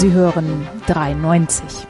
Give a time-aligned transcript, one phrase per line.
[0.00, 1.86] Sie hören 93.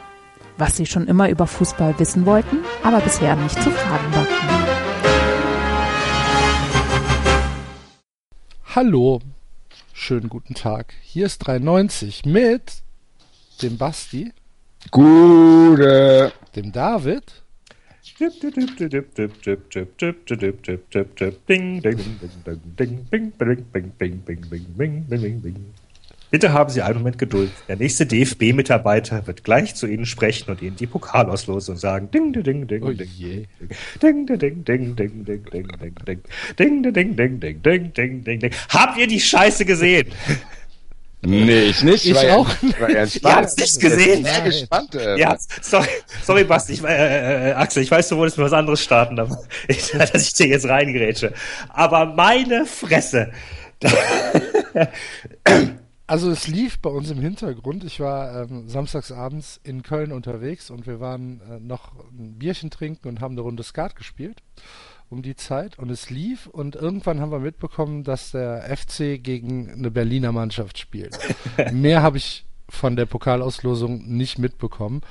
[0.59, 4.49] Was Sie schon immer über Fußball wissen wollten, aber bisher nicht zu fragen wagten.
[8.75, 9.21] Hallo,
[9.93, 10.93] schönen guten Tag.
[11.03, 12.83] Hier ist 93 mit
[13.63, 14.33] dem Basti,
[14.91, 16.33] Gute.
[16.57, 17.45] dem David
[26.31, 27.51] Bitte haben Sie einen Moment Geduld.
[27.69, 32.11] Der nächste DFB-Mitarbeiter wird gleich zu Ihnen sprechen und Ihnen die Pokalauslosung sagen.
[32.13, 33.47] Ding, ding, ding, ding, Oh ding, je.
[34.01, 36.23] ding, ding, ding, ding, ding, ding, ding, ding, ding,
[36.57, 38.51] ding, ding, ding, ding, ding, ding, ding, ding, ding.
[38.69, 40.09] Habt ihr die Scheiße gesehen?
[41.23, 42.07] Nee, ich nicht.
[42.07, 42.49] Ich war auch
[42.89, 44.09] Ja, ich war ja Ihr habt's nicht gesehen?
[44.09, 44.95] Ich bin sehr gespannt.
[44.95, 45.87] Äh, Ja, sorry,
[46.23, 49.39] sorry Basti, ich, äh, äh, Axel, ich weiß, du wolltest mir was anderes starten, aber
[49.69, 51.35] ich, dass ich dir jetzt reingerätsche.
[51.69, 53.33] Aber meine Fresse.
[56.11, 57.85] Also es lief bei uns im Hintergrund.
[57.85, 62.69] Ich war ähm, samstags abends in Köln unterwegs und wir waren äh, noch ein Bierchen
[62.69, 64.43] trinken und haben eine Runde Skat gespielt
[65.09, 69.71] um die Zeit und es lief und irgendwann haben wir mitbekommen, dass der FC gegen
[69.71, 71.17] eine Berliner Mannschaft spielt.
[71.73, 75.03] Mehr habe ich von der Pokalauslosung nicht mitbekommen.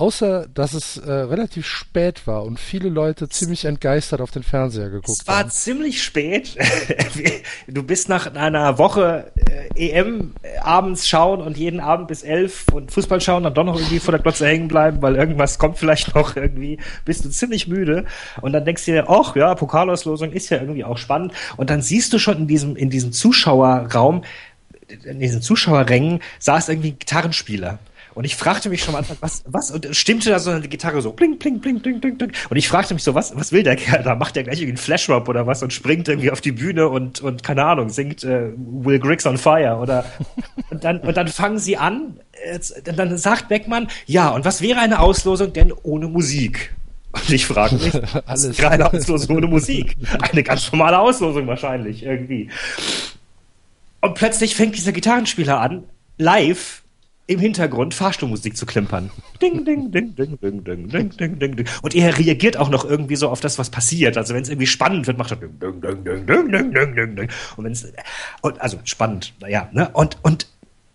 [0.00, 4.88] Außer, dass es äh, relativ spät war und viele Leute ziemlich entgeistert auf den Fernseher
[4.88, 5.50] geguckt Es war haben.
[5.50, 6.56] ziemlich spät.
[7.66, 9.30] Du bist nach einer Woche
[9.74, 13.76] äh, EM abends schauen und jeden Abend bis elf und Fußball schauen, dann doch noch
[13.76, 16.78] irgendwie vor der Glotze hängen bleiben, weil irgendwas kommt vielleicht noch irgendwie.
[17.04, 18.06] Bist du ziemlich müde
[18.40, 21.32] und dann denkst du dir, ach ja, Pokalauslosung ist ja irgendwie auch spannend.
[21.58, 24.24] Und dann siehst du schon in diesem in diesem Zuschauerraum,
[25.04, 27.78] in diesen Zuschauerrängen saß irgendwie ein Gitarrenspieler.
[28.20, 31.00] Und ich fragte mich schon am Anfang, was, was, und stimmte da so eine Gitarre
[31.00, 32.30] so, bling, bling, bling, bling, bling, bling.
[32.50, 34.14] Und ich fragte mich so, was, was will der Kerl da?
[34.14, 37.22] Macht der gleich irgendwie einen Flashmob oder was und springt irgendwie auf die Bühne und,
[37.22, 40.04] und keine Ahnung, singt äh, Will Griggs on Fire oder,
[40.68, 44.80] und dann, und dann fangen sie an, jetzt, dann sagt Beckmann, ja, und was wäre
[44.80, 46.74] eine Auslosung denn ohne Musik?
[47.12, 47.94] Und ich frage mich,
[48.26, 48.58] was Alles.
[48.58, 49.96] wäre eine Auslosung ohne Musik?
[50.20, 52.50] Eine ganz normale Auslosung wahrscheinlich, irgendwie.
[54.02, 55.84] Und plötzlich fängt dieser Gitarrenspieler an,
[56.18, 56.82] live
[57.30, 59.10] im Hintergrund Fahrstuhlmusik zu klimpern.
[59.40, 61.68] Ding, ding, ding, ding, ding, ding, ding, ding, ding, ding.
[61.80, 64.16] Und er reagiert auch noch irgendwie so auf das, was passiert.
[64.16, 66.94] Also wenn es irgendwie spannend wird, macht er ding, ding, ding, ding, ding, ding, ding,
[66.96, 67.28] ding, ding.
[67.56, 67.86] Und wenn es,
[68.42, 69.88] also spannend, naja, ne?
[69.92, 70.48] Und, und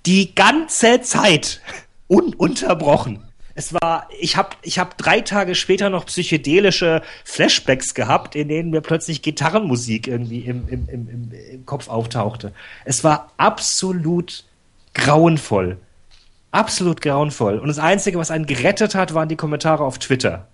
[0.05, 1.61] die ganze Zeit
[2.07, 3.23] ununterbrochen.
[3.57, 8.71] Es war, ich habe ich hab drei Tage später noch psychedelische Flashbacks gehabt, in denen
[8.71, 12.51] mir plötzlich Gitarrenmusik irgendwie im, im, im, im Kopf auftauchte.
[12.83, 14.43] Es war absolut
[14.93, 15.77] grauenvoll.
[16.55, 17.59] Absolut grauenvoll.
[17.59, 20.47] Und das Einzige, was einen gerettet hat, waren die Kommentare auf Twitter.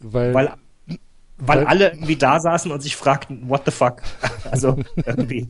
[0.00, 0.52] Weil, Weil,
[1.38, 4.02] weil Weil- alle irgendwie da saßen und sich fragten, what the fuck?
[4.50, 4.76] Also
[5.06, 5.48] irgendwie.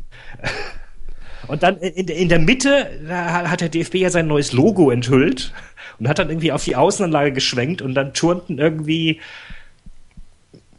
[1.49, 5.53] Und dann in, in der Mitte hat der DFB ja sein neues Logo enthüllt
[5.99, 9.21] und hat dann irgendwie auf die Außenanlage geschwenkt und dann turnten irgendwie,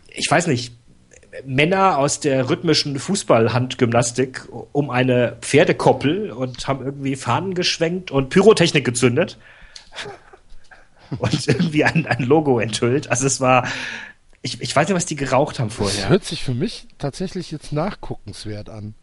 [0.07, 0.73] ich weiß nicht,
[1.45, 8.85] Männer aus der rhythmischen Fußballhandgymnastik um eine Pferdekoppel und haben irgendwie Fahnen geschwenkt und Pyrotechnik
[8.85, 9.37] gezündet
[11.17, 13.09] und irgendwie ein, ein Logo enthüllt.
[13.09, 13.67] Also es war,
[14.41, 16.09] ich, ich weiß nicht, was die geraucht haben das vorher.
[16.09, 18.93] hört sich für mich tatsächlich jetzt nachguckenswert an.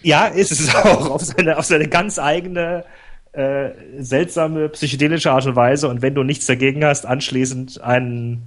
[0.00, 2.84] Ja, ist es auch auf seine, auf seine ganz eigene
[3.32, 5.88] äh, seltsame psychedelische Art und Weise.
[5.88, 8.46] Und wenn du nichts dagegen hast, anschließend einen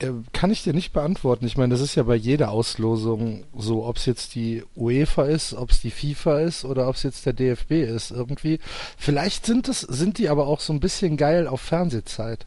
[0.00, 1.46] Äh, Kann ich dir nicht beantworten.
[1.46, 5.54] Ich meine, das ist ja bei jeder Auslosung so, ob es jetzt die UEFA ist,
[5.54, 8.60] ob es die FIFA ist oder ob es jetzt der DFB ist irgendwie.
[8.96, 12.46] Vielleicht sind es, sind die aber auch so ein bisschen geil auf Fernsehzeit.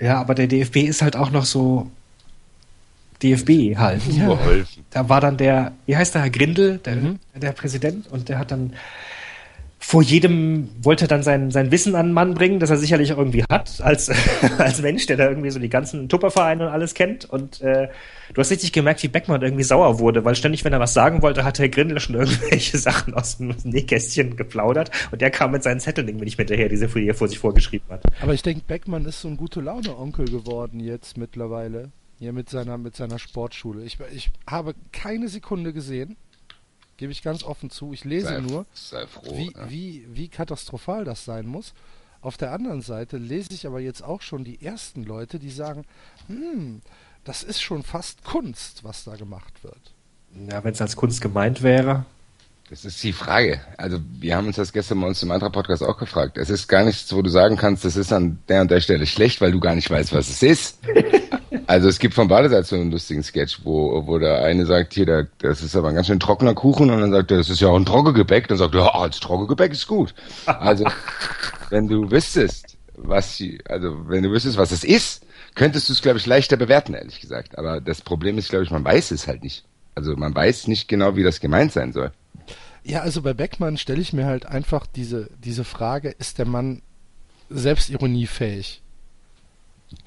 [0.00, 1.90] Ja, aber der DFB ist halt auch noch so
[3.22, 4.02] DFB halt.
[4.04, 4.84] Geholfen.
[4.90, 6.96] Da war dann der, wie heißt der, Herr Grindel, der,
[7.34, 8.74] der Präsident, und der hat dann
[9.78, 13.44] vor jedem wollte dann sein, sein Wissen an den Mann bringen, das er sicherlich irgendwie
[13.44, 14.10] hat, als,
[14.58, 17.24] als Mensch, der da irgendwie so die ganzen Tuppervereine und alles kennt.
[17.26, 17.88] Und äh,
[18.32, 21.22] du hast richtig gemerkt, wie Beckmann irgendwie sauer wurde, weil ständig, wenn er was sagen
[21.22, 25.62] wollte, hat Herr Grindel schon irgendwelche Sachen aus dem Nähkästchen geplaudert und der kam mit
[25.62, 28.02] seinen Zetteln irgendwie nicht hinterher, die er vor sich vorgeschrieben hat.
[28.20, 31.90] Aber ich denke, Beckmann ist so ein gute Laune-Onkel geworden jetzt mittlerweile.
[32.18, 33.84] Hier mit seiner, mit seiner Sportschule.
[33.84, 36.16] Ich, ich habe keine Sekunde gesehen,
[36.96, 37.92] Gebe ich ganz offen zu.
[37.92, 39.36] Ich lese Sei, nur, sei froh.
[39.36, 39.70] wie, ja.
[39.70, 41.74] wie, wie katastrophal das sein muss.
[42.22, 45.84] Auf der anderen Seite lese ich aber jetzt auch schon die ersten Leute, die sagen,
[46.26, 46.80] hm,
[47.24, 49.94] das ist schon fast Kunst, was da gemacht wird.
[50.50, 52.04] Ja, wenn es als Kunst gemeint wäre.
[52.68, 53.60] Das ist die Frage.
[53.76, 56.36] Also wir haben uns das gestern bei uns im anderen Podcast auch gefragt.
[56.36, 59.06] Es ist gar nichts, wo du sagen kannst, das ist an der und der Stelle
[59.06, 60.78] schlecht, weil du gar nicht weißt, was es ist.
[61.66, 65.04] Also es gibt von Seiten so einen lustigen Sketch, wo, wo der eine sagt, hier,
[65.06, 67.60] der, das ist aber ein ganz schön trockener Kuchen und dann sagt er, das ist
[67.60, 68.46] ja auch ein Trockengebäck.
[68.48, 70.14] Dann sagt er, ja, als Trockengebäck ist gut.
[70.46, 70.84] Also
[71.70, 75.24] wenn du wüsstest, was, sie- also wenn du wüsstest, was es ist,
[75.56, 77.58] könntest du es, glaube ich, leichter bewerten, ehrlich gesagt.
[77.58, 79.64] Aber das Problem ist, glaube ich, man weiß es halt nicht.
[79.96, 82.12] Also man weiß nicht genau, wie das gemeint sein soll.
[82.84, 86.82] Ja, also bei Beckmann stelle ich mir halt einfach diese, diese Frage, ist der Mann
[87.50, 88.82] selbstironiefähig?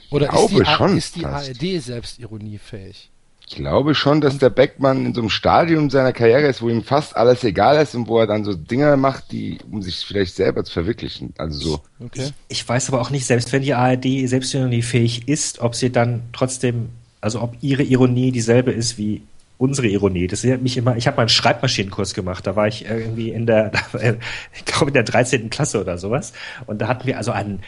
[0.10, 1.50] Oder ist glaube die, schon ist die fast.
[1.50, 3.10] ARD selbstironiefähig?
[3.48, 6.84] Ich glaube schon, dass der Beckmann in so einem Stadium seiner Karriere ist, wo ihm
[6.84, 10.36] fast alles egal ist und wo er dann so Dinge macht, die um sich vielleicht
[10.36, 11.34] selber zu verwirklichen.
[11.40, 11.82] Also so.
[12.00, 12.30] Okay.
[12.48, 16.90] Ich weiß aber auch nicht, selbst wenn die ARD selbstironiefähig ist, ob sie dann trotzdem,
[17.22, 19.24] also ob ihre Ironie dieselbe ist wie
[19.58, 20.28] unsere Ironie.
[20.28, 23.48] Das erinnert mich immer, ich habe mal einen Schreibmaschinenkurs gemacht, da war ich irgendwie in
[23.48, 23.72] der,
[24.54, 25.50] ich glaube in der 13.
[25.50, 26.34] Klasse oder sowas.
[26.68, 27.62] Und da hatten wir also einen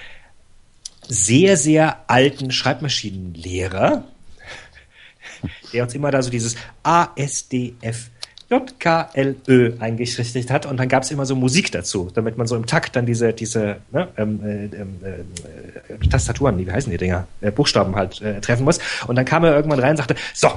[1.11, 4.05] sehr, sehr alten Schreibmaschinenlehrer,
[5.73, 8.09] der uns immer da so dieses ASDF
[8.49, 12.65] JKLÖ eingerichtet hat und dann gab es immer so Musik dazu, damit man so im
[12.65, 17.51] Takt dann diese, diese ne, ähm, äh, ähm, äh, Tastaturen, wie heißen die Dinger, äh,
[17.51, 18.79] Buchstaben halt äh, treffen muss.
[19.07, 20.49] Und dann kam er irgendwann rein und sagte, so,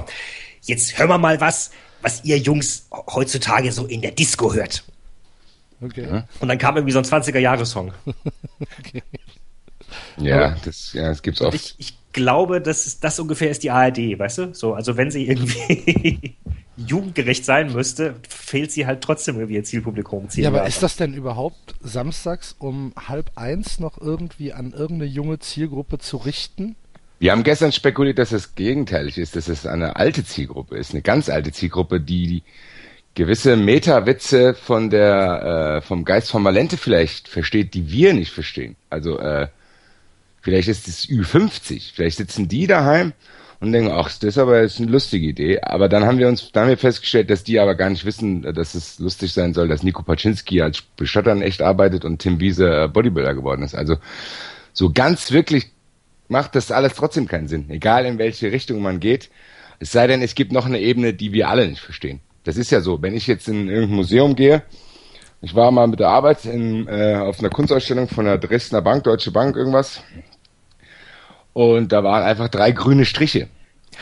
[0.63, 4.85] jetzt hören wir mal was, was ihr Jungs heutzutage so in der Disco hört.
[5.81, 6.23] Okay.
[6.39, 7.91] Und dann kam irgendwie so ein 20er-Jahre-Song.
[10.17, 11.55] Ja, das, ja, das gibt's oft.
[11.55, 14.53] ich, ich glaube, das, ist, das ungefähr ist die ARD, weißt du?
[14.53, 16.37] So, also wenn sie irgendwie
[16.77, 20.27] jugendgerecht sein müsste, fehlt sie halt trotzdem irgendwie ihr Zielpublikum.
[20.35, 25.39] Ja, aber ist das denn überhaupt samstags um halb eins noch irgendwie an irgendeine junge
[25.39, 26.75] Zielgruppe zu richten?
[27.19, 31.01] Wir haben gestern spekuliert, dass es gegenteilig ist, dass es eine alte Zielgruppe ist, eine
[31.01, 32.43] ganz alte Zielgruppe, die, die
[33.15, 38.75] gewisse Meta-Witze von der, äh, vom Geist von Malente vielleicht versteht, die wir nicht verstehen.
[38.89, 39.47] Also, äh,
[40.45, 43.13] vielleicht ist es Ü50, vielleicht sitzen die daheim
[43.59, 45.59] und denken, ach, das ist aber jetzt eine lustige Idee.
[45.61, 48.43] Aber dann haben wir uns, dann haben wir festgestellt, dass die aber gar nicht wissen,
[48.53, 52.39] dass es lustig sein soll, dass Nico Paczynski als Bestatter in echt arbeitet und Tim
[52.39, 53.73] Wiese äh, Bodybuilder geworden ist.
[53.73, 53.97] Also,
[54.71, 55.71] so ganz wirklich
[56.27, 59.31] macht das alles trotzdem keinen Sinn, egal in welche Richtung man geht.
[59.79, 62.19] Es sei denn, es gibt noch eine Ebene, die wir alle nicht verstehen.
[62.43, 64.61] Das ist ja so, wenn ich jetzt in irgendein Museum gehe,
[65.41, 69.03] ich war mal mit der Arbeit in, äh, auf einer Kunstausstellung von der Dresdner Bank,
[69.03, 70.01] Deutsche Bank, irgendwas.
[71.55, 73.47] Und da waren einfach drei grüne Striche.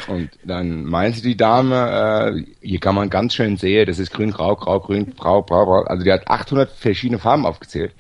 [0.08, 4.32] Und dann meinte die Dame, äh, hier kann man ganz schön sehen, das ist grün,
[4.32, 5.84] grau, grau, grün, grau, grau, grau.
[5.84, 7.94] Also die hat 800 verschiedene Farben aufgezählt.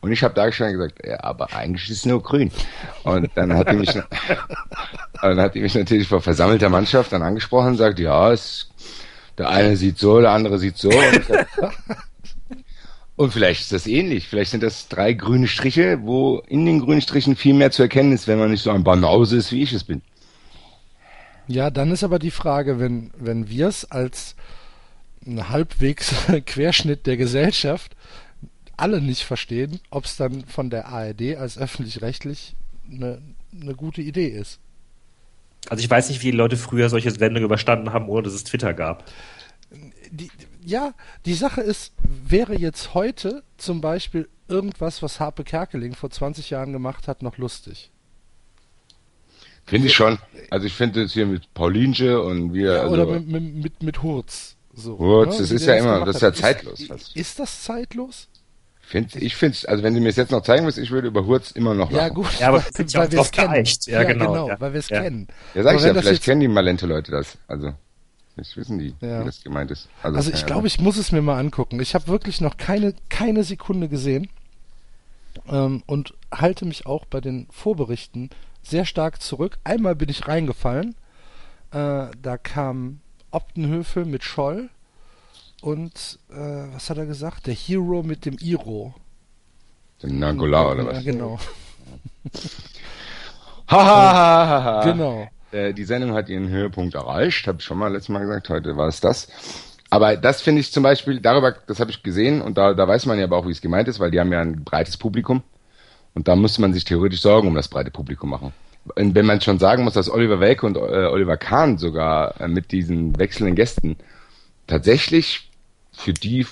[0.00, 2.50] Und ich habe da schon gesagt, ja, aber eigentlich ist es nur grün.
[3.04, 3.92] Und dann hat die mich,
[5.20, 8.70] dann hat die mich natürlich vor versammelter Mannschaft dann angesprochen und sagt, ja, es,
[9.36, 10.88] der eine sieht so, der andere sieht so.
[10.88, 11.46] Und, ich sag,
[13.16, 14.28] und vielleicht ist das ähnlich.
[14.28, 18.12] Vielleicht sind das drei grüne Striche, wo in den grünen Strichen viel mehr zu erkennen
[18.12, 20.02] ist, wenn man nicht so ein Banause ist, wie ich es bin.
[21.48, 24.36] Ja, dann ist aber die Frage, wenn, wenn wir es als
[25.26, 26.14] ein halbwegs
[26.46, 27.96] Querschnitt der Gesellschaft
[28.76, 32.54] alle nicht verstehen, ob es dann von der ARD als öffentlich-rechtlich
[32.90, 33.22] eine,
[33.58, 34.60] eine gute Idee ist.
[35.70, 38.44] Also ich weiß nicht, wie die Leute früher solche Sendungen überstanden haben, ohne dass es
[38.44, 39.04] Twitter gab.
[40.10, 40.30] Die,
[40.66, 40.92] ja,
[41.24, 46.72] die Sache ist, wäre jetzt heute zum Beispiel irgendwas, was Harpe Kerkeling vor 20 Jahren
[46.72, 47.90] gemacht hat, noch lustig.
[49.64, 50.18] Finde ich schon.
[50.50, 52.74] Also ich finde es hier mit Paulinche und wir.
[52.74, 54.56] Ja, also, oder mit, mit, mit, mit Hurz.
[54.74, 57.16] So, Hurz, ne, das ist ja immer- das ist ja zeitlos Ist, fast.
[57.16, 58.28] ist das zeitlos?
[58.82, 61.08] Find, ich finde es, also wenn du mir es jetzt noch zeigen willst, ich würde
[61.08, 62.14] über Hurz immer noch Ja, lachen.
[62.14, 62.38] gut.
[62.38, 63.64] Ja, aber weil- ja wir es kennen.
[63.86, 64.60] Ja, genau, ja.
[64.60, 65.00] weil wir es Ja.
[65.02, 65.26] kennen.
[65.54, 67.36] Ja, sag Aber ich ja, vielleicht kennen die Malente Leute das.
[67.48, 67.72] Also,
[68.36, 69.20] vielleicht wissen die, Ja.
[69.22, 69.88] wie das gemeint ist.
[70.02, 71.80] Also keine ich glaube, ich muss es mir mal angucken.
[71.80, 74.28] Ich habe wirklich noch keine, keine Sekunde gesehen
[75.48, 78.30] ähm, und halte mich auch bei den Vorberichten
[78.62, 79.58] sehr stark zurück.
[79.64, 80.94] Einmal bin ich reingefallen.
[81.72, 83.00] Äh, da kam
[83.30, 84.68] Optenhöfel mit Scholl
[85.62, 87.46] und äh, was hat er gesagt?
[87.48, 88.94] Der Hero mit dem Iro.
[90.02, 91.04] Den Nangola oder Ja, was?
[91.04, 91.38] genau.
[93.68, 94.84] Ha, ha, ha, ha, ha.
[94.84, 95.28] Genau.
[95.56, 98.76] Äh, die Sendung hat ihren Höhepunkt erreicht, habe ich schon mal letztes Mal gesagt, heute
[98.76, 99.28] war es das.
[99.88, 103.06] Aber das finde ich zum Beispiel, darüber, das habe ich gesehen und da, da weiß
[103.06, 105.42] man ja aber auch, wie es gemeint ist, weil die haben ja ein breites Publikum
[106.14, 108.52] und da muss man sich theoretisch Sorgen um das breite Publikum machen.
[108.94, 112.48] Und wenn man schon sagen muss, dass Oliver Welke und äh, Oliver Kahn sogar äh,
[112.48, 113.96] mit diesen wechselnden Gästen
[114.66, 115.50] tatsächlich
[115.92, 116.46] für die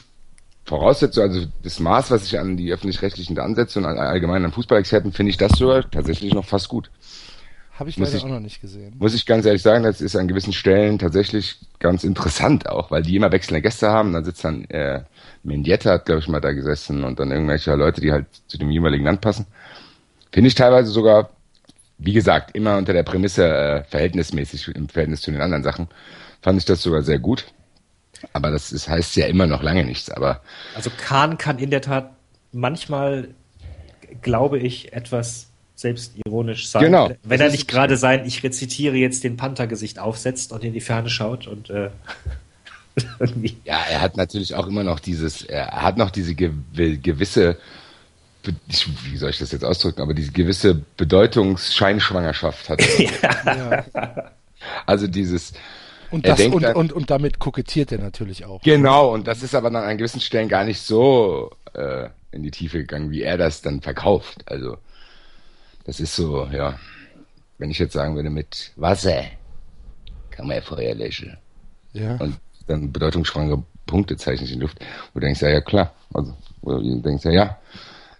[0.64, 5.30] Voraussetzung, also das Maß, was ich an die öffentlich-rechtlichen ansetze und allgemein an Fußballexperten, finde
[5.30, 6.90] ich das sogar tatsächlich noch fast gut.
[7.74, 8.94] Habe ich leider ich, auch noch nicht gesehen.
[8.98, 13.02] Muss ich ganz ehrlich sagen, das ist an gewissen Stellen tatsächlich ganz interessant auch, weil
[13.02, 14.12] die immer wechselnde Gäste haben.
[14.12, 15.02] Dann sitzt dann äh,
[15.42, 18.70] Mendieta hat, glaube ich, mal da gesessen und dann irgendwelche Leute, die halt zu dem
[18.70, 19.46] jeweiligen Land passen.
[20.30, 21.30] Finde ich teilweise sogar,
[21.98, 25.88] wie gesagt, immer unter der Prämisse äh, verhältnismäßig im Verhältnis zu den anderen Sachen,
[26.42, 27.44] fand ich das sogar sehr gut.
[28.32, 30.10] Aber das ist, heißt ja immer noch lange nichts.
[30.10, 30.42] Aber
[30.76, 32.12] also Kahn kann in der Tat
[32.52, 33.28] manchmal,
[34.22, 36.84] glaube ich, etwas selbstironisch sein.
[36.84, 37.10] Genau.
[37.22, 41.10] Wenn er nicht gerade sein, ich rezitiere jetzt den Panthergesicht aufsetzt und in die Ferne
[41.10, 41.90] schaut und äh,
[43.18, 43.56] irgendwie.
[43.64, 47.58] Ja, er hat natürlich auch immer noch dieses, er hat noch diese gewisse,
[48.42, 53.84] wie soll ich das jetzt ausdrücken, aber diese gewisse Bedeutungsscheinschwangerschaft hat er.
[53.92, 54.32] ja.
[54.86, 55.54] Also dieses,
[56.10, 58.62] und, das, und, dann, und, und damit kokettiert er natürlich auch.
[58.62, 62.52] Genau, und das ist aber dann an gewissen Stellen gar nicht so äh, in die
[62.52, 64.44] Tiefe gegangen, wie er das dann verkauft.
[64.46, 64.78] Also
[65.84, 66.78] das ist so, ja,
[67.58, 69.24] wenn ich jetzt sagen würde mit Wasser,
[70.30, 71.36] kann man ja Feuer löschen.
[71.92, 72.16] Ja.
[72.16, 74.78] Und dann bedeutungsschwangere Punkte zeichne ich in die Luft.
[75.12, 75.92] Wo du denkst, ja, ja, klar.
[76.12, 77.58] Also, wo du denkst, ja, ja.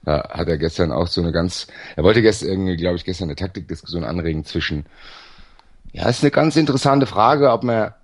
[0.05, 1.67] Da hat er gestern auch so eine ganz,
[1.97, 4.85] er wollte gestern irgendwie, glaube ich, gestern eine Taktikdiskussion anregen zwischen,
[5.93, 7.95] ja, ist eine ganz interessante Frage, ob man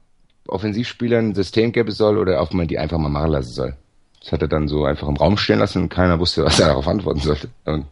[0.48, 3.76] Offensivspielern ein System geben soll oder ob man die einfach mal machen lassen soll.
[4.22, 6.68] Das hat er dann so einfach im Raum stehen lassen und keiner wusste, was er
[6.68, 7.48] darauf antworten sollte.
[7.64, 7.86] Und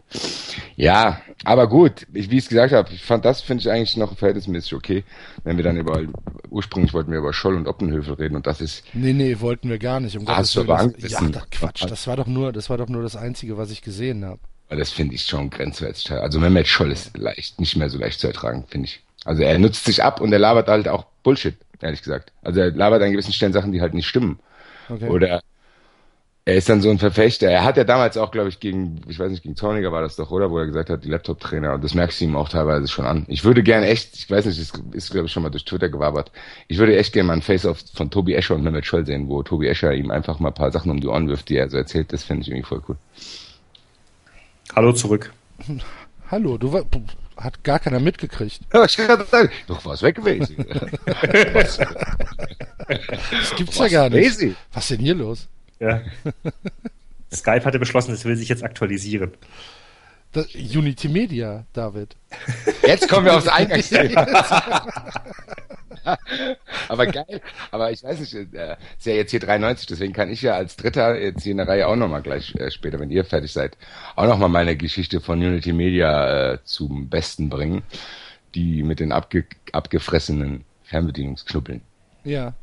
[0.76, 3.96] ja, aber gut, ich, wie ich es gesagt habe, ich fand das, finde ich eigentlich
[3.96, 5.04] noch verhältnismäßig okay,
[5.44, 6.02] wenn wir dann über,
[6.50, 8.84] ursprünglich wollten wir über Scholl und Oppenhövel reden und das ist.
[8.92, 10.18] Nee, nee, wollten wir gar nicht.
[10.18, 10.94] Um Gottes Willen.
[11.00, 13.70] Das, ja, das, Quatsch, das war doch nur, das war doch nur das Einzige, was
[13.70, 14.40] ich gesehen habe.
[14.68, 16.10] Das finde ich schon grenzwertig.
[16.12, 19.00] Also Mehmet Scholl ist leicht, nicht mehr so leicht zu ertragen, finde ich.
[19.24, 22.32] Also er nutzt sich ab und er labert halt auch Bullshit, ehrlich gesagt.
[22.42, 24.38] Also er labert an gewissen Stellen Sachen, die halt nicht stimmen.
[24.90, 25.08] Okay.
[25.08, 25.42] Oder
[26.48, 27.50] er ist dann so ein Verfechter.
[27.50, 30.16] Er hat ja damals auch, glaube ich, gegen, ich weiß nicht, gegen Zorniger war das
[30.16, 30.50] doch, oder?
[30.50, 31.74] Wo er gesagt hat, die Laptop-Trainer.
[31.74, 33.26] Und das merkst du ihm auch teilweise schon an.
[33.28, 35.90] Ich würde gerne echt, ich weiß nicht, das ist, glaube ich, schon mal durch Twitter
[35.90, 36.32] gewabert.
[36.66, 39.42] Ich würde echt gerne mal ein Face-Off von Tobi Escher und Mehmet Scholl sehen, wo
[39.42, 41.76] Tobi Escher ihm einfach mal ein paar Sachen um die Ohren wirft, die er so
[41.76, 42.14] erzählt.
[42.14, 42.96] Das finde ich irgendwie voll cool.
[44.74, 45.30] Hallo zurück.
[46.30, 46.84] Hallo, du war,
[47.36, 48.60] hat gar keiner mitgekriegt.
[48.72, 50.64] Ja, ich kann sagen, doch was weg gewesen.
[51.22, 51.78] das
[53.54, 54.24] gibt's ja gar nicht.
[54.30, 54.56] Crazy.
[54.72, 55.46] Was ist denn hier los?
[55.80, 56.02] Ja.
[57.32, 59.32] Skype hatte beschlossen, es will sich jetzt aktualisieren.
[60.32, 62.16] Das Unity Media, David.
[62.86, 64.26] Jetzt kommen wir aufs Eingangsthema.
[66.88, 67.40] aber geil.
[67.70, 70.76] Aber ich weiß nicht, äh, ist ja jetzt hier 93, deswegen kann ich ja als
[70.76, 73.78] Dritter jetzt hier in der Reihe auch nochmal gleich äh, später, wenn ihr fertig seid,
[74.16, 77.82] auch nochmal meine Geschichte von Unity Media äh, zum Besten bringen,
[78.54, 81.80] die mit den abge abgefressenen Fernbedienungsknuppeln.
[82.24, 82.54] Ja.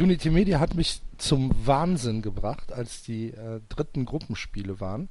[0.00, 5.08] Unity Media hat mich zum Wahnsinn gebracht, als die äh, dritten Gruppenspiele waren,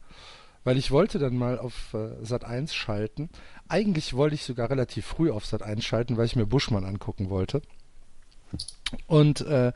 [0.64, 3.30] weil ich wollte dann mal auf äh, Sat 1 schalten.
[3.68, 7.30] Eigentlich wollte ich sogar relativ früh auf Sat 1 schalten, weil ich mir Buschmann angucken
[7.30, 7.62] wollte.
[9.08, 9.74] Und äh,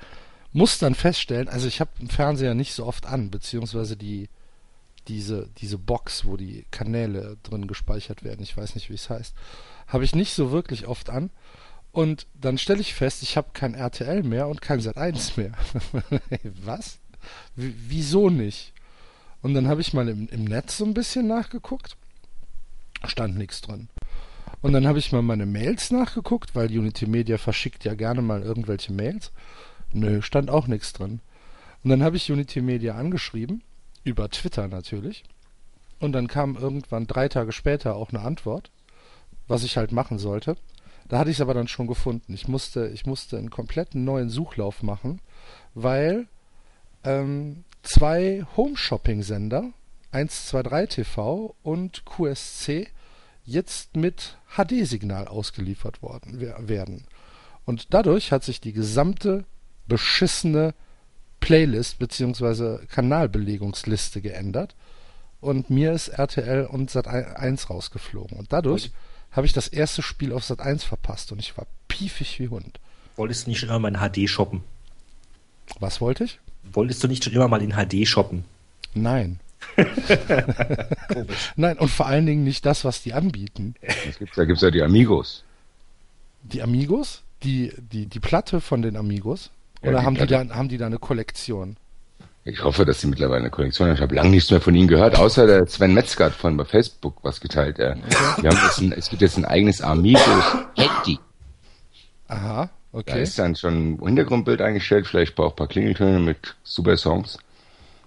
[0.52, 4.30] muss dann feststellen, also ich habe den Fernseher nicht so oft an, beziehungsweise die
[5.08, 9.36] diese diese Box, wo die Kanäle drin gespeichert werden, ich weiß nicht, wie es heißt,
[9.88, 11.30] habe ich nicht so wirklich oft an.
[11.94, 15.52] Und dann stelle ich fest, ich habe kein RTL mehr und kein Sat1 mehr.
[16.66, 16.98] Was?
[17.56, 18.74] W wieso nicht?
[19.44, 21.96] Und dann habe ich mal im, im Netz so ein bisschen nachgeguckt.
[23.06, 23.90] Stand nichts drin.
[24.62, 28.42] Und dann habe ich mal meine Mails nachgeguckt, weil Unity Media verschickt ja gerne mal
[28.42, 29.32] irgendwelche Mails.
[29.92, 31.20] Nö, stand auch nichts drin.
[31.84, 33.62] Und dann habe ich Unity Media angeschrieben,
[34.04, 35.26] über Twitter natürlich.
[36.00, 38.72] Und dann kam irgendwann drei Tage später auch eine Antwort,
[39.48, 40.56] was ich halt machen sollte.
[41.14, 42.34] Da hatte ich es aber dann schon gefunden.
[42.34, 45.22] Ich musste, ich musste einen kompletten neuen Suchlauf machen,
[45.76, 46.26] weil
[47.04, 49.74] ähm, zwei Home-Shopping-Sender,
[50.12, 52.88] 123 TV und QSC,
[53.46, 57.06] jetzt mit HD-Signal ausgeliefert worden werden.
[57.64, 59.46] Und dadurch hat sich die gesamte
[59.88, 60.74] beschissene
[61.40, 62.88] Playlist bzw.
[62.88, 64.76] Kanalbelegungsliste geändert
[65.42, 68.36] und mir ist RTL und Sat 1 rausgeflogen.
[68.36, 68.90] Und dadurch
[69.34, 72.80] habe ich das erste Spiel auf Sat 1 verpasst und ich war piefig wie Hund.
[73.16, 74.64] Wolltest du nicht schon immer mal in HD shoppen?
[75.80, 76.40] Was wollte ich?
[76.72, 78.46] Wolltest du nicht schon immer mal in HD shoppen?
[78.94, 79.40] Nein.
[81.56, 83.76] Nein, und vor allen Dingen nicht das, was die anbieten.
[84.20, 85.44] Gibt's, da gibt es ja die Amigos.
[86.44, 87.24] Die Amigos?
[87.44, 89.52] Die, die, die Platte von den Amigos?
[89.82, 91.78] Oder ja, haben, die da, haben die da eine Kollektion?
[92.46, 93.96] Ich hoffe, dass sie mittlerweile eine Kollektion haben.
[93.96, 96.66] Ich habe lange nichts mehr von ihnen gehört, außer der Sven Metzger hat vorhin bei
[96.66, 97.80] Facebook was geteilt.
[97.80, 100.20] Äh, haben jetzt ein, es gibt jetzt ein eigenes Amigo
[100.76, 101.20] Handy.
[102.28, 102.70] Aha.
[102.92, 103.12] Okay.
[103.12, 107.40] Da ist dann schon ein Hintergrundbild eingestellt, vielleicht auch ein paar Klingeltöne mit super Songs.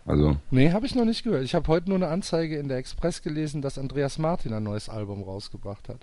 [0.05, 0.37] Also.
[0.50, 1.43] Nee, habe ich noch nicht gehört.
[1.43, 4.88] Ich habe heute nur eine Anzeige in der Express gelesen, dass Andreas Martin ein neues
[4.88, 5.99] Album rausgebracht hat.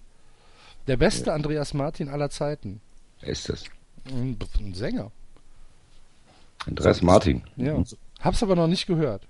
[0.88, 1.36] Der beste ja.
[1.36, 2.82] Andreas Martin aller Zeiten.
[3.22, 3.64] Wer ist das?
[4.06, 5.12] Ein, ein Sänger.
[6.66, 7.44] Andreas Martin.
[7.56, 7.82] Ja.
[8.24, 9.28] Hab's aber noch nicht gehört.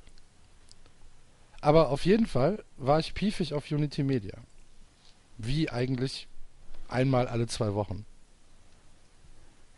[1.62, 4.38] Aber auf jeden Fall war ich piefig auf Unity Media.
[5.38, 6.28] Wie eigentlich
[6.90, 8.06] einmal alle zwei Wochen.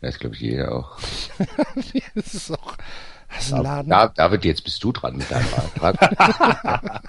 [0.02, 0.98] Das glaube ich jeder auch.
[2.14, 2.76] das ist auch.
[3.28, 3.88] Das ist ein Laden.
[3.88, 6.00] Da, David, jetzt bist du dran mit deinem Beitrag.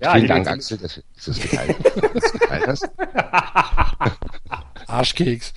[0.00, 1.76] ja, Vielen Dank, Axel, dass du das geteilt
[2.66, 2.90] hast.
[4.92, 5.54] Arschkeks.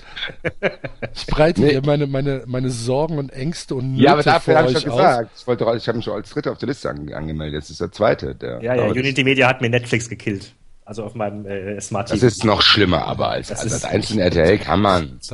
[1.14, 1.72] Ich breite nee.
[1.72, 4.90] dir meine, meine, meine Sorgen und Ängste und Nöte Ja, aber dafür habe ich schon
[4.90, 4.96] aus.
[4.96, 5.30] gesagt.
[5.38, 7.62] Ich, wollte, ich habe mich schon als Dritter auf der Liste angemeldet.
[7.62, 8.34] Das ist der Zweite.
[8.34, 10.52] Der, ja, ja, Unity Media hat mir Netflix gekillt.
[10.88, 12.20] Also auf meinem äh, Smart TV.
[12.20, 15.18] Das ist noch schlimmer, aber als, das als, als einzelne RTL kann man.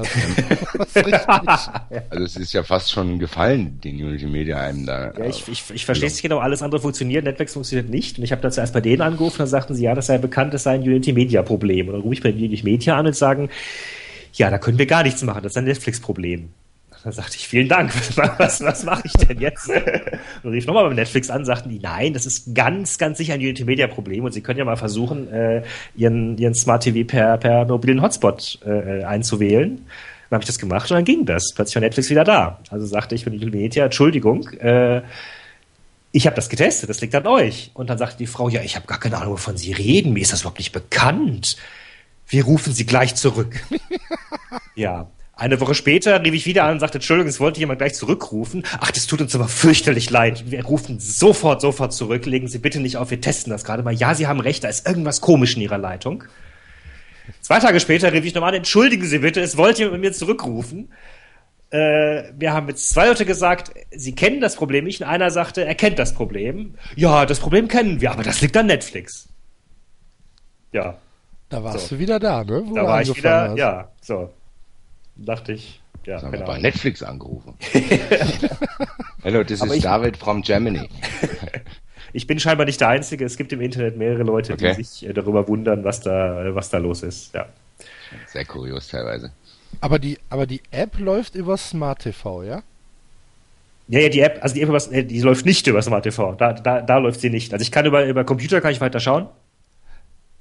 [0.95, 1.29] Das,
[2.11, 5.13] also es ist ja fast schon gefallen, den Unity Media einem da.
[5.13, 8.19] Ja, ich, ich, ich verstehe es nicht genau, alles andere funktioniert, Netflix funktioniert nicht.
[8.19, 10.55] Und ich habe da zuerst bei denen angerufen, dann sagten sie, ja, das sei bekannt,
[10.55, 11.89] das sei ein Unity Media Problem.
[11.89, 13.51] Und dann rufe ich bei Unity Media an und sagen,
[14.33, 16.49] ja, da können wir gar nichts machen, das ist ein Netflix-Problem.
[17.05, 17.93] Dann sagte ich, vielen Dank,
[18.39, 19.69] was, was mache ich denn jetzt?
[20.43, 23.41] Und rief nochmal beim Netflix an, sagten die, nein, das ist ganz, ganz sicher ein
[23.41, 25.63] Unity Media Problem und sie können ja mal versuchen, äh,
[25.97, 29.85] ihren, ihren Smart TV per, per mobilen Hotspot äh, einzuwählen.
[30.31, 31.53] Dann habe ich das gemacht und dann ging das.
[31.55, 32.61] Plötzlich war Netflix wieder da.
[32.71, 35.03] Also sagte ich von Unity Media, Entschuldigung, äh,
[36.13, 37.71] ich habe das getestet, das liegt an euch.
[37.75, 40.21] Und dann sagte die Frau, ja, ich habe gar keine Ahnung, wovon Sie reden, mir
[40.21, 41.57] ist das überhaupt nicht bekannt.
[42.29, 43.61] Wir rufen Sie gleich zurück.
[44.77, 45.11] ja.
[45.35, 48.65] Eine Woche später rief ich wieder an und sagte, Entschuldigung, es wollte jemand gleich zurückrufen.
[48.81, 50.51] Ach, das tut uns aber fürchterlich leid.
[50.51, 52.27] Wir rufen sofort, sofort zurück.
[52.27, 53.95] Legen Sie bitte nicht auf, wir testen das gerade mal.
[53.95, 56.25] Ja, Sie haben recht, da ist irgendwas komisch in Ihrer Leitung.
[57.41, 60.13] Zwei Tage später rief ich nochmal an, entschuldigen Sie bitte, es wollte jemand mit mir
[60.13, 60.93] zurückrufen.
[61.71, 65.01] Äh, wir haben jetzt zwei Leute gesagt, sie kennen das Problem nicht.
[65.01, 66.75] Und einer sagte, er kennt das Problem.
[66.95, 69.31] Ja, das Problem kennen wir, aber das liegt an Netflix.
[70.73, 70.99] Ja.
[71.49, 71.95] Da warst so.
[71.95, 72.63] du wieder da, ne?
[72.67, 73.59] Wo da war ich wieder, hast.
[73.59, 74.31] ja, so
[75.17, 76.21] dachte ich, ja.
[76.21, 77.55] Haben wir bei Netflix angerufen.
[79.25, 80.89] Hallo, das ist David from Germany.
[82.13, 83.25] ich bin scheinbar nicht der Einzige.
[83.25, 84.75] Es gibt im Internet mehrere Leute, okay.
[84.77, 87.33] die sich äh, darüber wundern, was da, was da los ist.
[87.35, 87.47] Ja.
[88.27, 89.31] Sehr kurios teilweise.
[89.81, 92.63] Aber die, aber die App läuft über Smart TV, ja?
[93.89, 96.35] Ja, ja, die App, also die App, äh, die läuft nicht über Smart TV.
[96.35, 97.53] Da, da, da läuft sie nicht.
[97.53, 99.29] Also ich kann über, über Computer kann ich weiter schauen.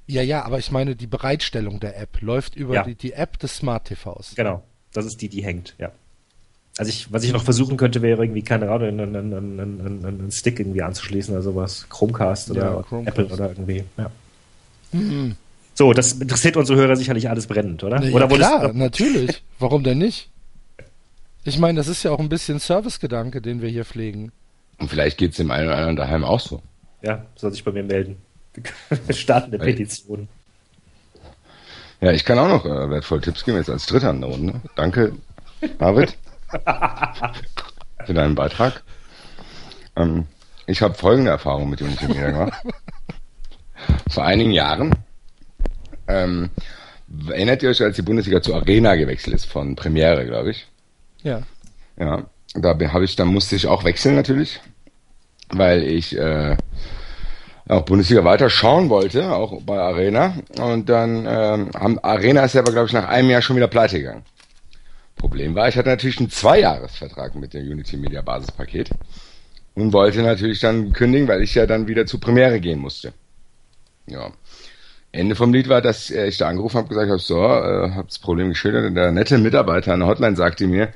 [0.06, 2.84] Ja, ja, aber ich meine, die Bereitstellung der App läuft über ja.
[2.84, 4.34] die, die App des Smart TVs.
[4.34, 4.62] Genau,
[4.92, 5.92] das ist die, die hängt, ja.
[6.78, 10.30] Also ich, was ich noch versuchen könnte, wäre irgendwie, keine Ahnung, einen, einen, einen, einen
[10.30, 11.86] Stick irgendwie anzuschließen oder sowas.
[11.90, 13.18] Chromecast oder ja, Chromecast.
[13.18, 14.10] Apple oder irgendwie, ja.
[14.92, 15.36] Mhm.
[15.74, 18.02] So, das interessiert unsere Hörer sicherlich alles brennend, oder?
[18.02, 19.42] Ja, oder klar, natürlich.
[19.58, 20.30] Warum denn nicht?
[21.44, 24.32] Ich meine, das ist ja auch ein bisschen Servicegedanke, den wir hier pflegen.
[24.78, 26.62] Und vielleicht geht es dem einen oder anderen daheim auch so.
[27.02, 28.16] Ja, soll sich bei mir melden.
[29.06, 30.28] Wir starten eine Petition.
[32.00, 34.60] Ja, ich kann auch noch äh, wertvolle Tipps geben, jetzt als Dritter in der Runde.
[34.74, 35.12] Danke,
[35.78, 36.16] David,
[38.04, 38.82] für deinen Beitrag.
[39.96, 40.26] Ähm,
[40.66, 42.62] ich habe folgende Erfahrung mit Unity Media gemacht.
[44.10, 44.94] Vor einigen Jahren,
[46.08, 46.50] ähm,
[47.28, 50.66] erinnert ihr euch, als die Bundesliga zu Arena gewechselt ist, von Premiere, glaube ich?
[51.22, 51.42] Ja.
[51.96, 54.60] Ja, da habe ich, da musste ich auch wechseln natürlich,
[55.50, 56.56] weil ich äh,
[57.72, 60.34] auch Bundesliga weiter schauen wollte, auch bei Arena.
[60.58, 63.98] Und dann ähm, haben Arena ist aber, glaube ich, nach einem Jahr schon wieder pleite
[63.98, 64.22] gegangen.
[65.16, 68.90] Problem war, ich hatte natürlich einen Zweijahresvertrag mit dem Unity Media Basispaket
[69.74, 73.12] und wollte natürlich dann kündigen, weil ich ja dann wieder zur Premiere gehen musste.
[74.06, 74.32] Ja.
[75.12, 78.18] Ende vom Lied war, dass ich da angerufen habe, gesagt habe, so, äh, habe das
[78.18, 80.88] Problem geschildert und der nette Mitarbeiter an der Hotline sagte mir,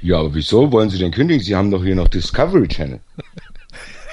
[0.00, 1.42] ja, aber wieso wollen Sie denn kündigen?
[1.42, 3.00] Sie haben doch hier noch Discovery Channel.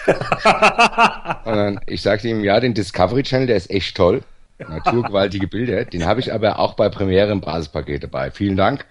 [1.46, 4.22] Und dann, ich sagte ihm, ja, den Discovery Channel, der ist echt toll.
[4.58, 5.86] Naturgewaltige Bilder.
[5.86, 8.32] Den habe ich aber auch bei Premiere im Basispaket dabei.
[8.32, 8.86] Vielen Dank.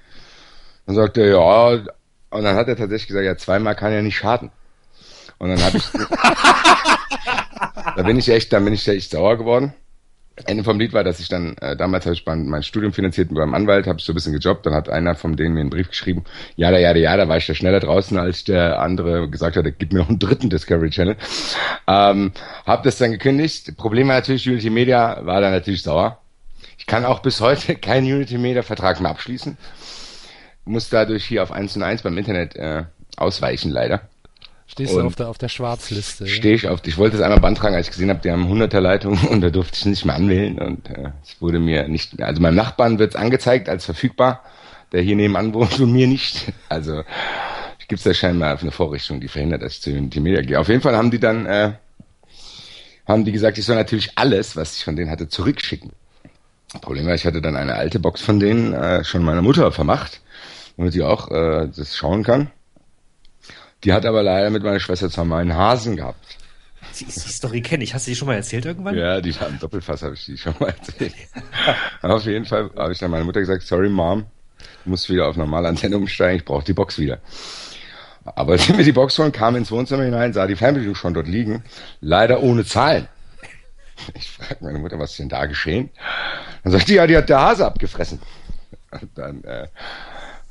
[0.86, 1.82] Dann sagte er, ja,
[2.30, 4.50] und dann hat er tatsächlich gesagt, ja, zweimal kann ja nicht schaden.
[5.38, 5.84] Und dann habe ich,
[7.96, 9.72] da bin ich echt, da bin ich echt sauer geworden.
[10.46, 13.32] Ende vom Lied war, dass ich dann, äh, damals habe ich mein, mein Studium finanziert
[13.32, 15.70] beim Anwalt, habe ich so ein bisschen gejobbt, dann hat einer von denen mir einen
[15.70, 16.24] Brief geschrieben,
[16.56, 19.56] ja, da, ja, da, ja, da war ich da schneller draußen, als der andere gesagt
[19.56, 21.16] hat, gib mir noch einen dritten Discovery Channel.
[21.86, 22.32] Ähm,
[22.66, 23.76] hab das dann gekündigt.
[23.76, 26.18] Problem war natürlich, Unity Media war da natürlich sauer.
[26.78, 29.56] Ich kann auch bis heute keinen Unity Media Vertrag mehr abschließen.
[30.64, 32.84] Muss dadurch hier auf 1 und 1 beim Internet äh,
[33.16, 34.08] ausweichen, leider.
[34.74, 36.26] Stehst du auf der, auf der Schwarzliste?
[36.26, 36.80] Stehe ich auf.
[36.84, 39.50] Ich wollte es einmal beantragen, als ich gesehen habe, die haben 100er Leitung und da
[39.50, 42.26] durfte ich nicht mehr anwählen und äh, es wurde mir nicht mehr.
[42.26, 44.42] Also meinem Nachbarn wird es angezeigt als verfügbar,
[44.90, 46.52] der hier nebenan wohnt und mir nicht.
[46.68, 47.04] Also
[47.86, 50.58] gibt es da scheinbar eine Vorrichtung, die verhindert, dass ich zu Unity Media gehe.
[50.58, 51.74] Auf jeden Fall haben die dann äh,
[53.06, 55.92] haben die gesagt, ich soll natürlich alles, was ich von denen hatte, zurückschicken.
[56.80, 60.20] Problem war, ich hatte dann eine alte Box von denen äh, schon meiner Mutter vermacht,
[60.76, 62.50] damit sie auch äh, das schauen kann.
[63.84, 66.38] Die hat aber leider mit meiner Schwester zwar einen Hasen gehabt.
[66.98, 67.94] Die, die Story kenne ich.
[67.94, 68.96] Hast du die schon mal erzählt irgendwann?
[68.96, 71.14] Ja, die war im Doppelfass, habe ich die schon mal erzählt.
[72.02, 74.26] auf jeden Fall habe ich dann meiner Mutter gesagt, sorry Mom,
[74.84, 77.18] du musst wieder auf normale Antenne umsteigen, ich brauche die Box wieder.
[78.24, 81.28] Aber als wir die Box holen, kam ins Wohnzimmer hinein, sah die Fernbedienung schon dort
[81.28, 81.62] liegen,
[82.00, 83.08] leider ohne Zahlen.
[84.14, 85.90] Ich frage meine Mutter, was ist denn da geschehen?
[86.62, 88.20] Dann sagt die, ja, die hat der Hase abgefressen.
[88.90, 89.68] Und dann äh,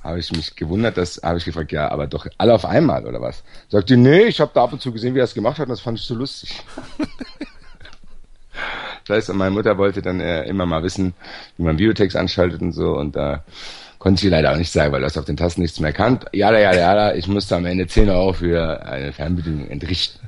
[0.03, 3.21] habe ich mich gewundert, dass habe ich gefragt, ja, aber doch alle auf einmal oder
[3.21, 3.43] was?
[3.69, 5.67] Sagt die, nee, ich habe da ab und zu gesehen, wie er es gemacht hat
[5.67, 6.61] und das fand ich so lustig.
[9.05, 11.13] das heißt, meine Mutter wollte dann äh, immer mal wissen,
[11.57, 13.39] wie man Videotext anschaltet und so und da äh,
[14.03, 16.25] konnte sie leider auch nicht sagen, weil du hast auf den Tasten nichts mehr erkannt.
[16.33, 20.19] Ja, ja, ja, ja, ich musste am Ende 10 Euro für eine Fernbedienung entrichten.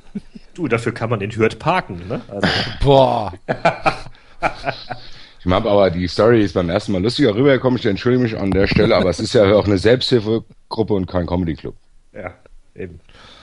[0.54, 2.22] Du, dafür kann man den Hürth parken, ne?
[2.28, 2.48] Also.
[2.82, 3.34] Boah.
[5.46, 7.78] Ich habe aber die Story ist beim ersten Mal lustiger rübergekommen.
[7.78, 11.24] Ich entschuldige mich an der Stelle, aber es ist ja auch eine Selbsthilfegruppe und kein
[11.26, 11.76] Comedy Club.
[12.12, 12.34] Ja,
[12.74, 12.98] eben.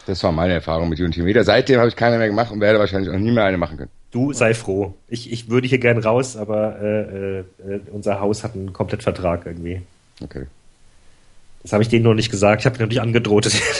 [0.06, 1.46] Das war meine Erfahrung mit Unity Media.
[1.46, 3.90] Seitdem habe ich keine mehr gemacht und werde wahrscheinlich auch nie mehr eine machen können.
[4.12, 4.94] Du sei froh.
[5.08, 7.44] Ich, ich würde hier gern raus, aber äh, äh,
[7.94, 9.82] unser Haus hat einen Komplettvertrag irgendwie.
[10.22, 10.48] Okay.
[11.62, 12.64] Das habe ich denen noch nicht gesagt.
[12.64, 13.46] Ich habe noch nicht angedroht.
[13.46, 13.62] Dass ich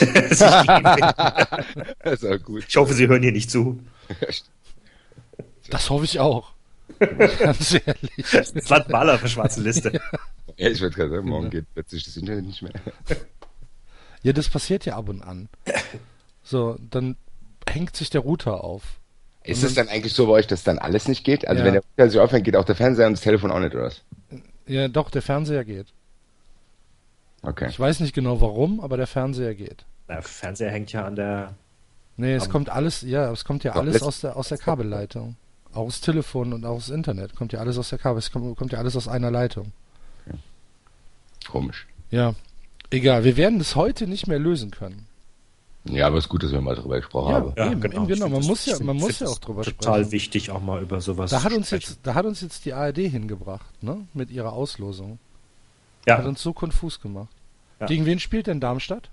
[2.02, 2.64] das ist auch gut.
[2.66, 3.80] Ich hoffe, Sie hören hier nicht zu.
[5.68, 6.53] Das hoffe ich auch.
[6.98, 8.26] Ganz ehrlich.
[8.30, 10.00] Das Land Maler für schwarze Liste.
[10.56, 12.72] Ja, ich würde gerade sagen, morgen geht plötzlich das Internet nicht mehr.
[14.22, 15.48] Ja, das passiert ja ab und an.
[16.42, 17.16] So, dann
[17.68, 18.82] hängt sich der Router auf.
[19.42, 21.46] Ist es dann eigentlich so bei euch, dass dann alles nicht geht?
[21.46, 21.66] Also Ja.
[21.66, 23.84] wenn der Router sich aufhängt, geht auch der Fernseher und das Telefon auch nicht, oder
[23.84, 24.02] was?
[24.66, 25.88] Ja, doch, der Fernseher geht.
[27.42, 27.66] Okay.
[27.68, 29.84] Ich weiß nicht genau warum, aber der Fernseher geht.
[30.08, 31.54] Der Fernseher hängt ja an der.
[32.16, 35.36] Nee, es kommt alles, ja, es kommt ja Doch, alles aus der, aus der Kabelleitung.
[35.74, 37.34] Auch das Telefon und auch das Internet.
[37.36, 39.72] Kommt ja alles aus der Kabel, es kommt, kommt ja alles aus einer Leitung.
[41.48, 41.86] Komisch.
[42.10, 42.34] Ja.
[42.90, 45.06] Egal, wir werden das heute nicht mehr lösen können.
[45.86, 47.36] Ja, aber es ist gut, dass wir mal drüber gesprochen Ja.
[47.36, 47.72] haben.
[47.72, 48.06] Eben, eben, genau.
[48.06, 50.12] find Man das- muss ja- man muss ja das auch drüber Total sprechen.
[50.12, 51.90] wichtig, auch mal über sowas Da hat uns sprechen.
[51.90, 53.98] jetzt, da hat uns jetzt die ARD hingebracht, ne?
[54.14, 55.18] Mit ihrer Auslosung.
[56.08, 57.28] Hat Ja, uns so konfus gemacht.
[57.80, 57.86] Ja.
[57.86, 59.10] Gegen wen spielt denn Darmstadt?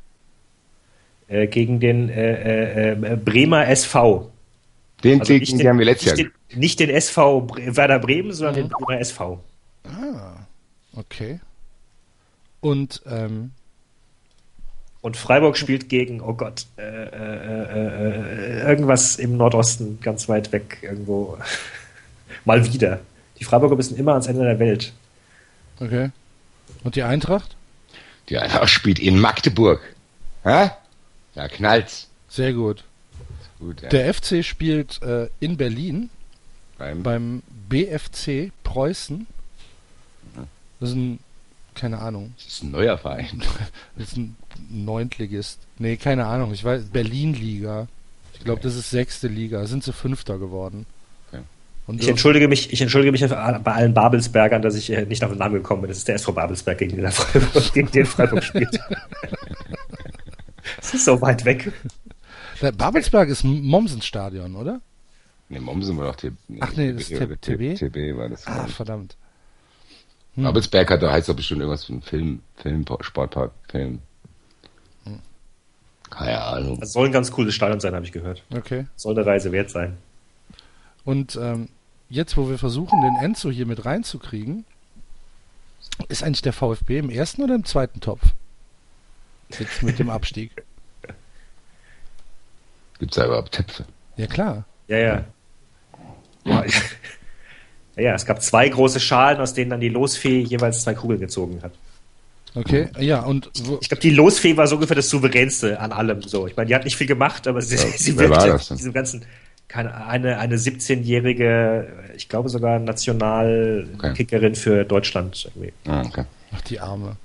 [1.28, 4.30] äh, gegen den äh, äh, äh, Bremer SV.
[5.04, 6.16] Den, Also den, den, haben wir letztes Jahr.
[6.50, 8.60] den, nicht den SV Bre Werder Bremen, sondern Mhm.
[8.60, 9.44] den Bremer SV.
[9.86, 10.34] Ah,
[10.96, 11.40] okay.
[12.60, 13.52] Und, ähm,
[15.02, 20.52] Und Freiburg spielt gegen, oh Gott, äh, äh, äh, äh, irgendwas im Nordosten, ganz weit
[20.52, 21.40] weg, irgendwo.
[22.46, 23.00] Mal wieder.
[23.40, 24.94] Die Freiburger müssen immer ans Ende der Welt.
[25.80, 26.12] okay.
[26.84, 27.56] Und die Eintracht?
[28.30, 29.82] Die Eintracht spielt in Magdeburg.
[30.44, 30.70] Hä?
[31.36, 32.08] Da knallt's.
[32.30, 32.84] Sehr gut.
[33.62, 33.90] Gut, ja.
[33.90, 36.10] Der FC spielt äh, in Berlin
[36.78, 39.28] Beim, beim BFC Preußen.
[40.80, 41.20] Das ist ein,
[41.76, 43.44] keine Ahnung, das ist ein neuer Verein.
[43.96, 44.36] das ist ein
[44.70, 45.60] Neuntligist.
[45.78, 47.88] Nee, keine Ahnung, ich weiß, Berlin-Liga.
[48.34, 48.68] Ich glaube, Okay.
[48.68, 49.66] das ist sechste Liga.
[49.68, 50.88] Sind sie Fünfter geworden.
[51.32, 51.44] Okay.
[51.86, 53.36] Und Ich entschuldige mich, ich entschuldige mich bei
[53.74, 55.90] allen Babelsbergern, dass ich äh, nicht auf den Namen gekommen bin.
[55.90, 58.80] Das ist der SV Babelsberg, gegen den, Freiburg, gegen den Freiburg spielt.
[60.80, 61.72] Es ist so weit weg.
[62.62, 64.82] Babelsberg ist Mommsenstadion, oder?
[65.50, 66.34] Ne, Mommsen war doch TB.
[66.60, 67.76] Ach nee, das ist TB?
[67.76, 68.48] TB war das.
[68.48, 69.18] Ah, verdammt.
[70.36, 70.44] Hm.
[70.46, 74.00] Babelsberg hat, da heißt doch bestimmt irgendwas für einen Film, Film, Sportpark, Film.
[75.06, 75.20] Hm.
[76.10, 76.80] Keine Ahnung.
[76.80, 78.44] Das soll ein ganz cooles Stadion sein, habe ich gehört.
[78.56, 78.86] Okay.
[78.96, 79.98] Soll eine Reise wert sein.
[81.04, 81.68] Und ähm,
[82.10, 84.66] jetzt, wo wir versuchen, den Enzo hier mit reinzukriegen,
[86.08, 88.22] ist eigentlich der VfB im ersten oder im zweiten Topf?
[89.60, 90.64] Jetzt mit dem Abstieg.
[93.02, 93.84] Gibt's da überhaupt Töpfe?
[94.16, 94.64] Ja, klar.
[94.88, 95.24] Ja, ja.
[96.46, 96.64] Ja,
[97.96, 101.20] ja, ja, es gab zwei große Schalen, aus denen dann die Losfee jeweils zwei Kugeln
[101.20, 101.72] gezogen hat.
[102.54, 106.22] Okay, ja, und wo, Ich glaube, die Losfee war so ungefähr das Souveränste an allem.
[106.22, 109.26] So, ich meine, die hat nicht viel gemacht, aber sie, Ja, sie wirkte diesem ganzen
[109.68, 115.50] keine, eine, eine 17-jährige, ich glaube sogar Nationalkickerin für Deutschland.
[115.56, 115.74] Irgendwie.
[115.88, 116.26] Ah, okay.
[116.54, 117.16] ach, die Arme.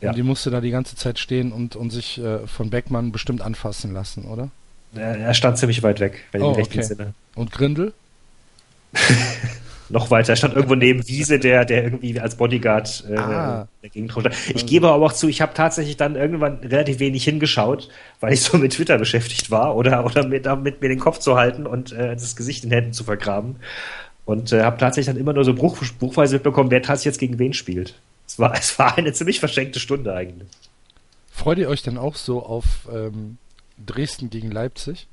[0.00, 0.10] Ja.
[0.10, 3.42] Und die musste da die ganze Zeit stehen und, und sich äh, von Beckmann bestimmt
[3.42, 4.50] anfassen lassen, oder?
[4.94, 6.78] Er er stand ziemlich weit weg, wenn ich Oh, mich recht okay.
[6.78, 7.14] entsinne.
[7.34, 7.92] Und Grindel?
[9.90, 13.68] Noch weiter stand irgendwo neben Wiese, der, der irgendwie als Bodyguard äh, Ah.
[13.82, 14.30] der Gegend runter.
[14.54, 17.88] Ich gebe aber auch zu, ich habe tatsächlich dann irgendwann relativ wenig hingeschaut,
[18.20, 21.36] weil ich so mit Twitter beschäftigt war oder, oder mit, damit mir den Kopf zu
[21.36, 23.56] halten und äh, das Gesicht in Händen zu vergraben.
[24.26, 27.38] Und äh, habe tatsächlich dann immer nur so bruch, bruchweise mitbekommen, wer tatsächlich jetzt gegen
[27.38, 27.94] wen spielt.
[28.26, 30.48] Es war, es war eine ziemlich verschenkte Stunde eigentlich.
[31.30, 33.38] Freut ihr euch denn auch so auf ähm,
[33.84, 35.06] Dresden gegen Leipzig?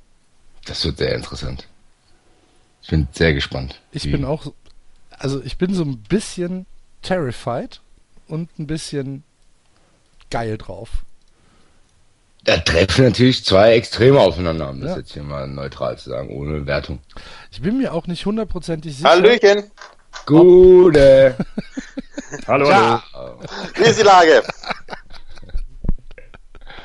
[0.65, 1.67] Das wird sehr interessant.
[2.81, 3.81] Ich bin sehr gespannt.
[3.91, 4.51] Ich bin auch,
[5.11, 6.65] also ich bin so ein bisschen
[7.01, 7.81] terrified
[8.27, 9.23] und ein bisschen
[10.29, 10.89] geil drauf.
[12.43, 14.97] Da treffen natürlich zwei Extreme aufeinander, um das Ja.
[14.97, 16.99] jetzt hier mal neutral zu sagen, ohne Wertung.
[17.51, 19.09] Ich bin mir auch nicht hundertprozentig sicher.
[19.09, 19.71] Hallöchen,
[20.27, 21.35] Gute.
[22.47, 23.03] Hallo, Ja.
[23.13, 23.39] hallo.
[23.75, 24.43] wie ist die Lage?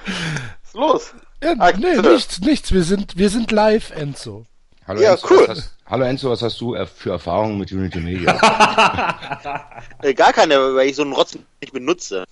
[0.07, 1.15] Was ist los?
[1.43, 2.73] Ja, Ah, nee, nichts, nichts.
[2.73, 4.45] Wir sind, wir sind live, Enzo.
[4.87, 5.39] Hallo, Ja, Enzo, cool.
[5.49, 8.37] was hast, hallo Enzo, was hast du äh, für Erfahrungen mit Unity Media?
[10.03, 12.25] Äh, gar keine, weil ich so einen Rotz nicht benutze.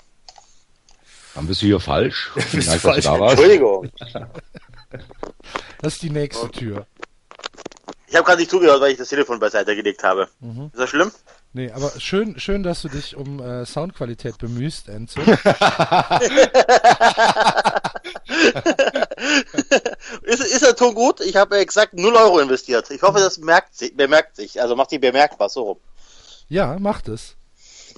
[1.35, 2.31] Dann bist du hier falsch.
[2.35, 3.05] Falsch.
[3.05, 3.33] du da warst.
[3.38, 3.90] Entschuldigung.
[5.83, 6.87] Das ist die nächste Tür.
[8.07, 10.29] Ich habe gerade nicht zugehört, weil ich das Telefon beiseite gelegt habe.
[10.40, 10.71] Mhm.
[10.73, 11.12] Ist das schlimm?
[11.53, 15.21] Nee, aber schön, schön, dass du dich um äh, Soundqualität bemühst, Enzo.
[20.23, 21.21] ist, ist der Ton gut?
[21.21, 22.90] Ich habe exakt 0 Euro investiert.
[22.90, 24.61] Ich hoffe, das merkt sich, bemerkt sich.
[24.61, 25.79] Also macht sich bemerkbar, so rum.
[26.49, 27.37] Ja, macht es.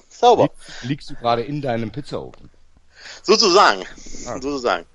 [0.09, 0.49] Sauber.
[0.83, 2.49] Liegst du gerade in deinem Pizzaofen?
[3.23, 3.83] Sozusagen.
[4.27, 4.33] Ah.
[4.33, 4.85] Sozusagen.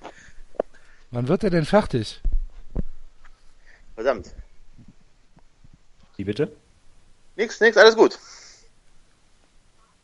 [1.11, 2.21] Wann wird er denn fertig?
[3.95, 4.33] Verdammt.
[6.17, 6.53] Wie bitte?
[7.37, 8.19] Nix, nix, alles gut.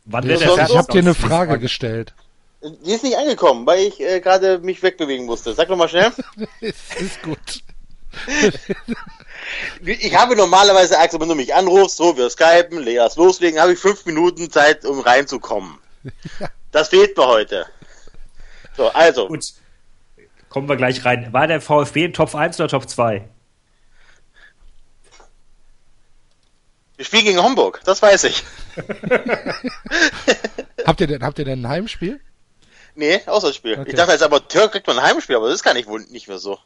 [0.04, 2.14] Wann wird sonst- der Ich habe dir eine Frage gestellt.
[2.62, 5.52] Die ist nicht angekommen, weil ich äh, gerade mich wegbewegen musste.
[5.52, 6.12] Sag doch mal schnell.
[6.60, 7.62] ist, ist gut.
[9.84, 13.78] Ich habe normalerweise, Axel, wenn du mich anrufst, so, wir skypen, Leas loslegen, habe ich
[13.78, 15.78] fünf Minuten Zeit, um reinzukommen.
[16.70, 17.66] Das fehlt mir heute.
[18.76, 19.44] So, also, Gut.
[20.48, 21.32] Kommen wir gleich rein.
[21.32, 23.28] War der VfB in Top 1 oder Top 2?
[27.02, 28.44] wir spielen gegen Homburg, das weiß ich.
[30.86, 32.20] Habt ihr denn, habt ihr denn ein Heimspiel?
[32.94, 33.78] Nee, Auswärtsspiel.
[33.78, 33.90] Okay.
[33.90, 36.28] Ich dachte, als Amateur kriegt man ein Heimspiel, aber das ist gar nicht, wohl nicht
[36.28, 36.58] mehr so.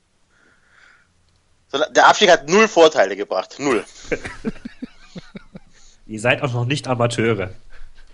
[1.90, 3.56] Der Abstieg hat null Vorteile gebracht.
[3.58, 3.84] Null.
[6.06, 7.50] Ihr seid auch noch nicht Amateure.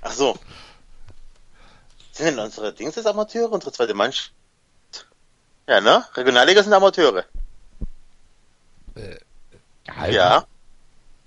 [0.00, 0.38] Ach so.
[2.12, 4.32] Sind denn unsere Dings jetzt Amateure, unsere zweite Mannschaft?
[5.66, 6.04] Ja, ne?
[6.14, 7.24] Regionalliga sind Amateure.
[9.88, 10.12] Halb.
[10.12, 10.46] Ja.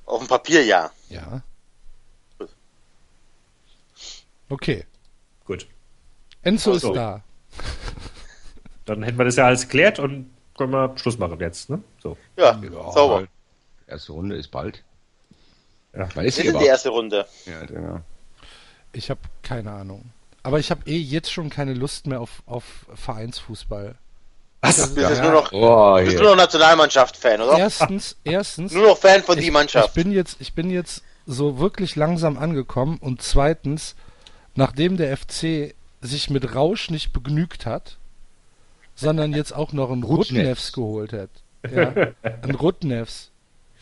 [0.05, 0.91] Auf dem Papier ja.
[1.09, 1.41] Ja.
[4.49, 4.85] Okay.
[6.45, 6.87] Enzo Ach so.
[6.93, 7.21] ist da.
[8.85, 11.69] Dann hätten wir das ja alles geklärt und können wir Schluss machen jetzt.
[11.69, 11.81] Ne?
[12.01, 12.15] So.
[12.37, 13.15] Ja, Ja, sauber.
[13.17, 13.29] halt.
[13.87, 14.83] Erste Runde ist bald.
[15.95, 16.07] Ja.
[16.15, 17.25] Wann ist Wir die erste Runde.
[17.45, 17.99] Ja, genau.
[18.93, 20.05] Ich habe keine Ahnung.
[20.43, 23.95] Aber ich habe eh jetzt schon keine Lust mehr auf, auf Vereinsfußball.
[24.61, 25.21] Du bist Ja.
[25.21, 27.57] nur noch, Oh, bist nur noch Nationalmannschaft-Fan, oder?
[27.57, 28.71] Erstens, erstens.
[28.73, 29.89] Nur noch Fan von ich, die Mannschaft.
[29.89, 33.95] Ich bin jetzt, ich bin jetzt so wirklich langsam angekommen und zweitens,
[34.55, 37.97] nachdem der FC sich mit Rausch nicht begnügt hat,
[38.95, 40.71] sondern jetzt auch noch einen Rutnefs.
[40.71, 41.29] Geholt hat.
[41.71, 41.93] Ja,
[42.41, 43.31] ein Rutnefs.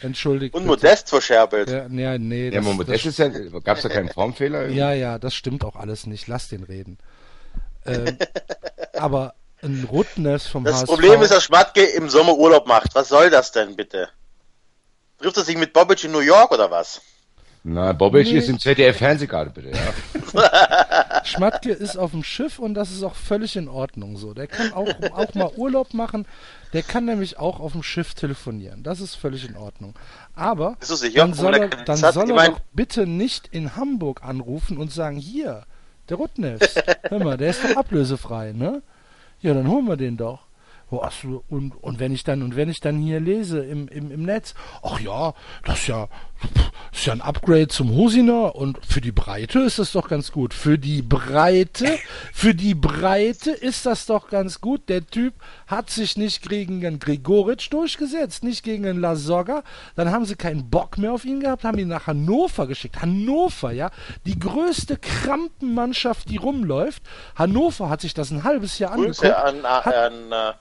[0.02, 0.54] Entschuldigt.
[0.54, 0.70] Und bitte.
[0.88, 1.70] Modest verscherbelt.
[1.70, 4.68] Ja, nee, nee, Ja, das, das, das ist ja, gab es da keinen Formfehler?
[4.68, 6.28] ja, ja, das stimmt auch alles nicht.
[6.28, 6.98] Lass den reden.
[7.86, 8.18] Ähm,
[8.94, 10.86] aber ein Rutnefs vom Das HSV.
[10.88, 12.96] Problem ist, dass Schmatke im Sommer Urlaub macht.
[12.96, 14.10] Was soll das denn bitte?
[15.20, 17.02] Trifft er sich mit Bobic in New York oder was?
[17.66, 18.40] Na, Bobic Nee.
[18.40, 21.24] ist im ZDF-Fernseh gerade, bitte, ja.
[21.24, 24.34] Schmatke ist auf dem Schiff und das ist auch völlig in Ordnung so.
[24.34, 26.26] Der kann auch, auch mal Urlaub machen.
[26.74, 28.84] Der kann nämlich auch auf dem Schiff telefonieren.
[28.84, 29.96] Das ist völlig in Ordnung.
[30.36, 30.76] Aber
[31.16, 35.16] dann Wo soll er, dann soll er doch bitte nicht in Hamburg anrufen und sagen,
[35.16, 35.66] hier,
[36.10, 38.82] der Rutnefs, hör mal, der ist doch ablösefrei, ne?
[39.40, 40.48] Ja, dann holen wir den doch.
[40.92, 44.12] Oh, so, und, und wenn ich dann und wenn ich dann hier lese im, im,
[44.12, 45.34] im Netz, ach ja,
[45.66, 46.08] das ist ja,
[46.94, 50.54] ist ja ein Upgrade zum Hosiner und für die Breite ist das doch ganz gut.
[50.54, 51.98] Für die Breite,
[52.34, 54.88] für die Breite ist das doch ganz gut.
[54.90, 55.34] Der Typ
[55.68, 59.64] hat sich nicht gegen einen Gregoritsch durchgesetzt, nicht gegen einen Lasogga.
[59.96, 63.02] Dann haben sie keinen Bock mehr auf ihn gehabt, haben ihn nach Hannover geschickt.
[63.02, 63.90] Hannover, ja,
[64.26, 67.04] die größte Krampenmannschaft, die rumläuft.
[67.36, 69.20] Hannover hat sich das ein halbes Jahr angeguckt.
[69.20, 70.54] Grüße an, hat, an, äh,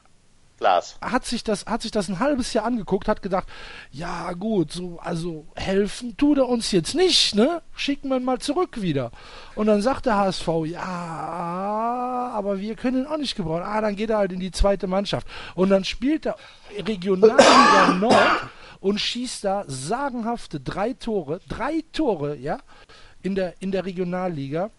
[0.63, 0.97] Glas.
[1.01, 3.49] hat sich das, hat sich das ein halbes Jahr angeguckt, hat gedacht,
[3.91, 7.63] ja gut, so, also helfen tut er uns jetzt nicht, ne?
[7.75, 9.11] Schicken wir ihn mal zurück wieder.
[9.57, 13.65] Und dann sagt der HSV, ja, aber wir können ihn auch nicht gebrauchen.
[13.65, 15.27] Ah, dann geht er halt in die zweite Mannschaft.
[15.57, 16.37] Und dann spielt er
[16.87, 18.49] Regionalliga Nord
[18.79, 22.59] und schießt da sagenhafte drei Tore, drei Tore, ja,
[23.23, 24.71] in der, in der Regionalliga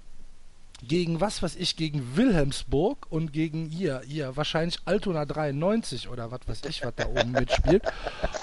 [0.87, 6.41] gegen was weiß ich, gegen Wilhelmsburg und gegen hier, hier, wahrscheinlich Altona 93 oder was
[6.47, 7.83] weiß ich, was da oben mitspielt.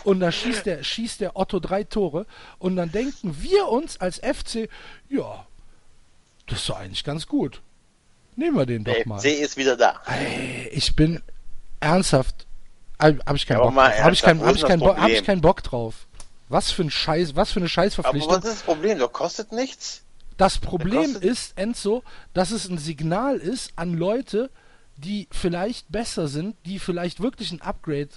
[0.04, 2.26] Und da schießt der, schießt der Otto drei Tore
[2.58, 4.68] und dann denken wir uns als FC,
[5.08, 5.46] ja,
[6.46, 7.60] das ist doch eigentlich ganz gut.
[8.36, 9.18] Nehmen wir den doch Der mal.
[9.20, 10.00] FC ist wieder da.
[10.06, 11.20] Ey, ich bin
[11.80, 12.46] ernsthaft,
[12.98, 13.98] habe ich keinen aber Bock drauf.
[14.02, 15.94] Habe ich, wo hab ich, Bock- hab ich keinen Bock drauf.
[16.48, 18.32] Was für ein Scheiß, was für eine Aber Scheißverpflichtung.
[18.32, 18.98] was ist das Problem?
[18.98, 20.02] Der kostet nichts.
[20.40, 24.50] Das Problem ist, Enzo, dass es ein Signal ist an Leute,
[24.96, 28.08] die vielleicht besser sind, die vielleicht wirklich ein Upgrade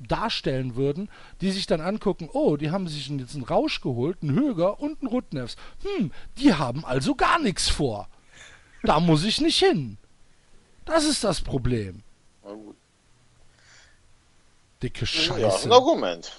[0.00, 1.08] darstellen würden,
[1.40, 5.00] die sich dann angucken, oh, die haben sich jetzt einen Rausch geholt, einen Höger und
[5.00, 5.54] einen Rutnefs.
[5.84, 8.08] Hm, die haben also gar nichts vor.
[8.82, 9.96] Da muss ich nicht hin.
[10.86, 12.02] Das ist das Problem.
[14.82, 15.68] Dicke Ja, Scheiße.
[15.68, 16.32] ein Argument.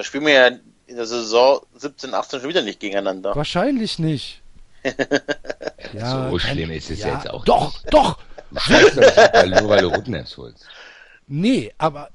[0.00, 3.36] Da spielen wir ja in der Saison 17, 18 schon wieder nicht gegeneinander.
[3.36, 4.40] Wahrscheinlich nicht.
[5.92, 8.16] Ja, so schlimm ist es ja, jetzt auch Doch, doch.
[8.50, 8.96] nicht.
[8.96, 10.64] Doch Nur weil du Rutnefs holst.
[11.26, 12.08] Nee, aber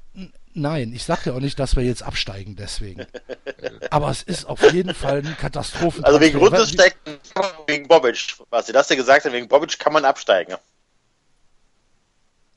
[0.54, 3.06] nein, ich sage ja auch nicht, dass wir jetzt absteigen deswegen.
[3.90, 6.04] Aber es ist auf jeden Fall ein Katastrophen.
[6.04, 7.18] Also wegen Runde stecken,
[7.66, 8.34] wegen Bobic.
[8.50, 10.56] Was sie das ja gesagt haben, wegen Bobic kann man absteigen.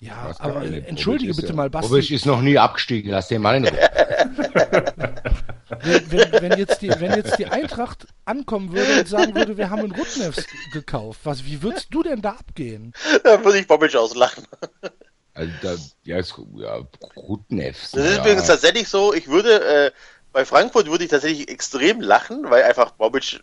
[0.01, 3.57] Ja, aber entschuldige bitte ja- mal, Basti, Bobic ist noch nie abgestiegen, lass den mal
[3.57, 3.77] in Ruhe.
[5.83, 9.69] wenn, wenn, wenn, jetzt die, wenn jetzt die Eintracht ankommen würde und sagen würde, wir
[9.69, 12.93] haben einen Rutnefs gekauft, was, wie würdest du denn da abgehen?
[13.23, 14.45] Da würde ich Bobic auslachen.
[15.33, 16.81] Also da, ja, ist, ja
[17.15, 17.91] Rutnefs.
[17.91, 18.21] Das ist ja.
[18.21, 19.91] übrigens tatsächlich so, ich würde, äh,
[20.33, 23.39] bei Frankfurt würde ich tatsächlich extrem lachen, weil einfach Bobic,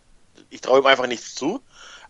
[0.50, 1.62] ich traue ihm einfach nichts zu.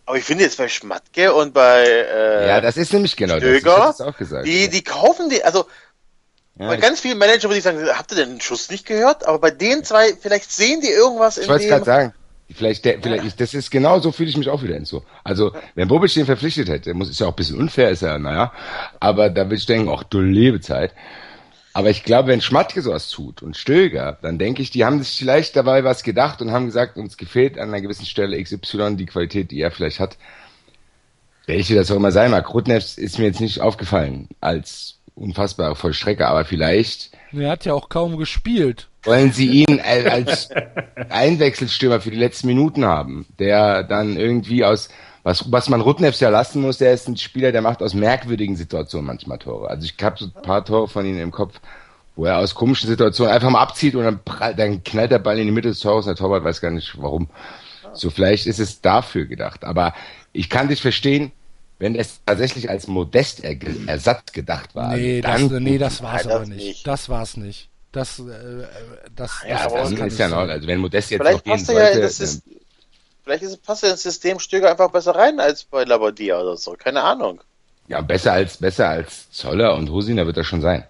[0.06, 3.42] Aber ich finde jetzt bei Schmatke und bei äh, Ja, das ist nämlich genau das.
[3.42, 4.46] Ich Stöger, hätte es auch gesagt.
[4.46, 5.66] die, die kaufen die, also
[6.59, 8.87] ja, bei ich ganz vielen Managern würde ich sagen, habt ihr denn einen Schuss nicht
[8.87, 9.27] gehört?
[9.27, 11.71] Aber bei den zwei, vielleicht sehen die irgendwas ich in wollte dem.
[11.71, 12.12] gerade sagen,
[12.55, 15.03] vielleicht, der, vielleicht ist, das ist genau so fühle ich mich auch wieder in so.
[15.23, 18.19] Also, wenn Bobic den verpflichtet hätte, muss, ist ja auch ein bisschen unfair, ist ja,
[18.19, 18.53] naja,
[19.01, 20.92] aber da würde ich denken, ach du Lebezeit.
[21.75, 25.19] Aber ich glaube, wenn Schmatke sowas tut und Stöger, dann denke ich, die haben sich
[25.19, 29.05] vielleicht dabei was gedacht und haben gesagt, uns gefehlt an einer gewissen Stelle XY die
[29.05, 30.16] Qualität, die er vielleicht hat.
[31.45, 32.55] Welche das auch immer sein mag.
[32.55, 37.88] Rutnefs ist mir jetzt nicht aufgefallen als unfassbare Vollstrecker, aber vielleicht Er hat ja auch
[37.88, 38.88] kaum gespielt.
[39.02, 40.50] wollen sie ihn al- als
[41.11, 44.88] Einwechselstürmer für die letzten Minuten haben, der dann irgendwie aus,
[45.22, 48.57] was, was man Rutnefs ja lassen muss, der ist ein Spieler, der macht aus merkwürdigen
[48.57, 49.68] Situationen manchmal Tore.
[49.70, 51.59] Also ich habe so ein paar Tore von ihm im Kopf,
[52.14, 55.38] wo er aus komischen Situationen einfach mal abzieht und dann, prall, dann knallt der Ball
[55.38, 57.29] in die Mitte des Tores, der Torwart weiß gar nicht warum.
[57.92, 59.94] So vielleicht ist es dafür gedacht, aber
[60.33, 61.33] ich kann dich verstehen,
[61.78, 64.96] wenn es tatsächlich als Modestersatz gedacht war.
[64.96, 66.64] Nee, das, dann nee, das war's Nein, das aber nicht.
[66.66, 66.86] nicht.
[66.86, 67.68] Das war's nicht.
[67.92, 68.22] Das, äh,
[69.14, 71.44] das, Ja, das, aber das ist nicht ja noch, also wenn Modest jetzt Vielleicht noch
[71.44, 72.42] gehen passt er ja in sollte, das Sys-
[73.24, 76.72] Vielleicht ist, passt ja ins System Stöger einfach besser rein als bei Labadia oder so.
[76.78, 77.40] Keine Ahnung.
[77.88, 80.84] Ja, besser als besser als Zoller und Husiner wird er schon sein.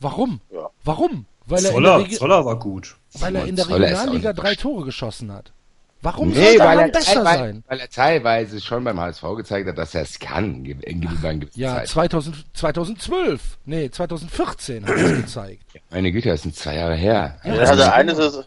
[0.00, 0.40] Warum?
[0.52, 0.70] Ja.
[0.84, 1.26] Warum?
[1.46, 2.96] Weil er, in Zoller, Zoller war gut.
[3.14, 4.54] weil er in der Zoller Regionalliga drei.
[4.54, 5.52] Tore geschossen hat.
[6.00, 7.64] Warum Nee, soll weil er, besser teilweise, sein?
[7.66, 11.76] weil er teilweise schon beim HSV gezeigt hat, dass er es kann in gewissen Ja,
[11.76, 11.88] Zeit.
[11.88, 13.58] 2000, 2012.
[13.64, 15.62] Nee, 2014 hat er es gezeigt.
[15.90, 17.38] Meine Güte, das sind zwei Jahre her.
[17.42, 18.22] Ja, also ist eine genau.
[18.24, 18.44] Saison,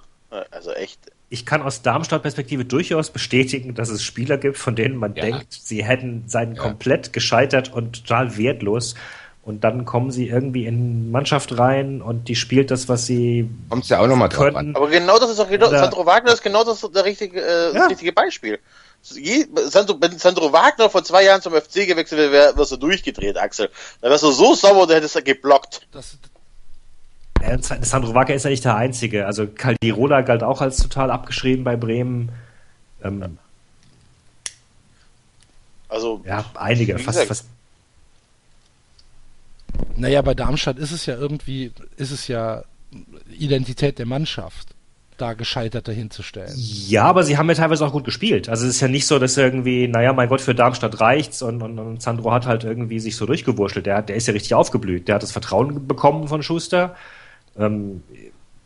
[0.51, 0.99] also echt.
[1.33, 5.23] Ich kann aus Darmstadt-Perspektive durchaus bestätigen, dass es Spieler gibt, von denen man Ja.
[5.23, 6.61] denkt, sie hätten seien Ja.
[6.61, 8.95] komplett gescheitert und total wertlos.
[9.43, 13.87] Und dann kommen sie irgendwie in Mannschaft rein und die spielt das, was sie Kommt
[13.89, 14.55] ja auch nochmal drauf können.
[14.57, 14.75] an.
[14.75, 17.79] Aber genau das ist auch genau, Sandro Wagner ist genau das, der richtige, äh, Ja.
[17.81, 18.59] das richtige Beispiel.
[19.15, 22.77] Je, Sandro, wenn Sandro Wagner vor zwei Jahren zum FC gewechselt wäre, wär, wärst du
[22.77, 23.71] durchgedreht, Axel.
[24.01, 25.87] Dann wärst du so sauer, du hättest geblockt.
[25.91, 26.17] Das,
[27.41, 29.25] Äh, Sandro Wagner ist ja nicht der Einzige.
[29.25, 32.29] Also Caldirola galt auch als total abgeschrieben bei Bremen.
[33.03, 33.39] Ähm,
[35.89, 36.99] Also, ja, einige.
[36.99, 37.45] Fast, fast,
[39.95, 42.63] naja, bei Darmstadt ist es ja irgendwie, ist es ja
[43.37, 44.75] Identität der Mannschaft,
[45.17, 46.51] da Gescheiterte hinzustellen.
[46.55, 48.49] ja, aber sie haben ja teilweise auch gut gespielt.
[48.49, 51.61] Also es ist ja nicht so, dass irgendwie, naja, mein Gott, für Darmstadt reicht's und,
[51.61, 53.85] und, und Sandro hat halt irgendwie sich so durchgewurschtelt.
[53.85, 55.07] Der, der ist ja richtig aufgeblüht.
[55.07, 56.95] Der hat das Vertrauen bekommen von Schuster.
[57.57, 58.01] Ähm,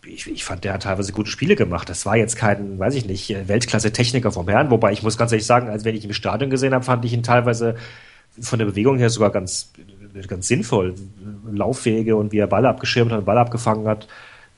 [0.06, 1.90] ich, ich fand, der hat teilweise gute Spiele gemacht.
[1.90, 4.70] Das war jetzt kein, weiß ich nicht, Weltklasse-Techniker vom Herrn.
[4.70, 7.04] Wobei ich muss ganz ehrlich sagen, als wenn ich ihn im Stadion gesehen habe, fand
[7.04, 7.76] ich ihn teilweise
[8.40, 9.72] von der Bewegung her sogar ganz,
[10.28, 10.96] ganz sinnvoll.
[11.52, 14.08] Laufwege und wie er Ball abgeschirmt hat, Ball abgefangen hat.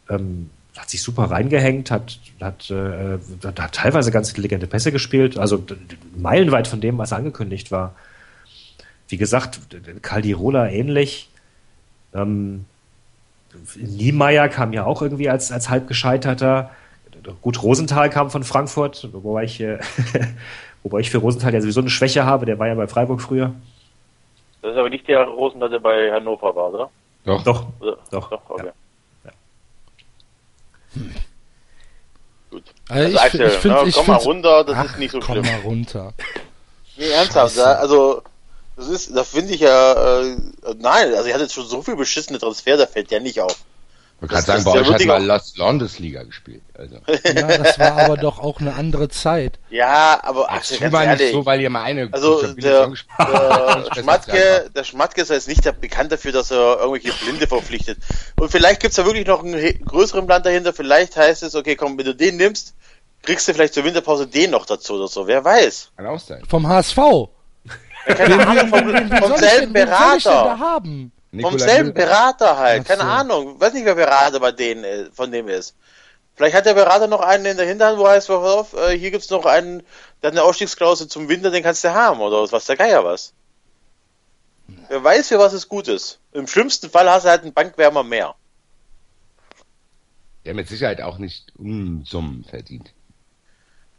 [0.09, 5.63] Ähm, hat sich super reingehängt, hat, hat, äh, hat teilweise ganz intelligente Pässe gespielt, also
[6.15, 7.95] meilenweit von dem, was angekündigt war.
[9.07, 9.59] Wie gesagt,
[10.01, 11.29] Caldirola ähnlich.
[12.13, 12.65] Ähm,
[13.75, 16.71] Niemeyer kam ja auch irgendwie als, als halb gescheiterter.
[17.41, 19.79] Gut, Rosenthal kam von Frankfurt, wobei ich, äh,
[20.83, 23.53] wobei ich für Rosenthal ja sowieso eine Schwäche habe, der war ja bei Freiburg früher.
[24.67, 26.89] Das ist aber nicht der Rosenthal, der bei Hannover war, oder?
[27.23, 27.41] Doch.
[27.43, 27.97] Doch, Oder?
[28.11, 28.29] doch.
[28.29, 28.71] Doch, okay.
[29.23, 29.31] Ja.
[32.51, 32.63] Gut.
[32.89, 35.19] Also ich, Axel, ich finde, ja, ich komm mal runter, das Ach, ist nicht so
[35.21, 35.45] komm schlimm.
[35.45, 36.13] mal runter.
[36.97, 37.59] Nee, ernsthaft, Scheiße.
[37.61, 38.23] ja, also
[38.75, 40.35] das ist, da finde ich ja, äh,
[40.79, 43.55] nein, also ich hatte jetzt schon so viel beschissene Transfer, da fällt ja nicht auf.
[44.19, 46.63] Man Das- kann sagen, das bei ist euch hat mal Lost Landesliga gespielt.
[46.75, 46.95] Also.
[47.35, 49.59] Ja, das war aber doch auch eine andere Zeit.
[49.69, 52.91] Ja, aber Ach, tu ganz mal nicht ehrlich, so, weil ihr mal eine Also, der-
[53.95, 57.99] Schmatke, der Schmatke ist jetzt nicht der- bekannt dafür, dass er irgendwelche Blinde verpflichtet.
[58.39, 60.73] Und vielleicht gibt's da wirklich noch einen größeren Plan dahinter.
[60.73, 62.73] Vielleicht heißt es, okay, komm, wenn du den nimmst,
[63.21, 65.27] kriegst du vielleicht zur Winterpause den noch dazu oder so.
[65.27, 65.91] Wer weiß.
[65.95, 66.41] Kann auch sein.
[66.47, 66.97] Vom HSV.
[68.05, 71.11] Keine Ahnung, vom, Wen vom soll ich selben wen soll ich denn da Berater.
[71.31, 71.41] Haben?
[71.41, 71.93] Vom selben.
[71.93, 72.83] Berater halt.
[72.83, 73.07] Ach Keine so.
[73.07, 73.59] Ahnung.
[73.59, 75.75] Weiß nicht, wer Berater bei denen, äh, von dem ist.
[76.35, 79.09] Vielleicht hat der Berater noch einen in der Hinterhand, wo heißt, pass auf, äh, hier
[79.09, 79.79] gibt's noch einen,
[80.21, 83.33] der hat eine Ausstiegsklausel zum Winter, den kannst du haben, oder was der Geier was.
[84.89, 86.19] Wer weiß, für was es gut ist.
[86.33, 88.35] Im schlimmsten Fall hast du halt einen Bankwärmer mehr.
[90.45, 92.93] Der mit Sicherheit auch nicht Unsummen verdient.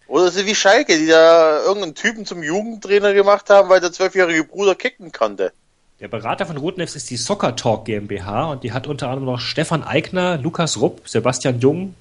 [0.06, 4.44] Oder ist wie Schalke, die da irgendeinen Typen zum Jugendtrainer gemacht haben, weil der zwölfjährige
[4.44, 5.52] Bruder kicken konnte.
[6.00, 9.40] Der Berater von Rotnefs ist die Soccer Talk GmbH und die hat unter anderem noch
[9.40, 11.96] Stefan Eigner, Lukas Rupp, Sebastian Jung,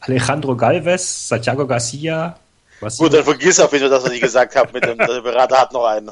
[0.00, 2.38] Alejandro Galvez, Santiago Garcia.
[2.80, 5.20] Was Gut, dann vergiss auf jeden Fall, dass er nicht gesagt hat, mit dem, der
[5.22, 6.10] Berater hat noch einen.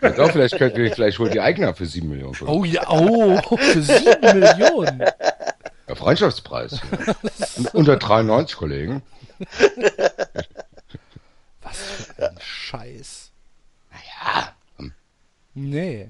[0.00, 2.36] Pass auf, vielleicht, könnt ihr, vielleicht holt die Eigner für 7 Millionen.
[2.46, 5.00] Oh ja, oh, für sieben Millionen.
[5.88, 6.80] Ja, Freundschaftspreis.
[7.06, 7.14] Ja.
[7.72, 9.02] Unter 93 Kollegen.
[11.62, 11.76] Was
[12.16, 13.30] für ein Scheiß.
[13.90, 14.52] Naja.
[15.54, 16.08] Nee.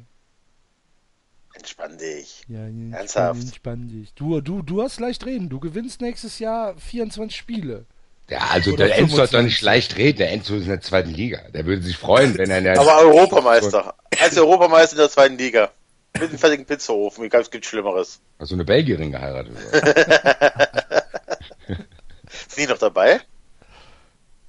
[1.61, 2.43] Entspann dich.
[2.49, 3.43] Ja, entspann- Ernsthaft?
[3.43, 4.15] Entspann dich.
[4.15, 5.51] Du, du, du hast leicht reden.
[5.51, 7.85] Du gewinnst nächstes Jahr 24 Spiele.
[8.31, 9.45] Ja, also Oder der Enzo hat doch 25.
[9.45, 10.19] nicht leicht reden.
[10.19, 11.41] Der Enzo ist in der zweiten Liga.
[11.53, 13.95] Der würde sich freuen, wenn er in der Aber Europameister.
[14.23, 15.71] Als Europameister in der zweiten Liga.
[16.15, 17.25] Mit einem fertigen Pizzaofen.
[17.25, 18.21] Egal, es gibt Schlimmeres.
[18.39, 19.53] Hast du eine Belgierin geheiratet?
[22.49, 23.21] Ist die noch dabei?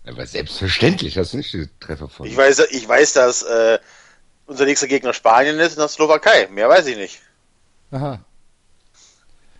[0.05, 2.25] Aber selbstverständlich hast du nicht die Treffer von.
[2.25, 3.79] Ich weiß, ich weiß, dass äh,
[4.51, 6.47] unser nächster Gegner Spanien ist und das Slowakei.
[6.51, 7.21] Mehr weiß ich nicht.
[7.91, 8.19] Aha.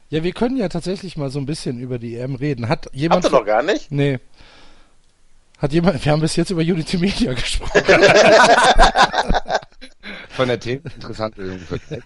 [0.10, 2.68] Ja, wir können ja tatsächlich mal so ein bisschen über die EM reden.
[2.68, 3.24] Hat Habt jemand.
[3.26, 3.89] ihr noch gar nicht?
[3.92, 4.20] Nee.
[5.58, 6.04] Hat jemand.
[6.04, 7.82] Wir haben bis jetzt über Unity Media gesprochen.
[10.30, 12.02] Von der Themen interessante Vergleich.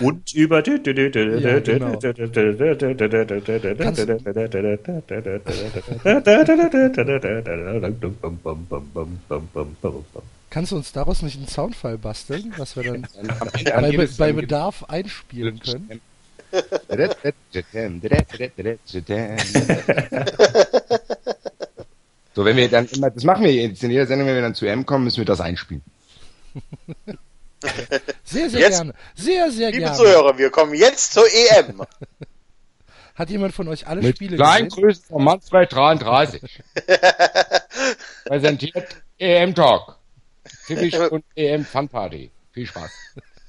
[0.00, 1.98] Und über Ja, genau.
[3.78, 4.00] Kannst
[10.72, 13.06] du uns daraus nicht einen Soundfile basteln, was wir dann
[13.64, 16.00] bei, Be bei Bedarf einspielen können?
[22.34, 24.56] So, wenn wir dann immer, das machen wir jetzt in jeder Sendung, wenn wir dann
[24.56, 25.82] zu M kommen, müssen wir das einspielen.
[28.24, 28.94] Sehr, sehr Jetzt- gerne.
[29.14, 29.96] Sehr, sehr Liebe gerne.
[29.96, 31.80] Zuhörer, wir kommen jetzt zur EM.
[33.14, 34.68] Hat jemand von euch alle Mit Spiele gesehen?
[34.68, 36.62] Kleingröße von Manfred 33.
[38.26, 39.96] Präsentiert EM Talk.
[40.66, 42.30] Fisch und EM Fun Party.
[42.52, 42.90] Viel Spaß.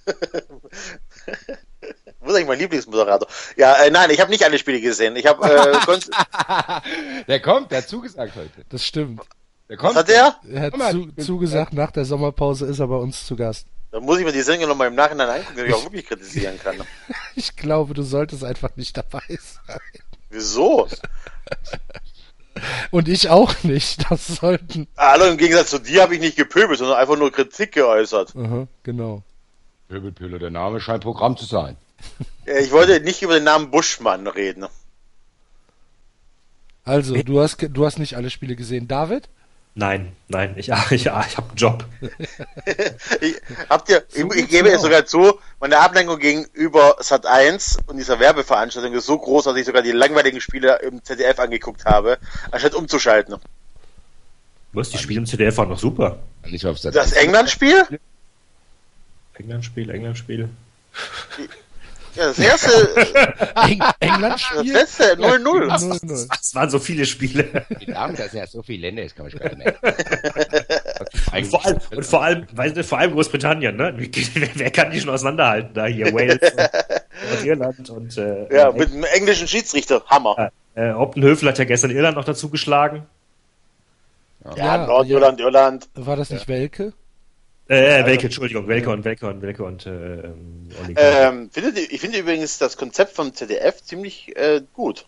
[2.19, 3.27] Wo ist eigentlich mein Lieblingsmoderator?
[3.55, 5.15] Ja, äh, nein, ich habe nicht alle Spiele gesehen.
[5.15, 8.65] Ich habe, äh, Der kommt, der hat zugesagt heute.
[8.69, 9.21] Das stimmt.
[9.69, 9.95] Der was kommt.
[9.95, 10.35] hat der?
[10.51, 13.67] Er hat zu, bin- zugesagt, nach der Sommerpause ist er bei uns zu Gast.
[13.91, 16.59] Da muss ich mir die Sendung nochmal im Nachhinein angucken, dass ich auch wirklich kritisieren
[16.61, 16.75] kann.
[17.35, 19.79] Ich glaube, du solltest einfach nicht dabei sein.
[20.29, 20.87] Wieso?
[22.91, 24.09] Und ich auch nicht.
[24.09, 24.87] Das sollten.
[24.97, 28.35] Hallo, im Gegensatz zu dir habe ich nicht gepöbelt, sondern einfach nur Kritik geäußert.
[28.35, 29.23] Aha, genau.
[29.89, 31.77] Pöbelpöle, der Name scheint Programm zu sein.
[32.45, 34.65] Ich wollte nicht über den Namen Buschmann reden.
[36.83, 38.87] Also, du hast, du hast nicht alle Spiele gesehen.
[38.87, 39.27] David?
[39.77, 41.85] Nein, nein, ich, ich, ich habe einen Job.
[43.19, 43.35] Ich,
[43.69, 47.97] habt ihr, So ich, ich gebe es sogar zu, meine Ablenkung gegenüber Sat 1 und
[47.97, 52.17] dieser Werbeveranstaltung ist so groß, dass ich sogar die langweiligen Spiele im ZDF angeguckt habe,
[52.51, 53.35] anstatt umzuschalten.
[54.71, 56.19] Was, die Spiele im CDF waren noch super.
[56.45, 57.99] Nicht auf Das England-Spiel?
[59.33, 60.49] England-Spiel, England-Spiel.
[62.15, 62.95] Ja, das erste,
[63.67, 64.73] Eng das England-Spiel?
[64.73, 65.39] letzte, 0-0.
[65.41, 66.27] 0-0.
[66.29, 67.65] Das waren so viele Spiele.
[67.81, 69.75] Die Damen, da sind ja so viele Länder, das kann man gar nicht mehr.
[71.35, 73.93] Und vor allem, und vor allem, weißt du, vor allem Großbritannien, ne?
[74.55, 75.73] Wer, kann die schon auseinanderhalten?
[75.73, 80.01] Da hier Wales und, und Irland und äh, Ja, mit einem englischen Schiedsrichter.
[80.07, 80.51] Hammer.
[80.75, 83.05] äh, Optenhöfel hat ja gestern Irland noch dazu geschlagen.
[84.45, 85.89] Ja, Ja, Nordirland, Irland.
[85.95, 86.93] War das nicht Welke?
[87.67, 90.69] Äh, Welke, Entschuldigung, Welke und Welke und Welke und äh, ähm.
[90.95, 95.05] Ähm, findet ich finde übrigens das Konzept vom ZDF ziemlich äh, gut.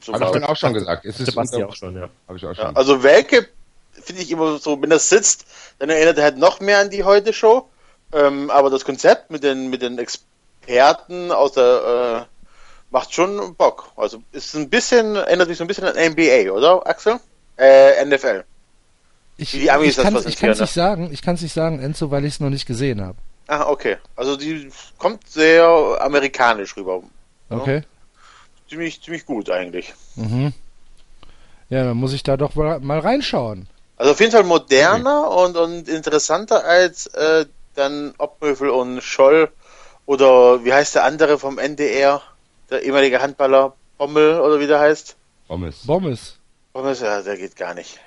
[0.00, 1.04] So Habe ich dann auch schon gesagt.
[1.04, 2.08] Es ist Sebastian unter- auch schon, ja.
[2.26, 2.76] Hab ich auch ja, schon.
[2.76, 3.48] also Welke
[3.92, 5.44] finde ich immer so, wenn das sitzt,
[5.78, 7.68] dann erinnert er halt noch mehr an die Heute-Show.
[8.12, 12.34] Ähm, aber das Konzept mit den, mit den Experten aus der, äh,
[12.90, 13.90] macht schon Bock.
[13.96, 17.18] Also ist ein bisschen, erinnert mich so ein bisschen an NBA, oder, Axel?
[17.58, 18.44] Äh, NFL.
[19.38, 21.52] Ich, Wie die Amis ich das kann es präsentieren, nicht sagen, ich kann es nicht
[21.54, 23.16] sagen, Enzo, weil ich es noch nicht gesehen habe.
[23.46, 23.96] Ah, okay.
[24.16, 24.68] Also die
[24.98, 25.64] kommt sehr
[26.00, 27.02] amerikanisch rüber.
[27.48, 27.82] Okay.
[28.68, 29.94] Ziemlich, ziemlich gut eigentlich.
[30.16, 30.52] Mhm.
[31.70, 33.68] Ja, dann muss ich da doch mal reinschauen.
[33.96, 39.50] Also auf jeden Fall moderner und, und interessanter als äh, dann Obmöfel und Scholl
[40.04, 42.22] oder wie heißt der andere vom NDR,
[42.70, 45.16] der ehemalige Handballer Bommel oder wie der heißt?
[45.46, 45.86] Pommes.
[45.86, 46.36] Bommes.
[46.72, 47.98] Bommel, ja, der geht gar nicht.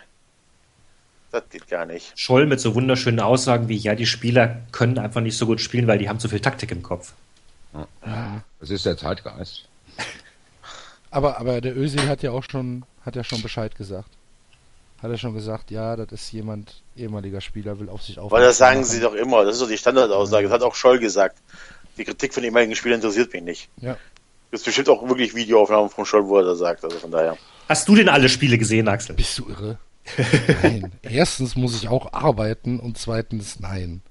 [1.32, 2.12] Das geht gar nicht.
[2.16, 5.88] Scholl mit so wunderschönen Aussagen wie, ja, die Spieler können einfach nicht so gut spielen,
[5.88, 7.14] weil die haben zu viel Taktik im Kopf.
[8.60, 9.68] Das ist der Zeitgeist.
[11.14, 14.08] Aber, aber der Özil hat ja auch schon, hat ja schon Bescheid gesagt.
[15.02, 18.40] Hat er schon gesagt, ja, das ist jemand, ehemaliger Spieler, will auf sich aufpassen.
[18.40, 19.44] Weil das sagen sie doch immer.
[19.44, 20.44] Das ist doch die Standardaussage.
[20.44, 21.38] Das hat auch Scholl gesagt.
[21.98, 23.70] Die Kritik von ehemaligen Spielern interessiert mich nicht.
[23.82, 23.98] Ja.
[24.52, 26.86] Gibt bestimmt auch wirklich Videoaufnahmen von Scholl, wo er das sagt.
[26.86, 27.38] Also von daher.
[27.68, 29.14] Hast du denn alle Spiele gesehen, Axel?
[29.14, 29.80] Bist du irre?
[30.64, 30.92] Nein.
[31.04, 34.02] Erstens muss ich auch arbeiten und zweitens nein.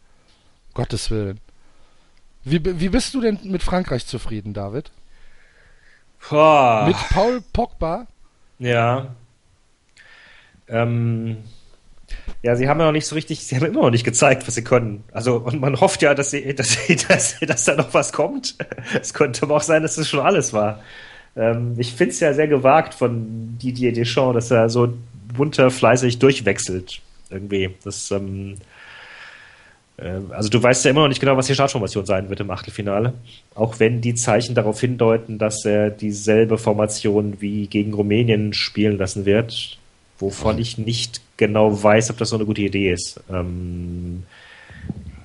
[0.75, 1.41] Gottes Willen.
[2.45, 4.91] Wie, wie bist du denn mit Frankreich zufrieden, David?
[6.29, 6.85] Boah.
[6.87, 8.07] Mit Paul Pogba?
[8.59, 9.15] Ja.
[10.69, 11.39] Ähm,
[12.43, 14.55] ja, sie haben ja noch nicht so richtig, sie haben immer noch nicht gezeigt, was
[14.55, 15.05] sie können.
[15.13, 18.57] Also, und man hofft ja, dass sie, dass sie, dass, dass da noch was kommt.
[19.01, 20.83] Es könnte aber auch sein, dass es schon alles war.
[21.37, 24.95] Ähm, ich finde es ja sehr gewagt von Didier Deschamps, dass er so
[25.37, 27.01] munter fleißig durchwechselt.
[27.31, 27.71] Irgendwie.
[27.85, 28.57] Das, ähm,
[29.99, 32.51] ähm, also du weißt ja immer noch nicht genau, was die Startformation sein wird im
[32.51, 33.13] Achtelfinale.
[33.55, 39.25] Auch wenn die Zeichen darauf hindeuten, dass er dieselbe Formation wie gegen Rumänien spielen lassen
[39.25, 39.79] wird,
[40.19, 43.21] wovon ich nicht genau weiß, ob das so eine gute Idee ist.
[43.31, 44.25] Ähm,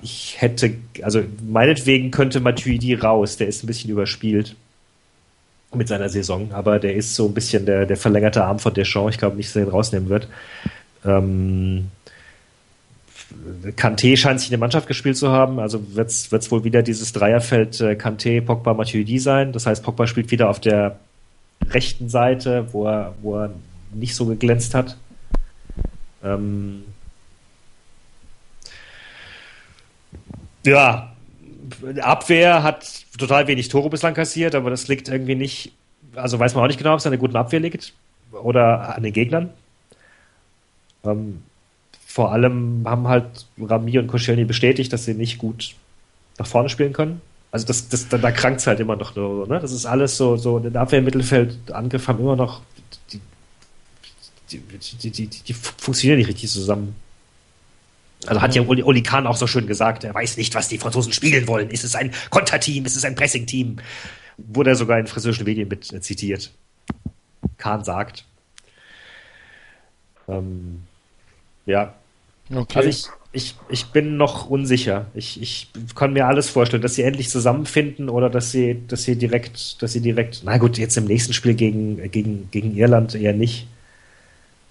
[0.02, 4.54] ich hätte, also meinetwegen könnte Matuidi raus, der ist ein bisschen überspielt
[5.74, 9.14] mit seiner Saison, aber der ist so ein bisschen der, der verlängerte Arm von Deschamps.
[9.14, 10.28] Ich glaube nicht, dass er ihn rausnehmen wird.
[11.04, 11.90] Ähm,
[13.76, 17.12] Kanté scheint sich in der Mannschaft gespielt zu haben, also wird es wohl wieder dieses
[17.12, 19.52] Dreierfeld äh, Kanté, Pogba, Matuidi sein.
[19.52, 20.98] Das heißt, Pogba spielt wieder auf der
[21.70, 23.50] rechten Seite, wo er, wo er
[23.92, 24.96] nicht so geglänzt hat.
[26.22, 26.84] Ähm,
[30.64, 31.15] ja,
[32.00, 35.72] Abwehr hat total wenig Tore bislang kassiert, aber das liegt irgendwie nicht,
[36.14, 37.92] also weiß man auch nicht genau, ob es an der guten Abwehr liegt
[38.32, 39.50] oder an den Gegnern.
[41.04, 41.42] Ähm,
[42.06, 45.74] vor allem haben halt Rami und Koscielny bestätigt, dass sie nicht gut
[46.38, 47.20] nach vorne spielen können.
[47.50, 49.14] Also das, das, da, da krankt es halt immer noch.
[49.14, 49.60] So, ne?
[49.60, 52.62] Das ist alles so, so der Abwehr, Mittelfeld, Angriff haben immer noch
[53.12, 53.20] die,
[54.50, 54.60] die,
[55.02, 56.94] die, die, die funktionieren nicht richtig zusammen.
[58.28, 60.78] Also hat ja Oli, Oli Kahn auch so schön gesagt, er weiß nicht, was die
[60.78, 61.70] Franzosen spielen wollen.
[61.70, 62.84] Ist es ein Konterteam?
[62.84, 63.76] Ist es ein Pressing-Team?
[64.38, 66.52] Wurde er sogar in französischen Medien mit äh, zitiert.
[67.58, 68.24] Kahn sagt.
[70.28, 70.82] Ähm,
[71.64, 71.94] ja,
[72.54, 72.78] Okay.
[72.78, 75.06] also ich, ich, ich bin noch unsicher.
[75.14, 79.16] Ich, ich kann mir alles vorstellen, dass sie endlich zusammenfinden oder dass sie, dass sie
[79.16, 83.32] direkt, dass sie direkt, na gut, jetzt im nächsten Spiel gegen, gegen, gegen Irland eher
[83.32, 83.66] nicht.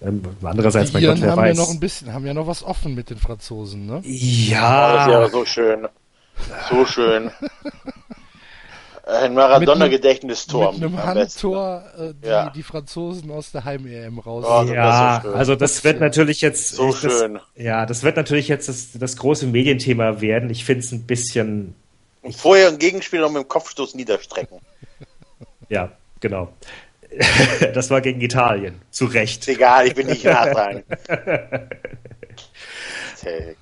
[0.06, 1.58] Ähm, andererseits, die mein Gott, wer haben ja weiß.
[1.58, 3.94] noch ein bisschen, haben ja noch was offen mit den Franzosen, ne?
[3.98, 5.88] Oh, das wäre ja, so schön.
[6.70, 7.32] So schön.
[9.08, 10.74] Ein Maradona-Gedächtnistor.
[10.74, 11.04] Mit einem.
[11.04, 12.50] Handtor äh, die, Ja.
[12.50, 14.44] die Franzosen aus der Heim-EM raus.
[14.48, 17.40] Oh, das ja, so also das wird natürlich jetzt So das, schön.
[17.56, 20.50] Ja, das wird natürlich jetzt das, das große Medienthema werden.
[20.50, 21.76] Ich finde es ein bisschen,
[22.24, 24.58] Und vorher ein Gegenspiel noch mit dem Kopfstoß niederstrecken.
[25.70, 26.52] ja, genau.
[27.74, 29.48] das war gegen Italien, zu Recht.
[29.48, 30.84] Egal, ich bin nicht nachtragen.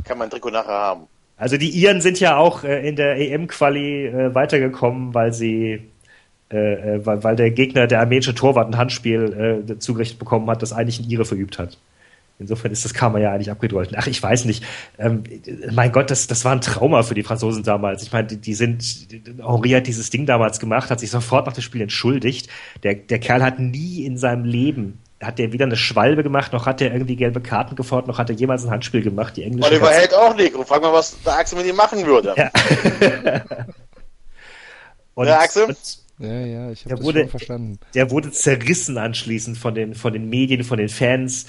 [0.04, 1.08] Kann man ein Trikot nachher haben.
[1.38, 5.82] Also die Iren sind ja auch äh, in der EM-Quali äh, weitergekommen, weil sie
[6.50, 10.74] äh, weil, weil der Gegner, der armenische Torwart, ein Handspiel äh, zugerichtet bekommen hat, das
[10.74, 11.78] eigentlich ein Ire verübt hat.
[12.40, 13.96] Insofern ist das Karma ja eigentlich abgedeutet.
[13.98, 14.64] Ach, ich weiß nicht.
[14.98, 15.24] Ähm,
[15.72, 18.04] mein Gott, das, das war ein Trauma für die Franzosen damals.
[18.04, 18.84] Ich meine, die, die sind,
[19.38, 22.50] Henri hat dieses Ding damals gemacht, hat sich sofort nach dem Spiel entschuldigt.
[22.84, 26.66] Der, der Kerl hat nie in seinem Leben hat der weder eine Schwalbe gemacht, noch
[26.66, 29.38] hat er irgendwie gelbe Karten gefordert, noch hat er jemals ein Handspiel gemacht.
[29.38, 30.54] Die englische Oliver Held auch nicht.
[30.54, 32.34] Und frag mal, was der Axel mit ihm machen würde.
[32.36, 32.52] Ja.
[35.14, 35.64] und, Ja, Axel?
[35.66, 35.78] und
[36.20, 37.80] Ja, ja, ich habe Der das wurde- schon verstanden.
[37.94, 41.46] der wurde zerrissen anschließend von den, von den Medien, von den Fans.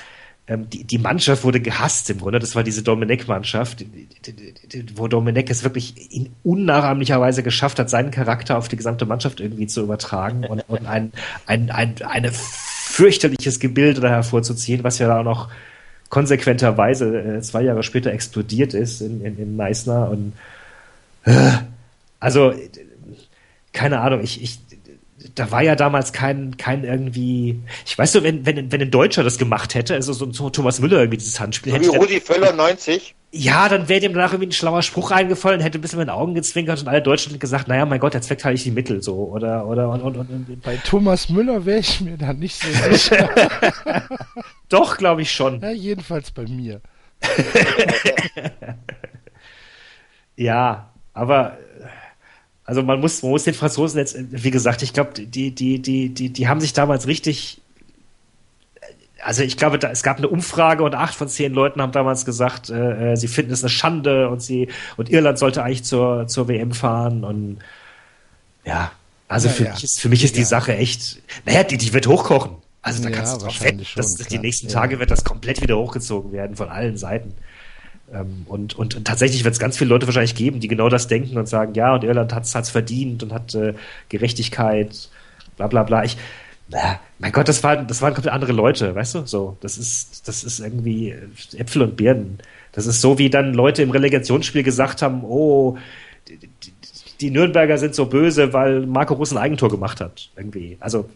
[0.47, 2.39] Ähm, die, die Mannschaft wurde gehasst im Grunde.
[2.39, 2.83] Das war diese
[4.73, 9.07] die- wo Domenech es wirklich in unnachahmlicher Weise geschafft hat, seinen Charakter auf die gesamte
[9.07, 11.13] Mannschaft irgendwie zu übertragen und, und ein,
[11.47, 15.49] ein, ein, eine fürchterliches Gebilde da hervorzuziehen, was ja da auch noch
[16.11, 20.11] konsequenterweise äh, zwei Jahre später explodiert ist in, in, in Meißner.
[20.11, 20.35] Und
[21.25, 21.53] äh,
[22.21, 22.69] also äh,
[23.73, 24.61] keine Ahnung, ich, ich
[25.35, 29.23] da war ja damals kein, kein irgendwie, ich weiß so, wenn, wenn, wenn ein Deutscher
[29.23, 32.21] das gemacht hätte, also so, so Thomas Müller irgendwie dieses Handspiel, So hätte wie Rudi
[32.21, 33.15] Völler 90.
[33.33, 36.15] ja, dann wäre dem danach irgendwie ein schlauer Spruch eingefallen, hätte ein bisschen mit den
[36.15, 39.03] Augen gezwinkert und alle Deutschen hätten gesagt, naja, mein Gott, der Zweck ich die Mittel,
[39.03, 42.61] so, oder, oder, und, und, und, und Bei Thomas Müller wäre ich mir da nicht
[42.61, 43.29] so sicher.
[44.69, 45.61] doch, glaube ich schon.
[45.61, 46.81] ja, jedenfalls bei mir.
[50.37, 51.59] Ja, aber
[52.65, 56.09] also man muss, man muss den Franzosen jetzt, wie gesagt, ich glaube, die, die, die,
[56.09, 57.61] die, die haben sich damals richtig.
[59.23, 62.25] Also ich glaube, da, es gab eine Umfrage und acht von zehn Leuten haben damals
[62.25, 66.27] gesagt, äh, äh, sie finden es eine Schande und sie und Irland sollte eigentlich zur,
[66.27, 67.59] zur WM fahren und
[68.65, 68.93] ja,
[69.29, 69.71] also Ja, für ja.
[69.73, 70.47] mich ist für mich ist die Ja.
[70.47, 72.53] Sache echt, naja, die, die wird hochkochen.
[72.83, 74.69] Also da kannst du drauf wetten, dass, dass die nächsten.
[74.69, 77.35] Tage wird das komplett wieder hochgezogen werden von allen Seiten.
[78.13, 81.39] Ähm, und, und, tatsächlich wird es ganz viele Leute wahrscheinlich geben, die genau das denken
[81.39, 83.75] und sagen, ja, und Irland hat es verdient und hat äh,
[84.09, 85.09] Gerechtigkeit,
[85.57, 86.05] bla bla bla.
[86.05, 86.17] Ich,
[86.69, 89.27] na, mein Gott, das waren, das waren komplett andere Leute, weißt du?
[89.27, 92.39] So, das ist, das ist irgendwie äh, Äpfel und Birnen.
[92.73, 95.79] Das ist so, wie dann Leute im Relegationsspiel gesagt haben, oh,
[96.29, 96.73] die, die,
[97.21, 100.31] die Nürnberger sind so böse, weil Marco Russ ein Eigentor gemacht hat.
[100.37, 100.77] Irgendwie.
[100.81, 101.09] Also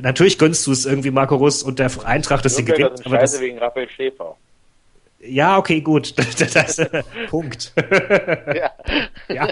[0.00, 3.04] natürlich gönnst du es irgendwie Marco Russ und der Eintracht, dass sie gewinnt.
[3.04, 4.36] Aber das, wegen Raphael Schäfer.
[5.20, 6.14] Ja, okay, gut.
[6.16, 6.90] Das, das,
[7.28, 7.72] Punkt.
[7.76, 8.72] Ja.
[9.28, 9.48] ja.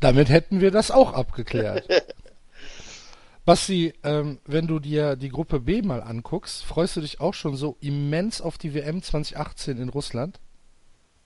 [0.00, 1.88] Damit hätten wir das auch abgeklärt.
[3.44, 7.56] Basti, ähm, wenn du dir die Gruppe B mal anguckst, freust du dich auch schon
[7.56, 10.38] so immens auf die WM 2018 in Russland?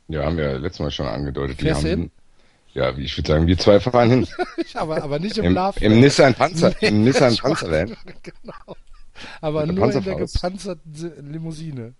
[0.09, 1.61] Ja, haben wir letztes Mal schon angedeutet.
[1.61, 2.11] Fährst hin?
[2.75, 4.29] ja, wie ich würde sagen, wir zwei fahren hin.
[4.75, 5.81] aber, aber nicht im, Im, Love.
[5.81, 7.97] im Nissan Panzer, im Nissan Panzerland.
[8.23, 8.77] genau.
[9.41, 11.95] Aber nur in der gepanzerten Si- Limousine.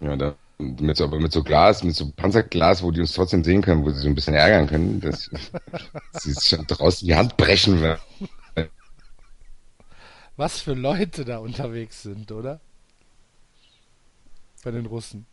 [0.00, 3.44] Ja, da, mit so, aber mit so Glas, mit so Panzerglas, wo die uns trotzdem
[3.44, 5.30] sehen können, wo sie so ein bisschen ärgern können, dass
[6.12, 8.00] sie sich schon draußen die Hand brechen werden.
[10.36, 12.60] Was für Leute da unterwegs sind, oder?
[14.64, 15.26] Bei den Russen.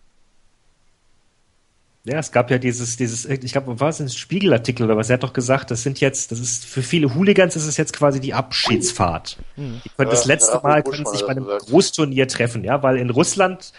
[2.04, 5.10] Ja, es gab ja dieses, dieses, ich glaube, war es ein Spiegelartikel oder was?
[5.10, 7.94] Er hat doch gesagt, das sind jetzt, das ist für viele Hooligans ist es jetzt
[7.94, 9.38] quasi die Abschiedsfahrt.
[9.56, 11.68] Die können das Ja, letzte Raphael Mal können sich bei das einem gesagt.
[11.68, 13.72] Großturnier treffen, ja, weil in Russland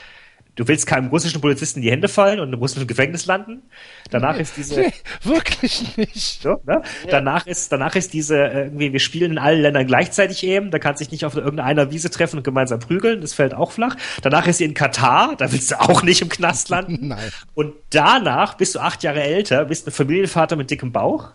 [0.56, 3.62] du willst keinem russischen Polizisten in die Hände fallen und im russischen Gefängnis landen.
[4.10, 4.92] Danach ist diese Nee,
[5.22, 6.42] wirklich nicht.
[6.42, 6.82] So, ne?
[7.08, 10.78] Danach ist, danach ist diese, äh, irgendwie, wir spielen in allen Ländern gleichzeitig eben, da
[10.78, 13.96] kannst du dich nicht auf irgendeiner Wiese treffen und gemeinsam prügeln, das fällt auch flach.
[14.22, 16.98] Danach ist sie in Katar, da willst du auch nicht im Knast landen.
[17.08, 17.30] Nein.
[17.54, 21.32] Und danach bist du acht Jahre älter, bist ein Familienvater mit dickem Bauch.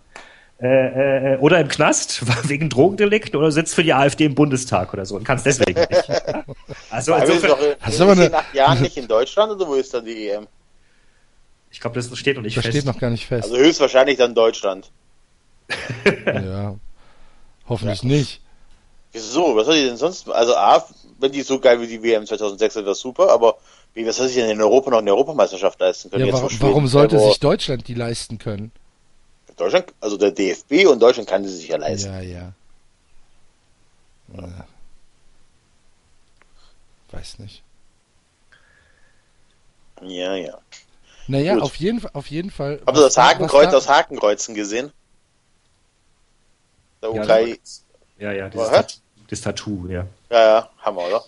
[0.59, 5.05] Äh, äh, oder im Knast wegen Drogendelikten oder sitzt für die AfD im Bundestag oder
[5.05, 5.91] so und kannst deswegen nicht.
[6.89, 9.07] Also Aber wir sind insofern, doch, Hast ist du eine- in acht Jahren nicht in
[9.07, 10.47] Deutschland oder wo ist dann die EM?
[11.69, 12.75] ich glaube, das steht noch nicht Das fest.
[12.77, 13.43] steht noch gar nicht fest.
[13.43, 14.89] Also höchstwahrscheinlich dann Deutschland.
[16.25, 16.75] ja.
[17.69, 18.41] Hoffentlich nicht.
[19.11, 19.55] Wieso?
[19.55, 20.29] Was soll die denn sonst?
[20.29, 20.83] Also A,
[21.19, 23.57] wenn die so geil wie die WM 2006 sind, wäre super, aber
[23.93, 26.25] wie, was soll sich denn in Europa noch eine Europameisterschaft leisten können?
[26.25, 28.71] Ja, Jetzt warum, warum sollte sich Deutschland die leisten können?
[29.57, 32.13] Deutschland, also der DFB und Deutschland kann die sich ja leisten.
[32.13, 32.53] Ja, ja.
[34.37, 34.67] ja.
[37.11, 37.63] Weiß nicht.
[40.01, 40.57] Ja, ja.
[41.27, 41.63] Naja, Gut.
[41.63, 42.79] auf jeden, Fall- auf jeden Fall.
[42.85, 44.91] Habt ihr das Hakenkreuz da- aus Hakenkreuzen gesehen?
[47.01, 47.57] Der Ja, Ukraine.
[48.19, 48.69] ja, ja, dieses?
[48.69, 48.97] Tattoo,
[49.29, 50.05] das Tattoo, ja.
[50.29, 51.23] Ja, ja, Hammer, oder?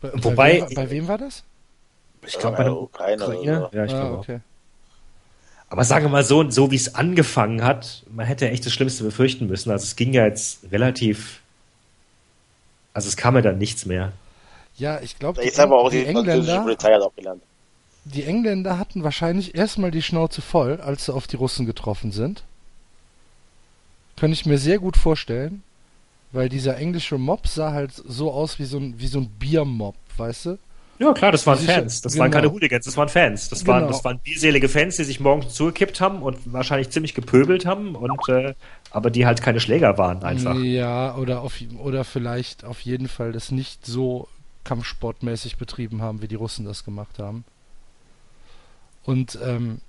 [0.00, 1.44] Bei, Wobei- Bei wem, bei wem war das?
[2.26, 3.68] Ich glaube, bei der Ukraine oder Ukraine.
[3.70, 3.76] so.
[3.76, 4.26] Ja, ich ah, glaube auch.
[5.68, 9.02] Aber sagen wir mal so, so wie es angefangen hat, man hätte echt das Schlimmste
[9.04, 9.70] befürchten müssen.
[9.70, 11.40] Also es ging ja jetzt relativ,
[12.92, 14.12] also es kam ja dann nichts mehr.
[14.76, 17.14] Ja, ich glaube, die, Jetzt haben wir auch die, die, französische Engländer, Polizei hat auch
[17.16, 17.42] gelernt.
[18.04, 22.44] die Engländer hatten wahrscheinlich erstmal die Schnauze voll, als sie auf die Russen getroffen sind.
[24.16, 25.62] Könnte ich mir sehr gut vorstellen,
[26.32, 29.96] weil dieser englische Mob sah halt so aus wie so ein, wie so ein Biermob,
[30.16, 30.58] weißt du?
[30.98, 32.00] Ja, klar, das waren sich- Fans.
[32.00, 32.22] Das genau.
[32.24, 33.48] waren keine Hooligans, das waren Fans.
[33.48, 33.92] Das waren, Genau.
[33.92, 38.28] das waren bierselige Fans, die sich morgens zugekippt haben und wahrscheinlich ziemlich gepöbelt haben und
[38.28, 38.54] äh,
[38.90, 40.56] aber die halt keine Schläger waren einfach.
[40.58, 44.28] Ja, oder, auf, oder vielleicht auf jeden Fall das nicht so
[44.64, 47.44] kampfsportmäßig betrieben haben, wie die Russen das gemacht haben.
[49.04, 49.80] Und ähm,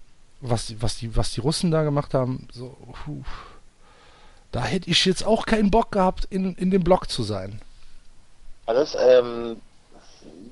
[0.41, 3.23] was, die- was, die, was die Russen da gemacht haben, so, puh,
[4.51, 7.59] da hätte ich jetzt auch keinen Bock gehabt, in, in dem Block zu sein.
[8.65, 9.57] Alles, ähm,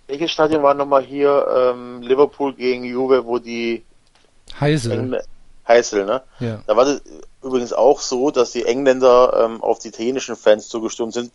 [0.07, 3.83] welches Stadion war nochmal hier, ähm, Liverpool gegen Juve, wo die
[4.59, 5.23] Heisel, Engl-
[5.67, 6.21] Heißel, ne?
[6.39, 6.61] ja.
[6.67, 7.01] Da war das
[7.43, 11.31] übrigens auch so, dass die Engländer ähm, auf die italienischen Fans zugestürmt sind,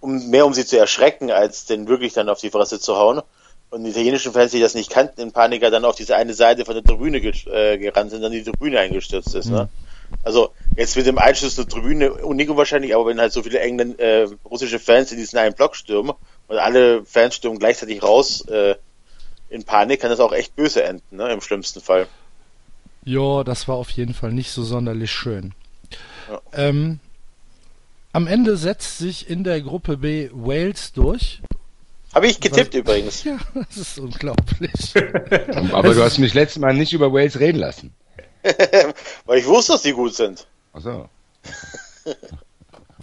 [0.00, 3.22] um mehr um sie zu erschrecken, als denn wirklich dann auf die Fresse zu hauen.
[3.70, 6.64] Und die italienischen Fans, die das nicht kannten, in Paniker dann auf diese eine Seite
[6.64, 9.48] von der Tribüne äh, gerannt sind, dann die Tribüne eingestürzt ist.
[9.50, 9.68] Ne?
[10.22, 13.98] Also jetzt mit dem Einschuss der Tribüne unik unwahrscheinlich, aber wenn halt so viele Engländ
[13.98, 16.12] äh, russische Fans in diesen einen Block stürmen
[16.48, 18.74] und alle Fans stürmen gleichzeitig raus äh,
[19.48, 21.32] in Panik, kann das auch echt böse enden, ne?
[21.32, 22.06] im schlimmsten Fall.
[23.04, 25.52] Ja, das war auf jeden Fall nicht so sonderlich schön.
[26.28, 26.40] Ja.
[26.52, 27.00] Ähm,
[28.12, 31.42] am Ende setzt sich in der Gruppe B Wales durch.
[32.14, 33.24] Habe ich getippt übrigens.
[33.24, 34.94] Ja, das ist unglaublich.
[35.72, 37.92] Aber du hast mich letztes Mal nicht über Wales reden lassen.
[39.24, 40.46] Weil ich wusste, dass die gut sind.
[40.72, 41.08] Achso.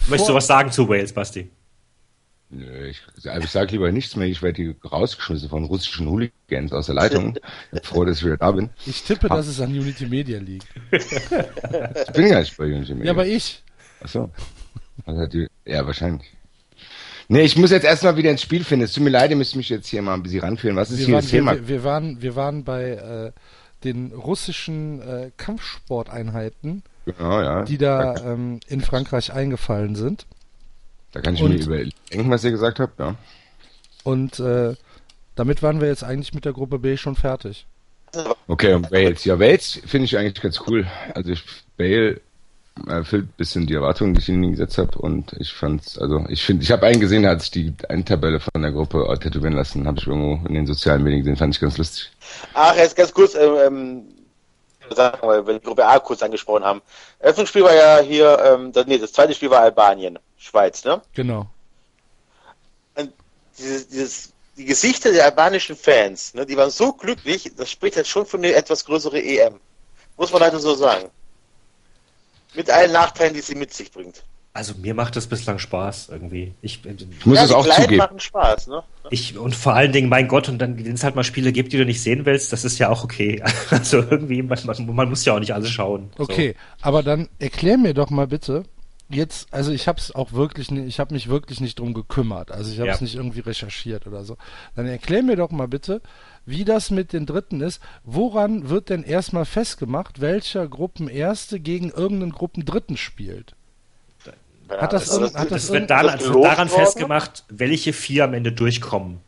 [0.08, 1.50] Möchtest du was sagen zu Wales, Basti?
[2.90, 4.28] Ich, also ich sage lieber nichts mehr.
[4.28, 7.36] Ich werde hier rausgeschmissen von russischen Hooligans aus der Leitung.
[7.38, 8.70] Ich bin froh, dass ich wieder da bin.
[8.86, 10.68] Ich tippe, dass es an Unity Media liegt.
[10.92, 13.64] Ich bin gar nicht bei Unity Ja, aber ich.
[14.02, 14.30] Achso.
[15.06, 15.26] Also
[15.66, 16.30] ja, wahrscheinlich.
[17.30, 18.84] Nee, ich muss jetzt erstmal wieder ins Spiel finden.
[18.84, 20.76] Es tut mir leid, ihr müsst mich jetzt hier mal ein bisschen ranführen.
[20.76, 21.54] Was ist Wir hier waren, das Thema?
[21.54, 23.32] wir, wir, waren, wir waren bei äh,
[23.86, 27.64] den russischen äh, Kampfsporteinheiten, Genau, ja.
[27.64, 30.26] die da ähm, in Frankreich eingefallen sind.
[31.12, 33.16] Da kann ich Und- mir überdenken, was ihr gesagt habt, ja.
[34.04, 34.76] Und äh,
[35.36, 37.66] damit waren wir jetzt eigentlich mit der Gruppe B schon fertig.
[38.48, 39.24] Okay, und Wales.
[39.26, 40.86] Ja, Wales finde ich eigentlich ganz cool.
[41.14, 41.44] Also ich,
[41.78, 42.20] Bale
[42.88, 44.98] erfüllt ein bisschen die Erwartungen, die ich in ihn gesetzt habe.
[44.98, 48.04] Und ich fand's, also ich finde, ich habe einen gesehen, der hat sich die eine
[48.04, 51.38] Tabelle von der Gruppe äh, tätowieren lassen, habe ich irgendwo in den sozialen Medien gesehen,
[51.38, 52.12] fand ich ganz lustig.
[52.54, 54.04] Ach, jetzt ganz kurz, ähm, ähm,
[54.96, 56.82] sagen, weil wir die Gruppe A kurz angesprochen haben.
[57.20, 61.02] Eröffnungsspiel war ja hier, ähm, das, nee, das zweite Spiel war Albanien, Schweiz, ne?
[61.14, 61.48] Genau.
[62.96, 63.14] Und
[63.58, 68.08] dieses, dieses, die Gesichter der albanischen Fans, ne, die waren so glücklich, das spricht halt
[68.08, 69.60] schon für eine etwas größere EM.
[70.18, 71.10] Muss man leider so sagen.
[72.56, 74.24] Mit allen Nachteilen, die sie mit sich bringt.
[74.54, 76.54] Also mir macht das bislang Spaß irgendwie.
[76.62, 77.98] Ich, Ich muss ja, es auch Kleinen zugeben.
[78.00, 78.84] machen Spaß, ne?
[79.10, 81.72] ich und vor allen Dingen, mein Gott, und dann, wenn es halt mal Spiele gibt,
[81.72, 83.42] die du nicht sehen willst, das ist ja auch okay.
[83.70, 86.12] Also irgendwie, man, man, man muss ja auch nicht alles schauen.
[86.18, 86.24] So.
[86.24, 88.66] Okay, aber dann erklär mir doch mal bitte,
[89.16, 92.72] jetzt, also ich habe es auch wirklich, ich habe mich wirklich nicht drum gekümmert, also
[92.72, 93.04] ich habe es Ja.
[93.04, 94.38] nicht irgendwie recherchiert oder so.
[94.76, 96.02] Dann erklär mir doch mal bitte,
[96.46, 97.82] wie das mit den Dritten ist.
[98.04, 103.56] Woran wird denn erstmal festgemacht, welcher Gruppenerste gegen irgendeinen Gruppendritten spielt?
[104.70, 107.92] Hat das Also irgend- hat Das das wird daran, das das wird daran festgemacht, welche
[107.94, 109.20] vier am Ende durchkommen.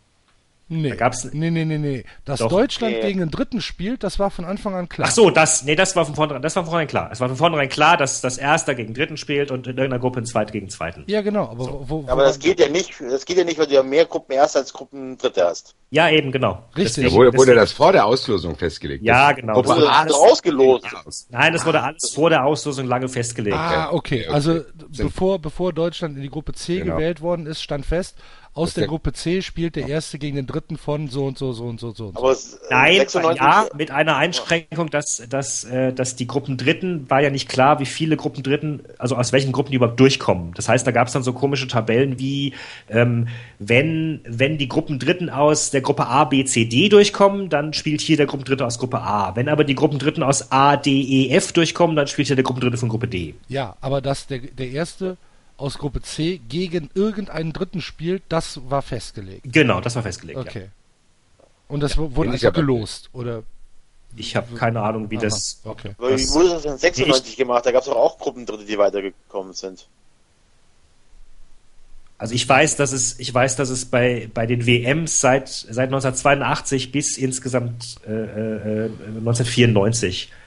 [0.82, 2.04] Nee, Da gab's- nee, nee, nee, nee.
[2.26, 2.50] Dass Doch.
[2.50, 3.02] Deutschland Nee.
[3.02, 5.08] gegen den Dritten spielt, das war von Anfang an klar.
[5.10, 7.10] Ach so, das, nee, das war von vornherein, das war von vornherein klar.
[7.12, 10.20] Es war von vornherein klar, dass das Erster gegen Dritten spielt und in irgendeiner Gruppe
[10.22, 11.04] ein Zweiter gegen Zweiten.
[11.08, 13.68] Ja, genau, aber wo, wo, Aber das geht ja nicht, das geht ja nicht, weil
[13.68, 15.76] du ja mehr Gruppen Erste als Gruppen Dritte hast.
[15.90, 16.64] Ja, eben, genau.
[16.76, 17.04] Richtig.
[17.06, 19.04] Ja, wurde, wurde das vor der Auslosung festgelegt?
[19.04, 19.54] Ja, genau.
[19.54, 21.28] Gruppe Das wurde alles- ausgelost.
[21.30, 23.56] Nein, das wurde alles vor der Auslosung lange festgelegt.
[23.58, 24.04] Ah, okay.
[24.04, 24.64] Okay, Also okay.
[24.98, 26.96] bevor, bevor Deutschland in die Gruppe C Genau.
[26.98, 28.18] gewählt worden ist, stand fest,
[28.56, 31.38] aus Das der der- Gruppe C spielt der Erste gegen den Dritten von so und
[31.38, 32.22] so, so und so, so und so.
[32.22, 32.36] Aber äh,
[32.70, 37.30] Nein, 96 ja, mit einer Einschränkung, dass, dass, äh, dass die Gruppen Dritten war ja
[37.30, 40.52] nicht klar, wie viele Gruppen Dritten, also aus welchen Gruppen die überhaupt durchkommen.
[40.56, 42.54] Das heißt, da gab es dann so komische Tabellen wie,
[42.90, 43.28] ähm,
[43.60, 48.02] wenn, wenn die Gruppen Dritten aus der Gruppe A, B, C, D durchkommen, dann spielt
[48.02, 49.36] hier der Gruppendritte aus Gruppe A.
[49.36, 52.44] Wenn aber die Gruppen Dritten aus A, D, E, F durchkommen, dann spielt hier der
[52.44, 53.34] Gruppendritte von Gruppe D.
[53.48, 55.18] Ja, aber dass der, der Erste
[55.58, 59.42] aus Gruppe C gegen irgendeinen Dritten spielt, das war festgelegt.
[59.52, 60.38] Genau, das war festgelegt.
[60.38, 60.46] Ja.
[60.46, 60.70] Okay.
[61.68, 63.44] Und das wurde Ähnlich einfach aber- gelost, oder?
[64.16, 65.60] Ich habe keine Ahnung, wie das.
[65.64, 65.92] Aha, okay.
[65.98, 67.66] Weil Wie Das- wurde das denn 96 gemacht?
[67.66, 69.88] Da gab es doch auch Gruppendritte, die weitergekommen sind.
[72.20, 75.88] Also ich weiß, dass es, ich weiß, dass es bei, bei den WMs seit, seit
[75.90, 80.43] 1982 bis insgesamt äh, äh, 1994 äh,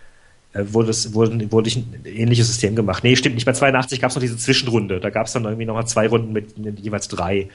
[0.72, 3.04] wurde, es, wurde, wurde ich ein ähnliches System gemacht.
[3.04, 3.44] Nee, stimmt nicht.
[3.44, 5.00] Bei 82 gab es noch diese Zwischenrunde.
[5.00, 7.48] Da gab es dann irgendwie nochmal zwei Runden mit, jeweils drei.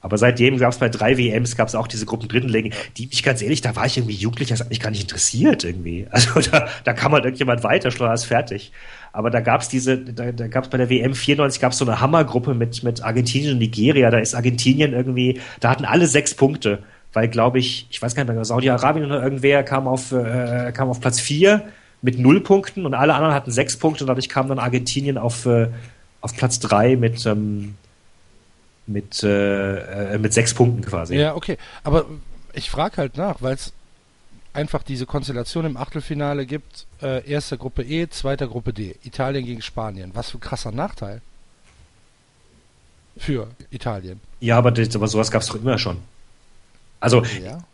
[0.00, 3.22] Aber seitdem gab es bei drei WMs gab es auch diese Gruppen Drittenlegen, die mich
[3.22, 6.06] ganz ehrlich, da war ich irgendwie jugendlich, das hat mich gar nicht interessiert irgendwie.
[6.10, 8.70] Also da, da kann man irgendjemand weiter, schon ist fertig.
[9.12, 11.78] Aber da gab es diese, da, da gab es bei der WM 94 gab es
[11.78, 14.10] so eine Hammergruppe mit, mit Argentinien und Nigeria.
[14.10, 16.80] Da ist Argentinien irgendwie, da hatten alle sechs Punkte
[17.14, 20.88] weil, glaube ich, ich weiß gar nicht mehr, Saudi-Arabien oder irgendwer kam auf, äh, kam
[20.88, 21.62] auf Platz 4
[22.04, 25.46] mit null Punkten und alle anderen hatten sechs Punkte und dadurch kam dann Argentinien auf,
[25.46, 25.68] äh,
[26.20, 27.76] auf Platz 3 mit, ähm,
[28.86, 31.16] mit, äh, äh, mit sechs Punkten quasi.
[31.16, 31.56] Ja, okay.
[31.82, 32.04] Aber
[32.52, 33.72] ich frage halt nach, weil es
[34.52, 36.86] einfach diese Konstellation im Achtelfinale gibt.
[37.00, 38.96] Äh, erste Gruppe E, zweiter Gruppe D.
[39.02, 40.10] Italien gegen Spanien.
[40.12, 41.22] Was für ein krasser Nachteil.
[43.16, 44.20] Für Italien.
[44.40, 45.96] Ja, aber, das, aber sowas gab es doch immer schon.
[47.00, 47.64] Also, Ja.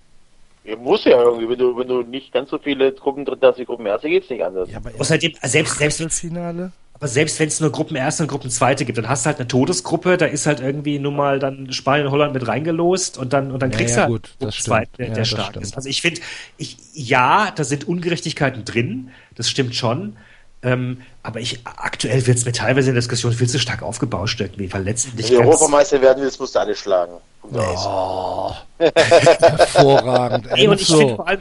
[0.64, 3.58] Ja, muss ja irgendwie, wenn du, wenn du nicht ganz so viele Gruppen drin hast
[3.58, 4.70] wie Gruppen erste, geht's nicht anders.
[4.70, 6.72] ja aber außerdem, selbst, selbst, Achtelfinale?
[6.94, 10.16] aber selbst wenn es nur Gruppenerste und Gruppenzweite gibt, dann hast du halt eine Todesgruppe,
[10.18, 13.62] da ist halt irgendwie nun mal dann Spanien und Holland mit reingelost und dann, und
[13.62, 14.90] dann Ja, kriegst ja, du halt gut, stimmt.
[14.98, 15.61] der, Ja, der das stark stimmt.
[15.61, 15.76] ist.
[15.76, 16.20] Also ich finde,
[16.58, 20.16] ich, ja, da sind Ungerechtigkeiten drin, das stimmt schon.
[20.62, 24.40] Ähm, aber ich, aktuell wird es mir teilweise in der Diskussion viel zu stark aufgebauscht
[24.40, 27.14] irgendwie, weil letztendlich Wenn du Europameister werden willst, musst du alle schlagen.
[27.42, 30.46] Oh, hervorragend.
[30.50, 31.40] Ey, und ich finde vor allem,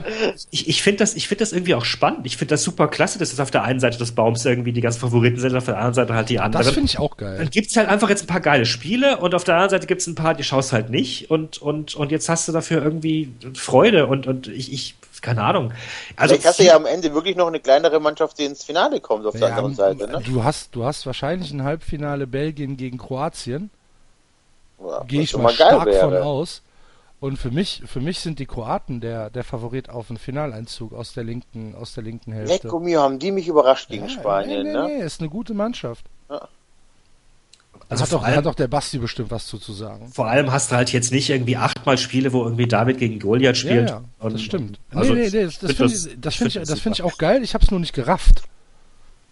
[0.50, 2.26] ich, ich finde das, ich finde das irgendwie auch spannend.
[2.26, 4.82] Ich finde das super klasse, dass es auf der einen Seite des Baums irgendwie die
[4.82, 6.66] ganzen Favoriten sind, auf der anderen Seite halt die anderen.
[6.66, 7.38] das finde ich auch geil.
[7.38, 10.08] Dann gibt's halt einfach jetzt ein paar geile Spiele und auf der anderen Seite gibt's
[10.08, 14.08] ein paar, die schaust halt nicht und, und, und jetzt hast du dafür irgendwie Freude
[14.08, 15.74] und, und ich, ich, keine Ahnung.
[16.16, 19.00] Also, Vielleicht hast du ja am Ende wirklich noch eine kleinere Mannschaft, die ins Finale
[19.02, 20.08] kommt auf der Ja, anderen Seite.
[20.08, 20.22] Ne?
[20.26, 23.70] Du hast, du hast wahrscheinlich ein Halbfinale Belgien gegen Kroatien.
[24.80, 26.00] Ja, Gehe ich schon mal stark wäre.
[26.00, 26.62] von aus.
[27.20, 31.14] Und für mich, für mich sind die Kroaten der, der Favorit auf den Finaleinzug aus
[31.14, 32.68] der linken, aus der linken Hälfte.
[32.68, 34.84] Lecco mio, haben die mich überrascht gegen Ja, Spanien, nee, nee, ne?
[35.00, 36.06] nee, ist eine gute Mannschaft.
[37.90, 40.10] Also hat, doch, allem, hat doch der Basti bestimmt was zu, zu sagen.
[40.12, 43.58] vor allem hast du halt jetzt nicht irgendwie achtmal Spiele, wo irgendwie David gegen Goliath
[43.58, 43.90] spielt.
[43.90, 44.80] Ja, ja, das stimmt.
[44.92, 46.80] also nee, nee, nee, das, das find finde ich, das find ich, find das das
[46.80, 47.44] find ich auch geil.
[47.44, 48.44] Ich habe es nur nicht gerafft.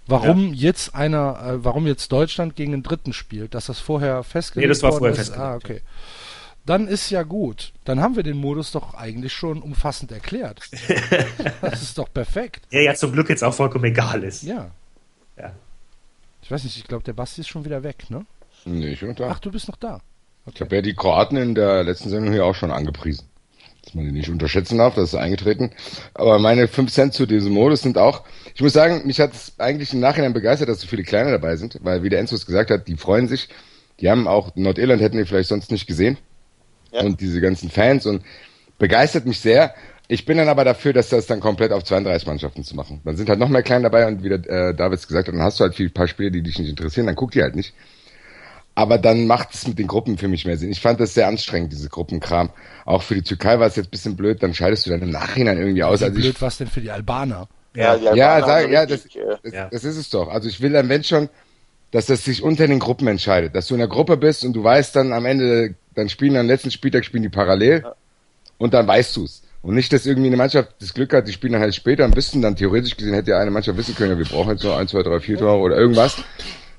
[0.07, 4.65] Warum jetzt einer, äh, warum jetzt Deutschland gegen den Dritten spielt, dass das vorher festgelegt
[4.65, 5.17] Nee, das war vorher ist?
[5.17, 5.81] festgelegt, Ah, okay.
[6.65, 7.73] Dann ist ja gut.
[7.85, 10.61] Dann haben wir den Modus doch eigentlich schon umfassend erklärt.
[11.61, 12.65] das ist doch perfekt.
[12.71, 14.43] Der ja zum Glück jetzt auch vollkommen egal ist.
[14.43, 14.71] Ja.
[15.37, 15.51] Ja.
[16.41, 18.25] Ich weiß nicht, ich glaube, der Basti ist schon wieder weg, ne?
[18.67, 19.29] Nee, ich bin noch da.
[19.31, 20.01] Ach, du bist noch da.
[20.53, 23.27] Ich habe ja die Kroaten in der letzten Sendung hier auch schon angepriesen.
[23.83, 25.71] Dass man die nicht unterschätzen darf, das ist eingetreten.
[26.13, 29.53] Aber meine 5 Cent zu diesem Modus sind auch, ich muss sagen, mich hat es
[29.59, 32.45] eigentlich im Nachhinein begeistert, dass so viele Kleine dabei sind, weil wie der Enzo es
[32.45, 33.49] gesagt hat, die freuen sich.
[33.99, 36.17] Die haben auch Nordirland hätten die vielleicht sonst nicht gesehen.
[36.91, 37.01] Ja.
[37.01, 38.23] Und diese ganzen Fans und
[38.77, 39.73] begeistert mich sehr.
[40.09, 43.01] Ich bin dann aber dafür, dass das dann komplett auf 32 Mannschaften zu machen.
[43.03, 45.41] Dann sind halt noch mehr Kleine dabei und wie der äh, Davids gesagt hat, dann
[45.41, 47.73] hast du halt viel paar Spiele, die dich nicht interessieren, dann guck die halt nicht.
[48.77, 50.69] Aber dann macht es mit den Gruppen für mich mehr Sinn.
[50.69, 52.51] Ich fand das sehr anstrengend, diese Gruppenkram.
[52.85, 55.09] Auch für die Türkei war es jetzt ein bisschen blöd, dann scheidest du dann im
[55.09, 56.01] Nachhinein irgendwie aus.
[56.01, 57.47] Wie Also blöd was denn für die Albaner?
[57.73, 59.67] Ja, die ja, sag, ja, das, äh, das, Ja.
[59.71, 60.29] das ist es doch.
[60.29, 61.27] Also ich will dann, wenn schon,
[61.89, 63.55] dass das sich unter den Gruppen entscheidet.
[63.55, 66.45] Dass du in der Gruppe bist und du weißt dann am Ende, dann spielen am
[66.45, 67.83] letzten Spieltag spielen die parallel
[68.59, 69.41] und dann weißt du's.
[69.63, 72.15] Und nicht, dass irgendwie eine Mannschaft das Glück hat, die spielen dann halt später und
[72.15, 74.77] wissen dann theoretisch gesehen, hätte ja eine Mannschaft wissen können, ja, wir brauchen jetzt nur
[74.77, 76.17] ein, zwei, drei, vier Tore oder irgendwas.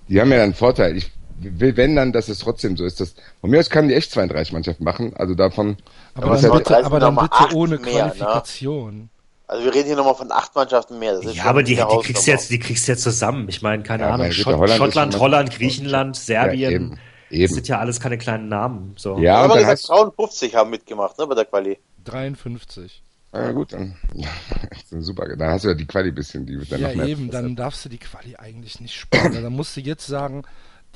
[0.07, 0.97] Die haben ja dann einen Vorteil.
[0.97, 1.11] Ich
[1.41, 3.01] will, wenn dann, dass es trotzdem so ist.
[3.01, 5.15] Dass, von mir aus können die echt 32 Mannschaften machen.
[5.17, 5.77] Also davon,
[6.15, 8.45] Aber, dann, es bitte, aber dann bitte ohne mehr, ne?
[8.45, 9.11] Qualifikation.
[9.47, 11.15] Also wir reden hier nochmal von acht Mannschaften mehr.
[11.15, 13.49] Das ist Ja, schon aber die, die kriegst du jetzt, die kriegst du jetzt zusammen.
[13.49, 16.71] Ich meine, keine Ja, Ahnung, Schott, Holland Schottland, Holland, Griechenland, Serbien.
[16.73, 17.01] eben,
[17.41, 17.55] Das eben.
[17.55, 18.95] sind ja alles keine kleinen Namen.
[18.99, 19.17] So.
[19.19, 21.79] Ja, Ja, aber gesagt, hast, Frauen 50 haben mitgemacht, ne, bei der Quali.
[22.05, 23.03] 53.
[23.33, 23.97] ja gut, dann,
[25.01, 25.37] super.
[25.37, 27.09] Dann hast du ja die Quali bisschen, die wird dann Ja, noch mehr.
[27.09, 29.33] eben, dann darfst du die Quali eigentlich nicht spielen.
[29.33, 30.43] dann musst du jetzt sagen,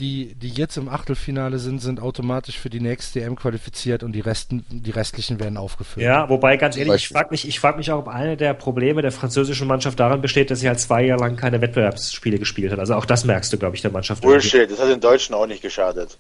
[0.03, 4.21] die, die jetzt im Achtelfinale sind, sind automatisch für die nächste EM qualifiziert und die,
[4.21, 6.05] Resten, die restlichen werden aufgefüllt.
[6.05, 9.01] Ja, wobei ganz ehrlich, ich frage mich, ich frag mich auch, ob eine der Probleme
[9.01, 12.81] der französischen Mannschaft darin besteht, dass sie halt zwei Jahre lang keine Wettbewerbsspiele gespielt hat.
[12.81, 14.23] Also auch das merkst du, glaube ich, der Mannschaft.
[14.23, 16.19] Bullshit, das hat den Deutschen auch nicht geschadet.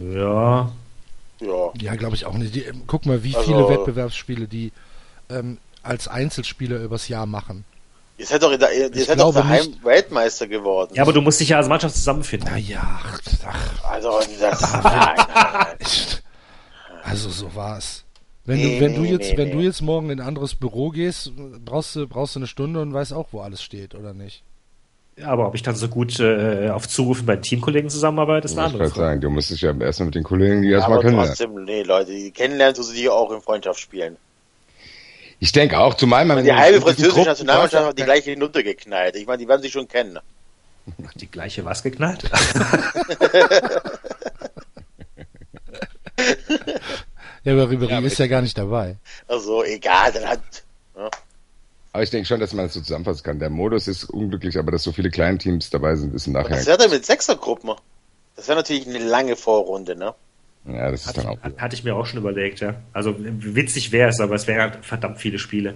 [0.00, 0.18] irgendwie.
[0.18, 0.72] Ja,
[1.40, 1.70] Ja.
[1.80, 2.54] Ja, glaube ich auch nicht.
[2.54, 4.72] Die, ähm, guck mal, wie Also- viele Wettbewerbsspiele die
[5.30, 7.64] ähm, als Einzelspieler übers Jahr machen.
[8.20, 9.82] Ihr seid doch, ihr Ich seid doch daheim nicht.
[9.82, 10.92] Weltmeister geworden.
[10.94, 12.50] ja, aber du musst dich ja als Mannschaft zusammenfinden.
[12.50, 15.66] Naja, ach, ach, Also, das, nein, nein, nein.
[15.78, 16.18] ich-
[17.02, 18.04] also so war's.
[18.44, 19.54] Wenn Nee, du, wenn du nee, jetzt, nee, wenn nee.
[19.54, 21.32] du jetzt morgen in ein anderes Büro gehst,
[21.64, 24.42] brauchst du, brauchst du eine Stunde und weißt auch, wo alles steht, oder nicht?
[25.16, 28.52] Ja, aber ob ich dann so gut äh, auf Zuruf mit meinen Teamkollegen zusammenarbeite, ist
[28.52, 29.00] Ich eine andere Frage.
[29.00, 31.34] sagen, du musst dich ja erstmal mit den Kollegen die erstmal aber kennenlernen.
[31.36, 34.16] trotzdem, nee, Leute, die kennenlernen tust du die auch in Freundschaft spielen.
[35.40, 36.44] Ich denke auch, zumal man.
[36.44, 39.16] Die halbe französische Nationalmannschaft hat die gleiche hinuntergeknallt.
[39.16, 40.18] Ich meine, die werden sich schon kennen.
[41.16, 42.30] Die gleiche was geknallt?
[47.42, 48.96] Ja, aber Ribéry ist ja gar nicht dabei.
[49.26, 50.40] Also, egal, dann hat,
[51.92, 53.38] Aber ich denke schon, dass man das so zusammenfassen kann.
[53.38, 56.66] Der Modus ist unglücklich, aber dass so viele kleine Teams dabei sind, ist was Nachhinein.
[56.66, 57.72] wäre denn mit Sechsergruppen?
[58.36, 60.14] Das wäre natürlich eine lange Vorrunde, ne?
[60.66, 61.40] Ja, das ist dann auch.
[61.40, 62.74] Hat, hatte ich mir auch schon überlegt, ja.
[62.92, 65.74] Also witzig wäre es, aber es wären halt verdammt viele Spiele.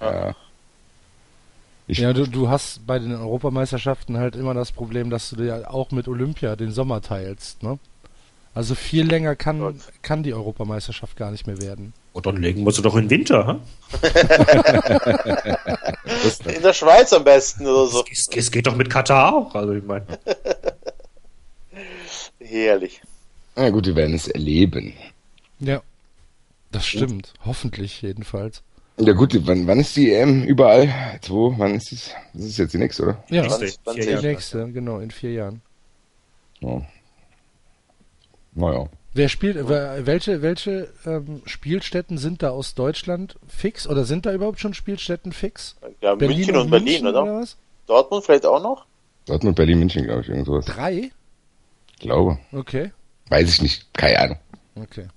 [0.00, 0.34] Ja.
[1.88, 5.72] Ich, Ja, du, du hast bei den Europameisterschaften halt immer das Problem, dass du dir
[5.72, 7.78] auch mit Olympia den Sommer teilst, ne?
[8.54, 11.92] Also viel länger kann, kann die Europameisterschaft gar nicht mehr werden.
[12.12, 13.60] Und dann legen wir sie doch in den Winter, ha?
[16.46, 18.04] In der Schweiz am besten oder so.
[18.10, 19.54] Es, es geht doch mit Katar auch.
[19.54, 20.06] Also ich meine.
[22.40, 23.00] Herrlich.
[23.58, 24.92] Na gut, wir werden es erleben.
[25.60, 25.82] Ja.
[26.70, 27.32] Das stimmt.
[27.44, 28.62] Hoffentlich jedenfalls.
[29.00, 30.92] Ja gut, wann, wann ist die EM überall?
[31.28, 31.54] Wo?
[31.56, 32.10] Wann ist es?
[32.34, 33.24] Das ist jetzt die nächste, oder?
[33.30, 34.26] Ja, Nächste, Zwanzig- vier zwanzig die Jahre.
[34.26, 35.62] nächste, genau, in vier Jahren.
[36.60, 36.82] Ja.
[38.54, 38.88] Naja.
[39.14, 43.86] Wer spielt, welche, welche ähm, Spielstätten sind da aus Deutschland fix?
[43.86, 45.76] Oder sind da überhaupt schon Spielstätten fix?
[46.02, 47.24] Ja, München und Berlin, oder?
[47.24, 47.56] was?
[47.86, 48.84] Dortmund vielleicht auch noch?
[49.26, 50.64] Dortmund, Berlin, München, glaube ich, irgend sowas.
[50.66, 51.10] Drei?
[52.00, 52.38] Glaube.
[52.52, 52.90] Okay,
[53.28, 53.94] Weiß ich nicht.
[53.94, 54.38] Keine Ahnung.
[54.76, 55.08] okay.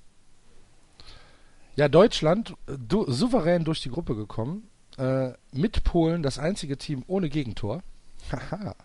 [1.76, 4.68] Ja, Deutschland, äh, du, souverän durch die Gruppe gekommen.
[4.98, 7.82] Äh, mit Polen das einzige Team ohne Gegentor.
[8.32, 8.76] Haha.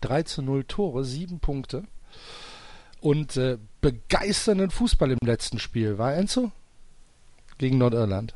[0.00, 1.84] 3 zu 0 Tore, 7 Punkte.
[3.00, 5.98] Und äh, begeisternden Fußball im letzten Spiel.
[5.98, 6.52] War Enzo?
[7.58, 8.34] Gegen Nordirland.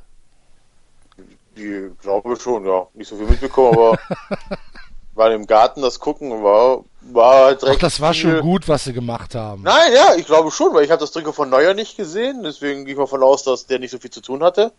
[1.55, 2.87] Ich glaube schon, ja.
[2.95, 3.99] Nicht so viel mitbekommen, aber
[5.15, 8.67] war im Garten das Gucken und war, war halt Ach, direkt das war schon gut,
[8.69, 9.63] was sie gemacht haben.
[9.63, 12.85] Nein, ja, ich glaube schon, weil ich habe das Trikot von Neuer nicht gesehen, deswegen
[12.85, 14.73] gehe ich mal von aus, dass der nicht so viel zu tun hatte.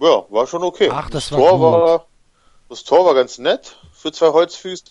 [0.00, 0.88] Ja, war schon okay.
[0.92, 1.60] Ach, das war Tor gut.
[1.62, 2.06] war
[2.68, 4.84] das Tor war ganz nett für zwei Holzfüße.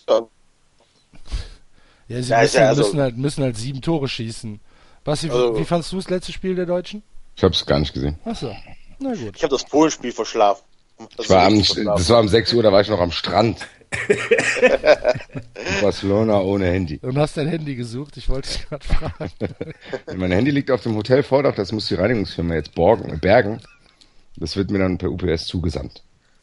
[2.08, 4.60] Ja, sie Ja, ist müssen, ja also- müssen, halt, müssen halt sieben Tore schießen.
[5.04, 7.02] Basti, Also- wie fandst du das letzte Spiel der Deutschen?
[7.36, 8.18] Ich habe es gar nicht gesehen.
[8.24, 8.54] Achso,
[8.98, 9.34] na gut.
[9.36, 10.62] Ich habe das Polenspiel verschlafen.
[11.16, 13.66] Das Ich war am, das war um 6 Uhr, da war ich noch am Strand.
[14.08, 16.98] In Barcelona ohne Handy.
[17.02, 19.54] Und hast dein Handy gesucht, ich wollte dich gerade fragen.
[20.16, 23.60] Mein Handy liegt auf dem Hotelvordach, das muss die Reinigungsfirma jetzt borgen, bergen.
[24.36, 26.02] Das wird mir dann per UPS zugesandt.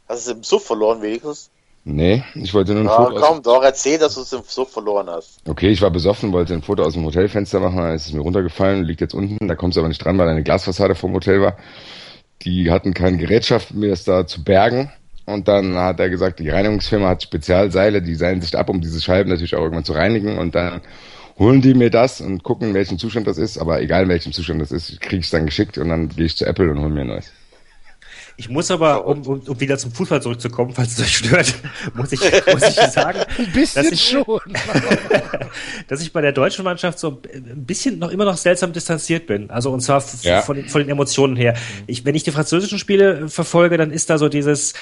[0.09, 1.49] Hast du es im Suff verloren wenigstens?
[1.89, 4.41] Nee, ich wollte nur ein Ja, Foto aus, komm, doch, erzähl, dass du es im
[4.45, 5.39] Suff verloren hast.
[5.47, 8.19] Okay, ich war besoffen, wollte ein Foto aus dem Hotelfenster machen, dann ist es mir
[8.19, 11.39] runtergefallen, liegt jetzt unten, da kommst du aber nicht dran, weil eine Glasfassade vom Hotel
[11.41, 11.55] war.
[12.41, 14.91] Die hatten keine Gerätschaft, mir das da zu bergen.
[15.27, 19.01] Und dann hat er gesagt, die Reinigungsfirma hat Spezialseile, die seilen sich ab, um diese
[19.01, 20.37] Scheiben natürlich auch irgendwann zu reinigen.
[20.37, 20.81] Und dann
[21.37, 23.57] holen die mir das und gucken, in welchem Zustand das ist.
[23.57, 26.25] Aber egal in welchem Zustand das ist, kriege ich es dann geschickt und dann gehe
[26.25, 27.31] ich zu Apple und hole mir ein neues.
[28.39, 31.55] Ich muss aber, um, um, um wieder zum Fußball zurückzukommen, falls es euch stört,
[31.95, 34.39] muss ich, muss ich sagen, Ein bisschen dass ich, schon.
[35.87, 39.49] dass ich bei der deutschen Mannschaft so ein bisschen noch immer noch seltsam distanziert bin.
[39.49, 40.41] Also und zwar Ja.
[40.41, 41.55] von, den- von den Emotionen her.
[41.87, 44.73] Ich, wenn ich die französischen Spiele verfolge, dann ist da so dieses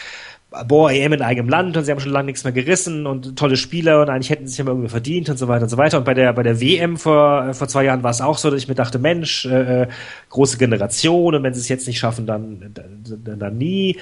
[0.63, 3.57] boah, EM in eigenem Land und sie haben schon lange nichts mehr gerissen und tolle
[3.57, 5.97] Spieler und eigentlich hätten sie sich immer irgendwie verdient und so weiter und so weiter.
[5.97, 8.49] Und bei der, bei der WM vor, äh, vor zwei Jahren war es auch so,
[8.49, 9.87] dass ich mir dachte, Mensch, äh, äh,
[10.29, 13.97] große Generation und wenn sie es jetzt nicht schaffen, dann, dann, dann nie.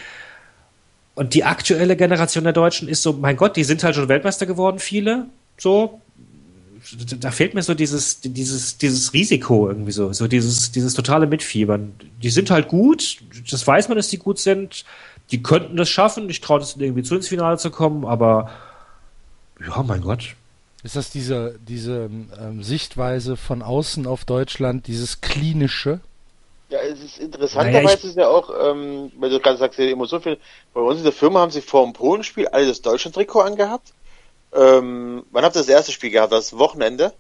[1.16, 4.46] Und die aktuelle Generation der Deutschen ist so, mein Gott, die sind halt schon Weltmeister
[4.46, 5.26] geworden, viele,
[5.58, 6.00] so.
[7.20, 11.94] Da fehlt mir so dieses, dieses, dieses Risiko irgendwie so, so dieses, dieses totale Mitfiebern.
[12.22, 14.84] Die sind halt gut, das weiß man, dass die gut sind.
[15.32, 16.30] Die könnten das schaffen.
[16.30, 18.52] Ich traue das irgendwie zu, ins Finale zu kommen, aber
[19.66, 20.36] ja, mein Gott.
[20.84, 22.10] Ist das diese, diese
[22.40, 26.02] ähm, Sichtweise von außen auf Deutschland, dieses klinische?
[26.70, 30.08] Ja, es ist interessanterweise Naja, ist ja auch, ähm, weil du gerade sagst, ja, immer
[30.08, 30.38] so viel,
[30.74, 33.94] bei uns in der Firma haben sie vor dem Polenspiel alle das Deutschland-Trikot angehabt.
[34.54, 36.34] Ähm, wann habt ihr das erste Spiel gehabt?
[36.34, 37.14] Das Wochenende?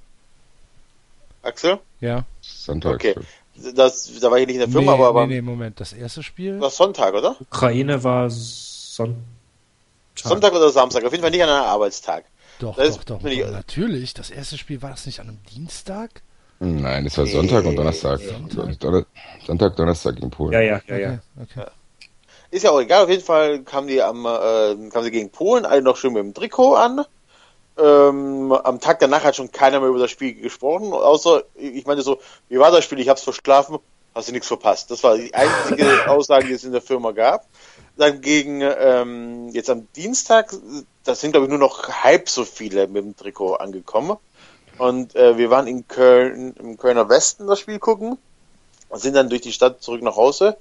[1.42, 1.80] Axel?
[2.02, 2.26] Ja.
[2.42, 2.96] Sonntag.
[2.96, 3.16] Okay.
[3.76, 5.80] Das, da war ich nicht in der Firma, nee, aber, aber nee, nee, Moment.
[5.80, 6.60] Das erste Spiel?
[6.60, 7.36] war Sonntag, oder?
[7.40, 9.22] Ukraine war Sonntag.
[10.16, 12.26] Sonntag oder Samstag, auf jeden Fall nicht an einem Arbeitstag.
[12.60, 13.52] Doch, das doch, doch, doch.
[13.52, 14.14] Natürlich.
[14.14, 16.22] Das erste Spiel war das nicht an einem Dienstag?
[16.60, 18.20] Nein, das war Sonntag und Donnerstag.
[18.22, 19.08] Sonntag?
[19.46, 20.54] Sonntag, Donnerstag gegen Polen.
[20.54, 21.20] Ja, ja, ja, ja.
[21.42, 21.72] Okay, okay.
[22.52, 25.66] Ist ja auch egal, auf jeden Fall kamen die am, äh, kamen sie gegen Polen,
[25.66, 27.04] alle noch schön mit dem Trikot an.
[27.78, 32.02] Ähm, am Tag danach hat schon keiner mehr über das Spiel gesprochen, außer, ich meine
[32.02, 32.20] so,
[32.50, 33.00] wie war das Spiel?
[33.00, 33.80] Ich hab's verschlafen,
[34.14, 34.92] hast du nichts verpasst.
[34.92, 37.48] Das war die einzige Aussage, die es in der Firma gab.
[37.98, 40.54] Dann gegen, ähm, jetzt am Dienstag,
[41.04, 44.18] das sind glaube ich nur noch halb so viele mit dem Trikot angekommen.
[44.78, 48.18] Und äh, wir waren in Köln, im Kölner Westen das Spiel gucken
[48.90, 50.58] und sind dann durch die Stadt zurück nach Hause.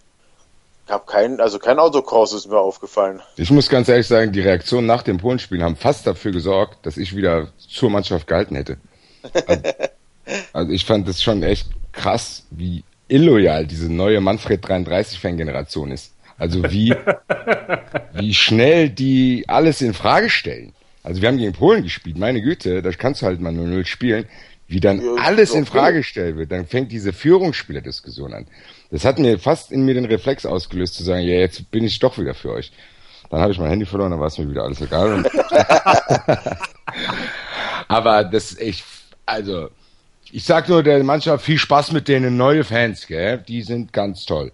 [0.86, 3.20] Gab kein, also kein Autocross ist mir aufgefallen.
[3.36, 6.96] Ich muss ganz ehrlich sagen, die Reaktionen nach dem Polenspiel haben fast dafür gesorgt, dass
[6.96, 8.76] ich wieder zur Mannschaft gehalten hätte.
[9.46, 9.62] Also,
[10.52, 16.14] also ich fand das schon echt krass, wie illoyal diese neue Manfred 33 Fangeneration ist.
[16.36, 16.94] Also wie,
[18.14, 20.72] wie schnell die alles in Frage stellen.
[21.04, 24.26] Also wir haben gegen Polen gespielt, meine Güte, da kannst du halt mal 0-0 spielen.
[24.68, 25.66] wie dann Ja, alles in.
[25.66, 28.46] Frage gestellt wird, dann fängt diese Führungsspielerdiskussion an.
[28.92, 31.98] Das hat mir fast in mir den Reflex ausgelöst, zu sagen, ja, jetzt bin ich
[31.98, 32.72] doch wieder für euch.
[33.30, 35.24] Dann habe ich mein Handy verloren, dann war es mir wieder alles egal.
[37.88, 38.84] Aber das ich,
[39.24, 39.70] also,
[40.30, 43.38] ich sag nur der Mannschaft viel Spaß mit denen, neue Fans, gell?
[43.48, 44.52] Die sind ganz toll.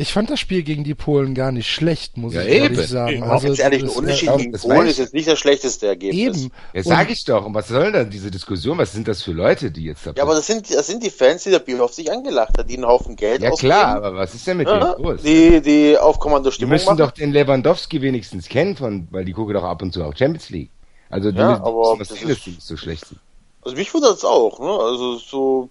[0.00, 2.86] Ich fand das Spiel gegen die Polen gar nicht schlecht, muss Ja, ich ehrlich eben.
[2.88, 3.22] sagen.
[3.22, 6.44] Aber ganz ehrlich, ein Unterschied ja, gegen das Polen ist jetzt nicht das schlechteste Ergebnis.
[6.44, 6.52] Eben.
[6.72, 7.44] Ja, Und- sag ich doch.
[7.44, 8.78] Und was soll denn diese Diskussion?
[8.78, 11.10] Was sind das für Leute, die jetzt da Ja, aber das sind, das sind die
[11.10, 13.72] Fans, die der Bierhoff sich angelacht hat, die einen Haufen Geld Ja ausgeben.
[13.72, 15.22] klar, aber was ist denn mit Ja, denen los?
[15.22, 16.96] die, die auf Kommando Die müssen machen.
[16.96, 20.48] doch den Lewandowski wenigstens kennen, von, weil die gucken doch ab und zu auch Champions
[20.48, 20.70] League.
[21.10, 23.20] Also die Ja, müssen aber das ist- nicht so schlecht sind.
[23.62, 24.70] Also mich wundert es auch, ne?
[24.82, 25.68] Also so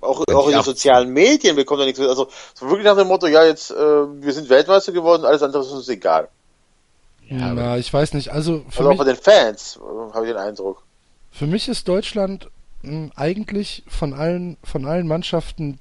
[0.00, 2.08] auch, auch in den sozialen Medien bekommt er nichts mit.
[2.08, 5.62] Also so wirklich nach dem Motto, ja jetzt äh, wir sind Weltmeister geworden, alles andere
[5.62, 6.28] ist uns egal.
[7.28, 8.30] Ja, na, ich weiß nicht.
[8.32, 10.82] Also für, Also auch mich, bei den Fans äh, habe ich den Eindruck.
[11.30, 12.50] für mich ist Deutschland
[12.82, 15.80] mh, eigentlich von allen, von allen Mannschaften,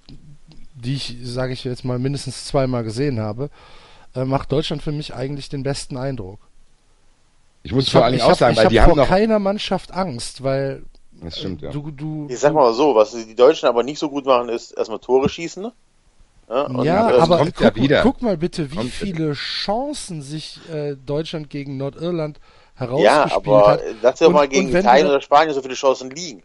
[0.74, 3.50] die ich, sage ich jetzt mal, mindestens zweimal gesehen habe,
[4.16, 6.40] äh, macht Deutschland für mich eigentlich den besten Eindruck.
[7.64, 8.96] Ich muss Ich vor ich Dingen auch hab, sagen, ich weil hab die haben vor
[8.96, 9.08] noch.
[9.08, 10.84] keiner Mannschaft Angst, weil
[11.22, 11.72] Das stimmt, ja.
[11.72, 14.72] du, du, Ich sag mal so, was die Deutschen aber nicht so gut machen, ist
[14.72, 15.64] erstmal Tore schießen.
[15.64, 15.74] Ne?
[16.50, 18.02] Ja, und, ja, ähm, aber kommt guck, ja wieder.
[18.02, 23.68] guck mal bitte, wie Kommt viele Chancen sich äh, Deutschland gegen Nordirland ja, herausgespielt aber
[23.68, 23.82] hat.
[24.02, 26.44] lass dir Und- mal gegen Italien oder Spanien so viele Chancen liegen.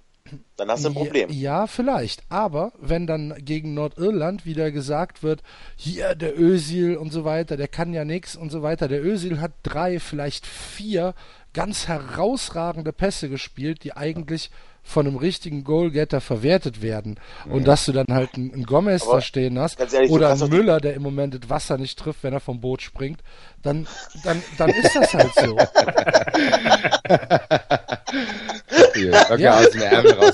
[0.57, 1.29] Dann hast du ein Problem.
[1.31, 2.23] Ja, ja, vielleicht.
[2.31, 5.43] Aber wenn dann gegen Nordirland wieder gesagt wird,
[5.77, 8.89] hier der Özil und so weiter, der kann ja nix und so weiter.
[8.89, 11.15] Der Özil hat drei, vielleicht vier
[11.55, 14.51] ganz herausragende Pässe gespielt, die eigentlich
[14.87, 17.19] von einem richtigen Goalgetter verwertet werden.
[17.47, 20.79] Und dass du dann halt einen, Gomez Aber da stehen hast ehrlich, oder einen Müller,
[20.79, 23.21] der im Moment das Wasser nicht trifft, wenn er vom Boot springt,
[23.63, 23.87] dann,
[24.25, 25.57] dann, dann ist das halt so.
[28.95, 29.59] Locker Ja.
[29.59, 30.15] aus dem Ärmel.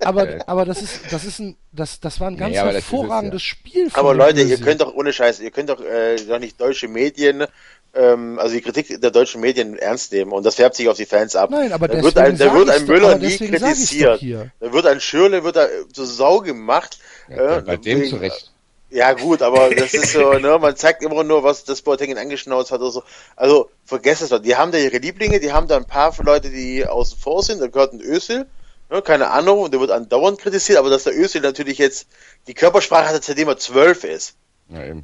[0.00, 2.74] Aber, aber das ist, das ist ein, das, das war ein ganz Nee, ist es,
[2.74, 3.48] hervorragendes ja.
[3.48, 3.88] Spiel.
[3.94, 7.46] Aber Leute, ihr könnt doch ohne Scheiß, ihr könnt doch äh, doch nicht deutsche Medien,
[7.94, 11.06] ähm, also die Kritik der deutschen Medien ernst nehmen und das färbt sich auf die
[11.06, 11.50] Fans ab.
[11.50, 14.22] Nein, aber da wird ein, da wird ein Müller nie kritisiert.
[14.60, 16.98] Da wird ein Schürle wird da zur Sau gemacht.
[17.28, 18.50] Ja, äh, bei dem wegen- zurecht.
[18.90, 22.70] Ja gut, aber das ist so, ne, man zeigt immer nur, was das Boateng angeschnauzt
[22.70, 23.02] hat oder so.
[23.34, 26.48] Also vergesst es doch, die haben da ihre Lieblinge, die haben da ein paar Leute,
[26.50, 28.46] die außen vor sind, da gehört ein Ösel,
[28.90, 32.06] ne, keine Ahnung, und der wird andauernd kritisiert, aber dass der Ösel natürlich jetzt
[32.46, 34.34] die Körpersprache hat, seitdem er zwölf ist.
[34.68, 35.02] Ja, eben.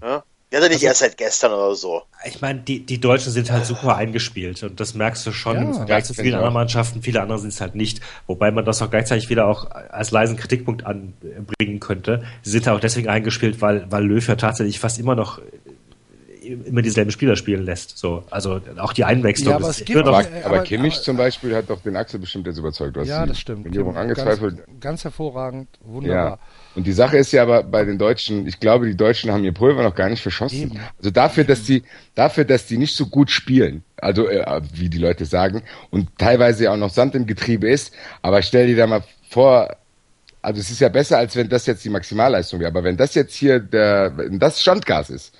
[0.52, 0.58] Ja?
[0.58, 2.02] Er nicht erst seit gestern oder so.
[2.24, 5.62] Ich meine, die, die Deutschen sind halt super eingespielt und das merkst du schon Ja.
[5.62, 6.54] im Vergleich zu vielen ich anderen.
[6.54, 7.02] Mannschaften.
[7.02, 8.00] Viele andere sind es halt nicht.
[8.26, 12.24] Wobei man das auch gleichzeitig wieder auch als leisen Kritikpunkt anbringen könnte.
[12.42, 15.40] Sie sind ja auch deswegen eingespielt, weil, weil Löw ja tatsächlich fast immer noch
[16.42, 17.96] immer dieselben Spieler spielen lässt.
[17.98, 19.50] So, also auch die Einwechslung.
[19.52, 22.18] Ja, aber ist Aber, Äh, aber, aber- Kimmich aber- zum Beispiel hat doch den Axel
[22.18, 22.96] bestimmt jetzt überzeugt.
[22.96, 23.70] Du hast Ja, das stimmt.
[23.72, 24.58] Ganz, angezweifelt.
[24.80, 26.30] ganz hervorragend, wunderbar.
[26.30, 26.38] Ja.
[26.74, 29.52] Und die Sache ist ja aber bei den Deutschen, ich glaube, die Deutschen haben ihr
[29.52, 30.62] Pulver noch gar nicht verschossen.
[30.62, 30.80] Eben.
[30.98, 31.82] Also dafür, dass die,
[32.14, 36.64] dafür, dass die nicht so gut spielen, also äh, wie die Leute sagen, und teilweise
[36.64, 37.92] ja auch noch Sand im Getriebe ist,
[38.22, 39.76] aber stell dir da mal vor,
[40.42, 43.14] also es ist ja besser, als wenn das jetzt die Maximalleistung wäre, aber wenn das
[43.14, 45.34] jetzt hier der, wenn das Standgas ist,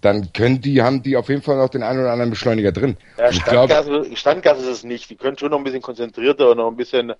[0.00, 2.96] dann können die, haben die auf jeden Fall noch den einen oder anderen Beschleuniger drin.
[3.18, 3.74] Ja, Und ich glaube,
[4.14, 5.10] Standgas, ist es nicht.
[5.10, 7.12] Die können schon noch ein bisschen konzentrierter und noch ein bisschen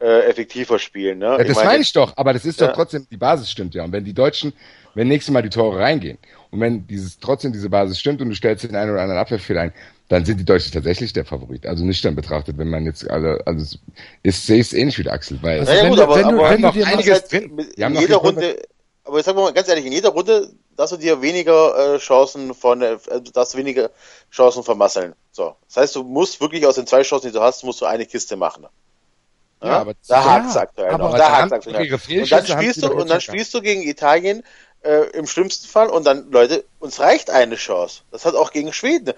[0.00, 1.18] äh, effektiver spielen.
[1.18, 1.26] Ne?
[1.38, 2.68] Ja, das meine ich doch, aber das ist Ja.
[2.68, 3.84] doch trotzdem, die Basis stimmt ja.
[3.84, 4.52] Und wenn die Deutschen,
[4.94, 6.18] wenn nächstes Mal die Tore reingehen
[6.50, 9.62] und wenn dieses trotzdem diese Basis stimmt und du stellst den einen oder anderen Abwehrfehler
[9.62, 9.72] ein,
[10.08, 11.66] dann sind die Deutschen tatsächlich der Favorit.
[11.66, 13.78] Also nüchtern betrachtet, wenn man jetzt, also, also es
[14.22, 16.14] ist, sehe ich es ähnlich wie der Axel, weil Also Ja, wenn gut, du- aber,
[16.16, 17.58] wenn du- aber wenn du noch dir einiges halt drin.
[17.76, 18.56] in jeder Runde,
[19.08, 22.54] aber ich sag mal ganz ehrlich, in jeder Runde darfst du dir weniger äh, Chancen
[22.54, 22.96] von, äh,
[23.32, 23.90] darfst weniger
[24.30, 25.14] Chancen vermasseln.
[25.32, 25.56] So.
[25.66, 28.06] Das heißt, du musst wirklich aus den zwei Chancen, die du hast, musst du eine
[28.06, 28.66] Kiste machen.
[29.62, 31.10] Ja, Ja, aber- da Ja, hakt's aktuell noch.
[31.18, 31.80] da doch aktuell noch.
[32.22, 34.44] Und dann spielst du, und dann spielst du gegen Italien
[34.82, 38.02] äh, im schlimmsten Fall und dann, Leute, uns reicht eine Chance.
[38.12, 39.14] Das hat auch gegen Schweden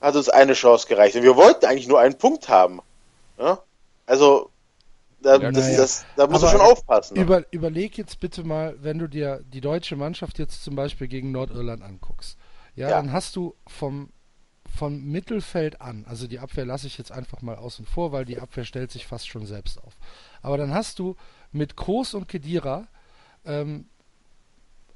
[0.00, 1.14] hat uns eine Chance gereicht.
[1.16, 2.80] Und wir wollten eigentlich nur einen Punkt haben.
[3.38, 3.58] Ja?
[4.06, 4.50] Also,
[5.22, 5.76] da, Ja, das, naja.
[5.76, 7.16] das, da musst du Aber schon aufpassen.
[7.16, 11.32] Über, überleg jetzt bitte mal, wenn du dir die deutsche Mannschaft jetzt zum Beispiel gegen
[11.32, 12.38] Nordirland anguckst.
[12.74, 12.96] Ja, Ja.
[12.96, 14.10] dann hast du vom,
[14.76, 18.38] vom Mittelfeld an, also die Abwehr lasse ich jetzt einfach mal außen vor, weil die
[18.40, 19.94] Abwehr stellt sich fast schon selbst auf.
[20.42, 21.16] Aber dann hast du
[21.52, 22.88] mit Kroos und Kedira
[23.44, 23.86] ähm,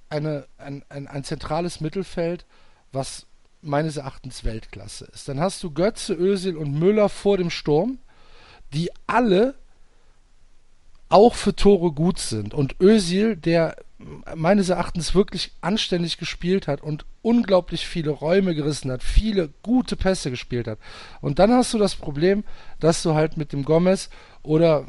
[0.08, 2.46] eine, ein, ein, ein zentrales Mittelfeld,
[2.92, 3.26] was
[3.60, 5.28] meines Erachtens Weltklasse ist.
[5.28, 7.98] Dann hast du Götze, Özil und Müller vor dem Sturm,
[8.72, 9.56] die alle
[11.08, 12.54] auch für Tore gut sind.
[12.54, 13.76] Und Özil, der
[14.34, 20.30] meines Erachtens wirklich anständig gespielt hat und unglaublich viele Räume gerissen hat, viele gute Pässe
[20.30, 20.78] gespielt hat.
[21.20, 22.44] Und dann hast du das Problem,
[22.78, 24.10] dass du halt mit dem Gomez
[24.42, 24.84] oder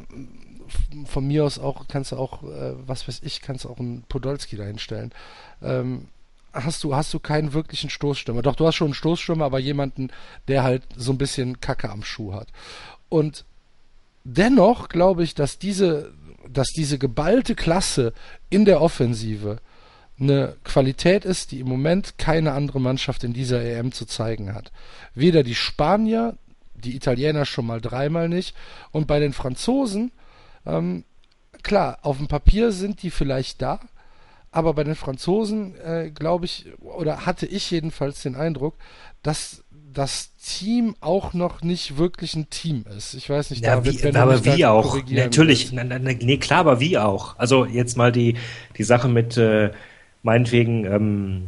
[1.06, 4.04] von mir aus auch, kannst du auch, äh, was weiß ich, kannst du auch einen
[4.04, 5.14] Podolski dahinstellen.
[5.62, 6.10] Ähm,
[6.52, 8.42] hast du, hast du keinen wirklichen Stoßstürmer.
[8.42, 10.10] Doch, du hast schon einen Stoßstürmer, aber jemanden,
[10.48, 12.50] der halt so ein bisschen Kacke am Schuh hat.
[13.10, 13.46] Und
[14.28, 16.14] dennoch glaube ich, dass diese,
[16.48, 18.14] dass diese geballte Klasse
[18.50, 19.58] in der Offensive
[20.20, 24.72] eine Qualität ist, die im Moment keine andere Mannschaft in dieser EM zu zeigen hat.
[25.14, 26.38] Weder die Spanier,
[26.76, 28.56] die Italiener schon mal dreimal nicht
[28.92, 30.12] und bei den Franzosen,
[30.66, 31.06] ähm,
[31.64, 33.80] klar, auf dem Papier sind die vielleicht da,
[34.52, 38.76] aber bei den Franzosen äh, glaube ich, oder hatte ich jedenfalls den Eindruck,
[39.22, 39.64] dass
[39.98, 43.16] das Team auch noch nicht wirklich ein Team ist.
[43.16, 44.98] Ich weiß nicht, ja, David, wie, aber wie auch.
[45.10, 47.38] Natürlich, na, na, nee, klar, aber wie auch.
[47.40, 48.36] Also jetzt mal die,
[48.78, 49.72] die Sache mit äh,
[50.22, 51.44] meinetwegen ähm,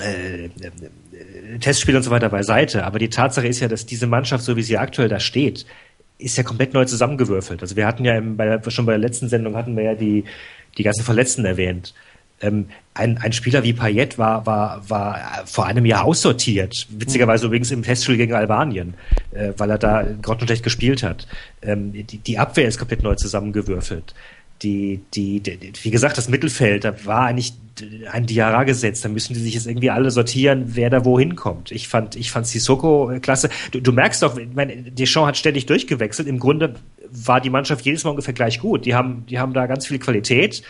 [0.00, 0.50] äh, äh,
[1.60, 2.84] Testspiel und so weiter beiseite.
[2.84, 5.64] Aber die Tatsache ist ja, dass diese Mannschaft, so wie sie aktuell da steht,
[6.18, 7.62] ist ja komplett neu zusammengewürfelt.
[7.62, 10.24] Also wir hatten ja im, bei, schon bei der letzten Sendung hatten wir ja die,
[10.76, 11.94] die ganzen Verletzten erwähnt.
[12.40, 16.86] Ähm, ein, ein Spieler wie Payet war, war, war vor einem Jahr aussortiert.
[16.90, 18.94] Witzigerweise übrigens im Testspiel gegen Albanien,
[19.32, 21.26] äh, weil er da grottenschlecht gespielt hat.
[21.62, 24.14] Ähm, die, die Abwehr ist komplett neu zusammengewürfelt.
[24.62, 27.52] Die, die, die, wie gesagt, das Mittelfeld, da war eigentlich
[28.10, 29.04] ein Diarra gesetzt.
[29.04, 31.70] Da müssen die sich jetzt irgendwie alle sortieren, wer da wohin kommt.
[31.70, 33.50] Ich fand, ich fand Sissoko äh, klasse.
[33.70, 36.28] Du, du merkst doch, ich meine, Deschamps hat ständig durchgewechselt.
[36.28, 36.74] Im Grunde
[37.10, 38.86] war die Mannschaft jedes Mal ungefähr gleich gut.
[38.86, 40.62] Die haben, die haben da ganz viel Qualität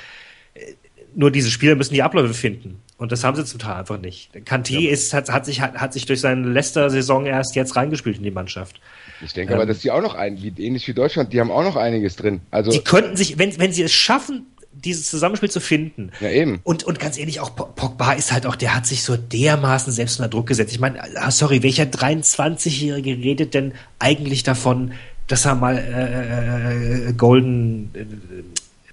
[1.16, 2.76] nur diese Spieler müssen die Abläufe finden.
[2.98, 4.30] Und das haben sie zum Teil einfach nicht.
[4.44, 8.22] Kanté ist, hat, hat, sich, hat, hat sich durch seine Leicester-Saison erst jetzt reingespielt in
[8.22, 8.80] die Mannschaft.
[9.24, 11.62] Ich denke aber, dass die auch noch ein, wie, ähnlich wie Deutschland, die haben auch
[11.64, 12.40] noch einiges drin.
[12.50, 16.10] Also, Die könnten sich, wenn, wenn sie es schaffen, dieses Zusammenspiel zu finden.
[16.20, 16.60] ja eben.
[16.62, 19.90] Und, und ganz ehrlich, auch Po- Pogba ist halt auch, der hat sich so dermaßen
[19.90, 20.72] selbst unter Druck gesetzt.
[20.72, 24.92] Ich meine, ah, sorry, welcher 23-Jährige redet denn eigentlich davon,
[25.28, 28.04] dass er mal äh, äh, Golden äh,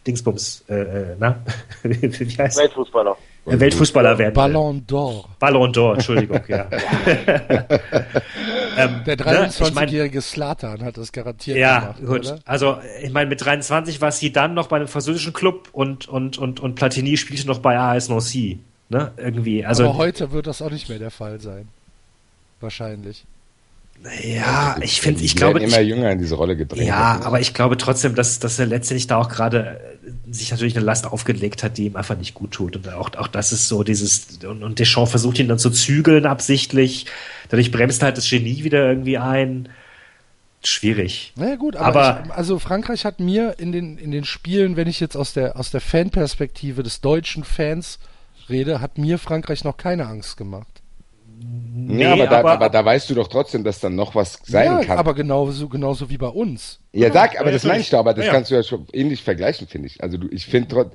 [0.05, 1.43] Dingsbums, äh, äh, na?
[1.84, 3.17] wie heißt Weltfußballer.
[3.45, 3.59] er?
[3.59, 4.34] Weltfußballer werden.
[4.34, 5.25] Ballon d'Or.
[5.39, 6.65] Ballon d'Or, Entschuldigung, ja.
[8.77, 12.19] ähm, Der ne, ich mein, 23-jährige Slatan hat das garantiert ja, gemacht, gut.
[12.21, 12.39] oder?
[12.45, 16.38] Also, ich meine, mit 23 war sie dann noch bei einem französischen Club und, und,
[16.38, 18.59] und, und Platini spielte noch bei AS Nancy.
[18.89, 19.11] Ne?
[19.17, 19.65] Irgendwie.
[19.65, 21.67] Also, Aber heute wird das auch nicht mehr der Fall sein.
[22.61, 23.25] Wahrscheinlich.
[24.23, 26.88] ja, ich finde, ich glaube, immer ich, jünger in diese Rolle gedrängt.
[26.88, 29.93] ja, aber ich glaube trotzdem, dass, dass er letztendlich da auch gerade äh,
[30.30, 32.75] sich natürlich eine Last aufgelegt hat, die ihm einfach nicht gut tut.
[32.75, 36.25] Und auch, auch das ist so dieses, und, und Deschamps versucht ihn dann zu zügeln
[36.25, 37.05] absichtlich.
[37.49, 39.69] Dadurch bremst halt das Genie wieder irgendwie ein.
[40.65, 41.34] Schwierig.
[41.35, 44.88] Naja gut, aber, Aber- ich, also Frankreich hat mir in den, in den Spielen, wenn
[44.88, 47.99] ich jetzt aus der, aus der Fanperspektive des deutschen Fans
[48.47, 50.72] rede, hat mir Frankreich noch keine Angst gemacht.
[51.88, 54.65] Ja, aber, da, aber- aber da weißt du doch trotzdem, dass dann noch was sein
[54.65, 54.98] ja, kann.
[54.98, 56.80] aber genauso, genauso wie bei uns.
[56.91, 59.24] Ja, sag, aber ja, das meine ich doch, aber das kannst du ja schon ähnlich
[59.24, 60.02] vergleichen, finde ich.
[60.02, 60.91] Also du, ich finde trotz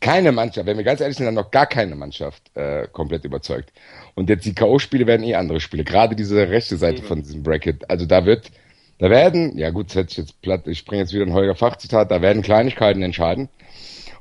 [0.00, 3.72] keine Mannschaft, wenn wir ganz ehrlich sind, dann noch gar keine Mannschaft äh, komplett überzeugt.
[4.14, 7.88] Und jetzt die K.O.-Spiele werden eh andere Spiele, gerade diese rechte Seite von diesem Bracket.
[7.88, 8.50] Also da wird,
[8.98, 11.54] da werden, ja gut, das hätte ich jetzt platt, ich bringe jetzt wieder ein Holger
[11.54, 13.48] Fachzitat, da werden Kleinigkeiten entscheiden.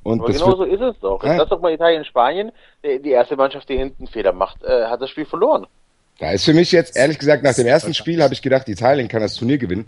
[0.03, 1.23] Und Aber das genau wird, so ist es doch.
[1.23, 1.31] Ja.
[1.31, 2.51] Jetzt lass doch mal Italien, Spanien.
[2.84, 5.65] Die, erste Mannschaft, die hinten Fehler macht, äh, hat das Spiel verloren.
[6.19, 9.07] Da ist für mich jetzt, ehrlich gesagt, nach dem ersten Spiel habe ich gedacht, Italien
[9.07, 9.88] kann das Turnier gewinnen.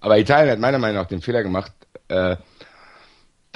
[0.00, 1.72] Aber Italien hat meiner Meinung nach den Fehler gemacht,
[2.08, 2.36] äh,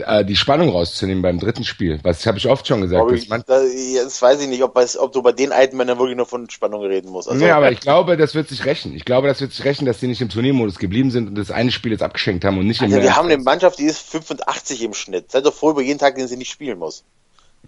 [0.07, 2.01] äh, die Spannung rauszunehmen beim dritten Spiel.
[2.03, 3.11] Was habe ich oft schon gesagt.
[3.11, 5.99] Dass ich, man, da, jetzt weiß ich nicht, ob, ob du bei den alten Männern
[5.99, 7.29] wirklich noch von Spannung reden musst.
[7.29, 8.95] Also, nee, aber ich glaube, das wird sich rächen.
[8.95, 11.51] Ich glaube, das wird sich rächen, dass die nicht im Turniermodus geblieben sind und das
[11.51, 14.01] eine Spiel jetzt abgeschenkt haben und nicht im Alter, wir haben eine Mannschaft, die ist
[14.01, 15.31] 85 im Schnitt.
[15.31, 17.05] Seid doch froh über jeden Tag, den sie nicht spielen muss.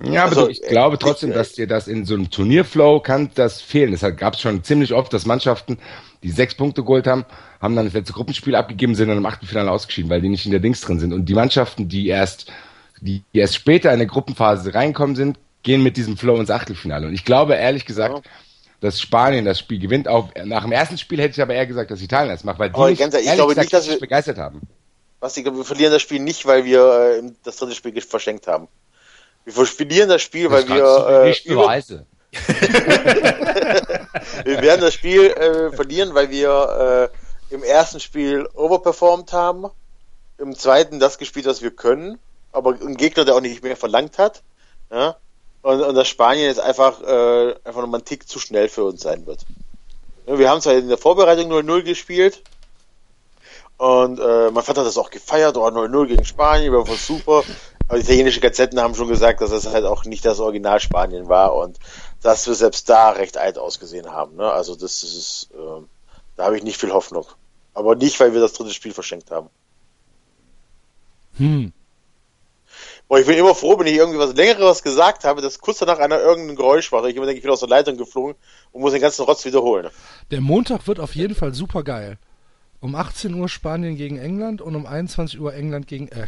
[0.05, 3.01] Ja, aber Also, ich glaube äh, trotzdem, ich- dass dir das in so einem Turnierflow
[3.01, 3.93] kann das fehlen.
[3.93, 5.79] Deshalb gab es schon ziemlich oft, dass Mannschaften,
[6.23, 7.25] die sechs Punkte geholt haben,
[7.61, 10.51] haben dann das letzte Gruppenspiel abgegeben, sind dann im Achtelfinale ausgeschieden, weil die nicht in
[10.51, 11.13] der Dings drin sind.
[11.13, 12.51] Und die Mannschaften, die erst,
[13.01, 17.07] die erst später in der Gruppenphase reinkommen sind, gehen mit diesem Flow ins Achtelfinale.
[17.07, 18.25] Und ich glaube ehrlich gesagt,
[18.81, 20.09] dass Spanien das Spiel gewinnt.
[20.09, 22.71] Auch nach dem ersten Spiel hätte ich aber eher gesagt, dass Italien das macht, weil
[22.71, 24.61] die Aber mich, ehrlich, ich glaube gesagt, nicht, dass wir- begeistert haben.
[25.21, 28.49] Was ich glaube, wir verlieren das Spiel nicht, weil wir äh, das dritte Spiel verschenkt
[28.49, 28.67] haben.
[29.45, 32.07] Wir verlieren das Spiel, weil Das du wir, äh, nicht über, beweisen.
[34.45, 37.11] wir werden das Spiel äh, verlieren, weil wir
[37.51, 39.67] äh, im ersten Spiel overperformed haben,
[40.39, 42.19] im zweiten das gespielt, was wir können,
[42.53, 44.43] aber ein Gegner, der auch nicht mehr verlangt hat.
[44.91, 45.17] Ja?
[45.63, 49.03] Und, und dass Spanien jetzt einfach, äh, einfach nochmal einen Tick zu schnell für uns
[49.03, 49.41] sein wird.
[50.27, 52.43] Wir haben zwar in der Vorbereitung 0-0 gespielt,
[53.77, 57.43] Und äh, mein Vater hat das auch gefeiert, oh 0-0 gegen Spanien, war voll super.
[57.89, 61.29] Aber die italienischen Gazetten haben schon gesagt, dass das halt auch nicht das Original Spanien
[61.29, 61.79] war und
[62.23, 64.37] dass wir selbst da recht alt ausgesehen haben.
[64.37, 64.51] Ne?
[64.51, 65.83] Also das ist, äh,
[66.37, 67.27] da habe ich nicht viel Hoffnung.
[67.75, 69.49] Aber nicht, weil wir das dritte Spiel verschenkt haben.
[71.37, 71.73] Hm.
[73.09, 75.99] Boah, ich bin immer froh, wenn ich irgendwie was Längeres gesagt habe, dass kurz danach
[75.99, 77.05] einer irgendein Geräusch macht.
[77.07, 78.37] Ich immer denke, ich bin aus der Leitung geflogen
[78.71, 79.91] und muss den ganzen Rotz wiederholen.
[80.31, 82.19] Der Montag wird auf jeden Fall super geil.
[82.81, 86.27] Um 18 Uhr Spanien gegen England und um 21 Uhr England gegen äh,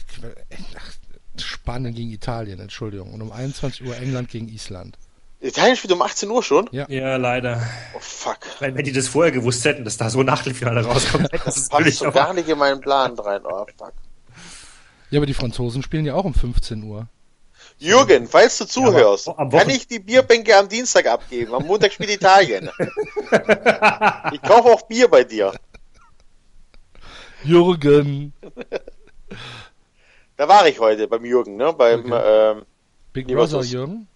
[0.77, 0.93] ach,
[1.39, 3.13] Spanien gegen Italien, Entschuldigung.
[3.13, 4.97] Und um 21 Uhr England gegen Island.
[5.41, 6.69] Italien spielt um 18 Uhr schon?
[6.73, 6.87] Ja.
[6.89, 7.63] Ja, leider.
[7.95, 8.39] Oh fuck.
[8.61, 11.55] Wenn, wenn die das vorher gewusst hätten, dass da so ein Achtelfinale rauskommt, hätten Das
[11.57, 13.43] das passt natürlich so gar nicht in meinen Plan rein.
[13.45, 13.93] Oh fuck.
[15.11, 17.09] Ja, aber die Franzosen spielen ja auch um 15 Uhr.
[17.79, 21.55] Jürgen, falls du zuhörst, am kann ich die Bierbänke am Dienstag abgeben?
[21.55, 22.71] Am Montag spielt Italien.
[24.33, 25.53] ich kaufe auch Bier bei dir.
[27.43, 28.33] Jürgen.
[30.37, 31.73] Da war ich heute beim Jürgen, ne?
[31.73, 32.63] Beim ähm,
[33.13, 34.09] Big Brother Jürgen.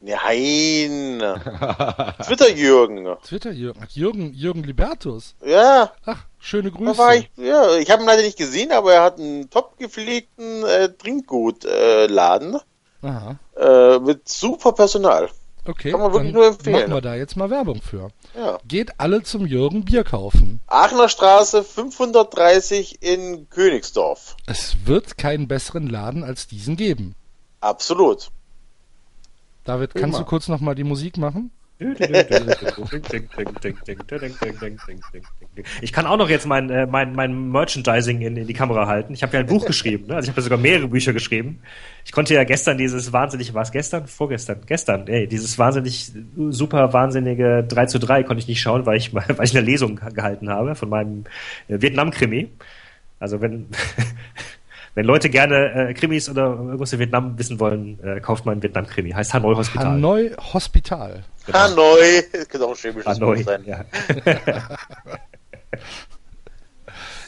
[0.00, 1.22] Nein.
[2.26, 3.16] Twitter Jürgen.
[3.24, 3.86] Twitter Jürgen.
[3.90, 5.34] Jürgen, Jürgen Libertus.
[5.44, 6.98] Ja, Ach, schöne da Grüße.
[6.98, 7.30] war ich.
[7.36, 12.58] Ja, ich habe ihn leider nicht gesehen, aber er hat einen top gepflegten äh, Trinkgutladen
[13.02, 13.36] äh, Aha.
[13.56, 15.28] äh, mit super Personal.
[15.66, 15.92] Okay.
[15.92, 16.80] Kann man wirklich nur empfehlen.
[16.80, 18.08] Machen wir da jetzt mal Werbung für.
[18.34, 18.58] Ja.
[18.66, 20.60] Geht alle zum Jürgen Bier kaufen.
[20.66, 24.36] Aachener Straße 530 in Königsdorf.
[24.46, 27.14] Es wird keinen besseren Laden als diesen geben.
[27.60, 28.30] Absolut.
[29.64, 31.50] David, kannst du kurz noch mal die Musik machen?
[35.80, 39.12] Ich kann auch noch jetzt mein, äh, mein, mein Merchandising in, in die Kamera halten.
[39.14, 40.16] Ich habe ja ein Buch geschrieben, ne?
[40.16, 41.60] also ich habe ja sogar mehrere Bücher geschrieben.
[42.04, 44.06] Ich konnte ja gestern dieses wahnsinnig, war es gestern?
[44.06, 44.60] Vorgestern?
[44.66, 46.12] Gestern, ey, dieses wahnsinnig,
[46.50, 49.96] super wahnsinnige 3 zu 3 konnte ich nicht schauen, weil ich, weil ich eine Lesung
[49.96, 51.24] gehalten habe von meinem
[51.68, 52.48] äh, Vietnam-Krimi.
[53.18, 53.66] Also wenn,
[54.94, 59.10] wenn Leute gerne äh, Krimis oder irgendwas in Vietnam wissen wollen, äh, kauft man Vietnam-Krimi.
[59.10, 59.86] Heißt Hanoi Hospital.
[59.86, 61.24] Hanoi Hospital.
[61.46, 61.58] Genau.
[61.58, 62.22] Hanoi.
[62.32, 63.64] Das könnte auch ein chemisches Hanoi, sein.
[63.64, 63.84] ja.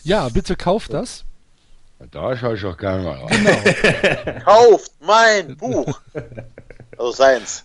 [0.04, 1.24] Ja, bitte kauft das.
[2.10, 4.42] Da schaue ich auch gerne mal rein.
[4.44, 5.98] Kauft mein Buch.
[6.98, 7.64] Also seins.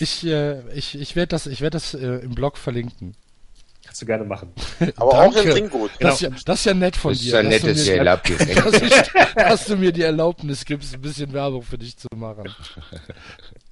[0.00, 3.14] Ich, äh, ich, ich werde das, ich werd das äh, im Blog verlinken.
[3.98, 4.52] Kannst du gerne machen.
[4.96, 5.40] Aber auch Danke.
[5.40, 5.90] im Trinkgut.
[5.98, 7.30] Das, ist ja, das ist ja nett von Das ist dir.
[7.34, 8.56] ja dass nett, du dass mir die- erlaubt direkt.
[8.66, 12.44] dass, ich, dass du mir die Erlaubnis gibst, ein bisschen Werbung für dich zu machen.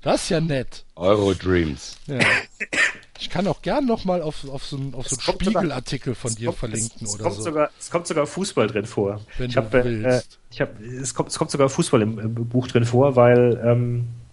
[0.03, 0.85] Das ist ja nett.
[0.97, 1.97] Euro Dreams.
[2.07, 2.19] Ja.
[3.19, 5.63] Ich kann auch gern noch mal auf, auf so einen auf so einen kommt sogar-
[5.63, 7.43] Spiegelartikel von dir kommt- verlinken es, es oder kommt so.
[7.43, 9.21] Sogar, es kommt sogar Fußball drin vor.
[9.39, 10.07] Wenn ich du hab, äh, willst.
[10.35, 13.61] Äh, ich hab, es, kommt, es kommt sogar Fußball im, im Buch drin vor, weil
[13.65, 14.26] ähm, äh,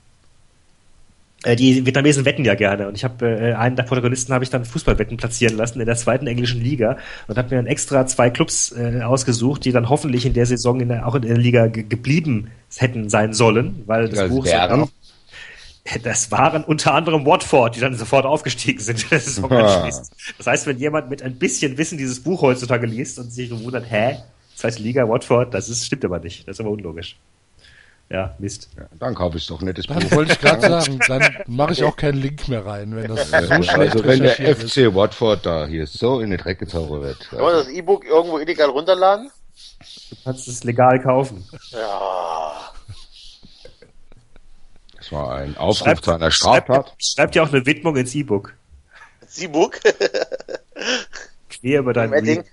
[1.46, 2.88] die Vietnamesen wetten ja gerne.
[2.88, 5.96] Und ich habe äh, einen der Protagonisten habe ich dann Fußballwetten platzieren lassen in der
[5.96, 6.98] zweiten englischen Liga
[7.28, 10.80] und habe mir dann extra zwei Clubs äh, ausgesucht, die dann hoffentlich in der Saison
[10.80, 14.46] in der, auch in der Liga ge geblieben hätten sein sollen, weil das Das Buch
[14.46, 14.82] wären?
[14.84, 14.90] auch
[16.04, 19.76] das waren unter anderem Watford, die dann sofort aufgestiegen sind in der Saison Ah.
[19.76, 20.08] anschließend.
[20.38, 23.62] Das heißt, wenn jemand mit ein bisschen Wissen dieses Buch heutzutage liest und sich so
[23.62, 24.16] wundert, hä,
[24.56, 26.48] zweite Liga, Watford, das ist, stimmt aber nicht.
[26.48, 27.18] Das ist aber unlogisch.
[28.10, 28.70] Ja, Mist.
[28.78, 30.12] Ja, dann kaufe ich doch ein nettes Dann Buch.
[30.12, 33.38] wollte ich gerade sagen, dann mache ich auch keinen Link mehr rein, wenn das so
[33.64, 34.72] schlecht Also wenn der ist.
[34.74, 37.30] FC Watford da hier so in den Dreck gezogen wird.
[37.30, 39.32] Kann man das E-Book irgendwo illegal runterladen?
[40.10, 41.44] Du kannst es legal kaufen.
[41.72, 42.72] Ja.
[44.98, 46.86] Das war ein Aufruf zu einer Straftat.
[46.88, 48.54] Schreib, schreib dir auch eine Widmung ins E-Book.
[49.40, 49.80] E-Book?
[51.50, 52.44] Quer über dein Edding?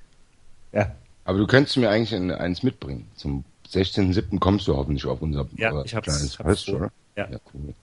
[0.73, 0.93] Ja,
[1.25, 3.11] Aber du könntest mir eigentlich ein, eins mitbringen.
[3.15, 4.39] Zum 16.07.
[4.39, 6.91] kommst du hoffentlich auf unser Ja, äh, ich hab's- kleines hab's Fest, oder?
[7.17, 7.29] Ja.
[7.55, 7.75] cool.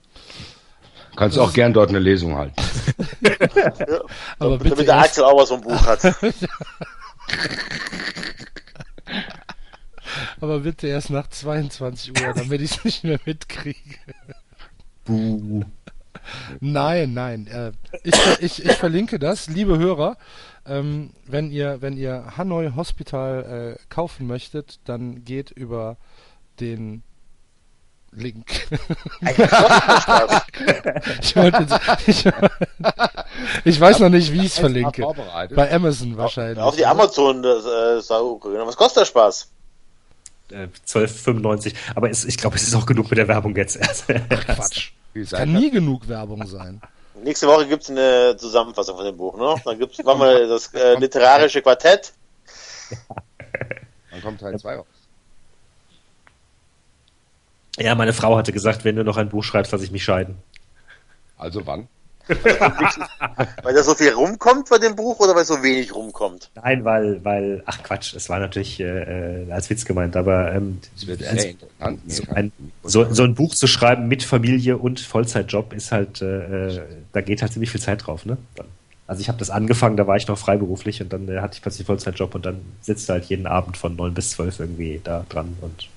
[1.16, 2.54] Kannst auch gern dort eine Lesung halten.
[4.38, 6.00] Aber bitte Damit der erst, Axel auch was vom Buch hat.
[10.40, 13.98] aber bitte erst nach 22 Uhr, damit ich es nicht mehr mitkriege.
[16.60, 17.46] Nein, nein.
[17.46, 17.72] Äh,
[18.02, 20.16] ich, ich, ich verlinke das, liebe Hörer.
[20.66, 25.96] Ähm, wenn ihr wenn ihr Hanoi Hospital äh, kaufen möchtet, dann geht über
[26.60, 27.02] den
[28.10, 28.66] Link.
[31.20, 31.66] ich, wollte,
[32.06, 32.24] ich,
[33.64, 35.06] ich weiß noch nicht, wie ich es verlinke.
[35.54, 36.58] Bei Amazon wahrscheinlich.
[36.58, 37.98] Auf die Amazon äh.
[37.98, 39.48] Was kostet der Spaß?
[40.52, 41.74] äh, 12,95.
[41.94, 43.78] Aber es, ich glaube, es ist auch genug mit der Werbung jetzt.
[44.46, 44.92] Quatsch.
[45.18, 46.80] Wie Kann seid nie genug Werbung sein.
[47.24, 49.60] Nächste Woche gibt's eine Zusammenfassung von dem Buch, ne?
[49.64, 52.12] Dann gibt's machen wir das äh, literarische Quartett.
[54.10, 54.86] Dann kommt Teil 2 raus.
[57.78, 60.36] ja, meine Frau hatte gesagt, wenn du noch ein Buch schreibst, lass ich mich scheiden.
[61.36, 61.88] Also wann?
[63.62, 66.50] weil da so viel rumkommt bei dem Buch oder weil so wenig rumkommt?
[66.54, 70.80] Nein, weil, weil, ach Quatsch, es war natürlich äh, äh als Witz gemeint, aber ähm,
[71.28, 71.46] als,
[72.06, 72.52] so, ein,
[72.82, 76.80] so, so ein Buch zu schreiben mit Familie und Vollzeitjob ist halt, äh, äh
[77.12, 78.36] da geht halt ziemlich viel Zeit drauf, ne?
[79.06, 81.62] Also ich habe das angefangen, da war ich noch freiberuflich und dann äh, hatte ich
[81.62, 85.24] plötzlich Vollzeitjob und dann sitzt du halt jeden Abend von neun bis zwölf irgendwie da
[85.30, 85.88] dran und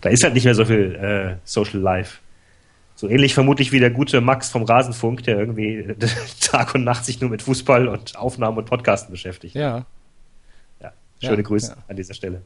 [0.00, 2.18] da ist halt nicht mehr so viel äh, Social Life.
[3.04, 5.94] So ähnlich vermutlich wie der gute Max vom Rasenfunk, der irgendwie
[6.40, 9.54] Tag und Nacht sich nur mit Fußball und Aufnahmen und Podcasten beschäftigt.
[9.54, 9.84] Ja.
[10.80, 10.94] Ja.
[11.20, 11.84] Schöne ja, Grüße ja.
[11.86, 12.40] an dieser Stelle.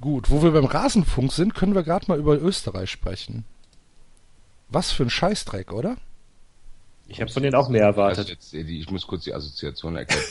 [0.00, 3.44] Gut, wo wir beim Rasenfunk sind, können wir gerade mal über Österreich sprechen.
[4.70, 5.98] Was für ein Scheißdreck, oder?
[7.08, 8.30] Ich habe von denen auch mehr erwartet.
[8.30, 10.24] Jetzt, ich muss kurz die Assoziation erklären.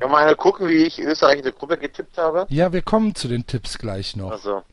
[0.10, 2.48] man mal gucken, wie ich Österreich in der Gruppe getippt habe?
[2.48, 4.32] Ja, wir kommen zu den Tipps gleich noch.
[4.32, 4.64] Also.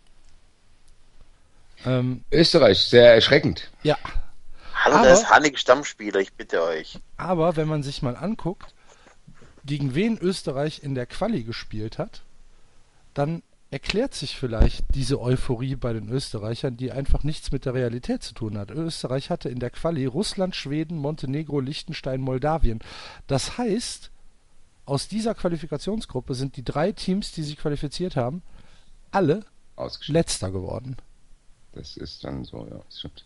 [1.87, 3.71] Ähm, Österreich, sehr erschreckend.
[3.83, 3.97] Ja.
[4.75, 6.99] Hallo, aber, da ist Hannig Stammspieler, ich bitte euch.
[7.15, 8.73] Aber wenn man sich mal anguckt,
[9.63, 12.23] gegen wen Österreich in der Quali gespielt hat,
[13.13, 13.41] dann
[13.71, 18.33] erklärt sich vielleicht diese Euphorie bei den Österreichern, die einfach nichts mit der Realität zu
[18.33, 18.71] tun hat.
[18.71, 22.79] Österreich hatte in der Quali Russland, Schweden, Montenegro, Liechtenstein, Moldawien.
[23.27, 24.11] Das heißt,
[24.85, 28.41] aus dieser Qualifikationsgruppe sind die drei Teams, die sich qualifiziert haben,
[29.11, 29.45] alle
[30.07, 30.97] letzter geworden.
[31.77, 33.23] Das ist dann so, ja, stimmt.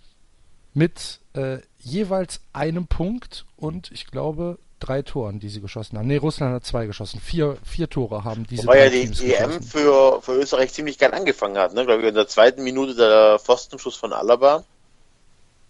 [0.74, 6.08] Mit äh, jeweils einem Punkt und ich glaube drei Toren, die sie geschossen haben.
[6.08, 7.22] Ne, Russland hat zwei geschossen.
[7.22, 11.14] Vier, vier Tore haben diese Wobei ja die Teams EM für, für Österreich ziemlich geil
[11.14, 11.74] angefangen hat.
[11.74, 11.86] Ne?
[11.86, 14.64] Glaube ich, in der zweiten Minute der Pfostenschuss von Alaba.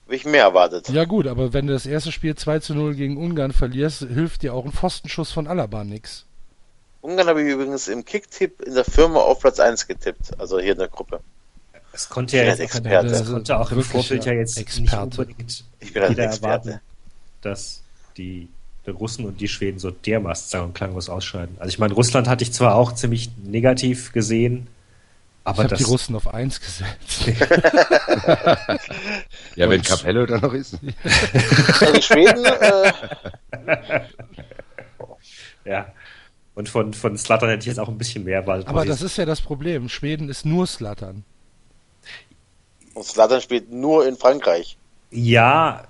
[0.06, 0.90] Habe ich mehr erwartet.
[0.90, 4.42] Ja gut, aber wenn du das erste Spiel 2 zu 0 gegen Ungarn verlierst, hilft
[4.42, 6.26] dir auch ein Pfostenschuss von Alaba nix.
[7.02, 10.74] Ungarn habe ich übrigens im Kicktipp in der Firma auf Platz 1 getippt, also hier
[10.74, 11.22] in der Gruppe.
[11.94, 14.82] Es konnte ja jetzt auch, das konnte auch im Vorfeld ja jetzt Experte.
[14.82, 16.80] nicht unbedingt ich bin jeder erwarten,
[17.42, 17.84] dass
[18.18, 18.48] die
[18.86, 21.56] die Russen und die Schweden so dermaßen sang- und klanglos ausscheiden.
[21.60, 24.68] Also ich meine, Russland hatte ich zwar auch ziemlich negativ gesehen,
[25.44, 27.28] aber ich habe die Russen auf eins gesetzt.
[29.56, 30.74] ja, wenn Capello da noch ist.
[30.74, 32.46] ja, die Schweden.
[32.46, 32.94] Äh...
[35.66, 35.94] Ja.
[36.54, 38.68] Und von, von Slattern hätte ich jetzt auch ein bisschen mehr erwartet.
[38.68, 39.90] Aber das ist ja das Problem.
[39.90, 41.24] Schweden ist nur Slattern.
[42.94, 44.78] Und Slattern spielt nur in Frankreich.
[45.12, 45.84] Ja,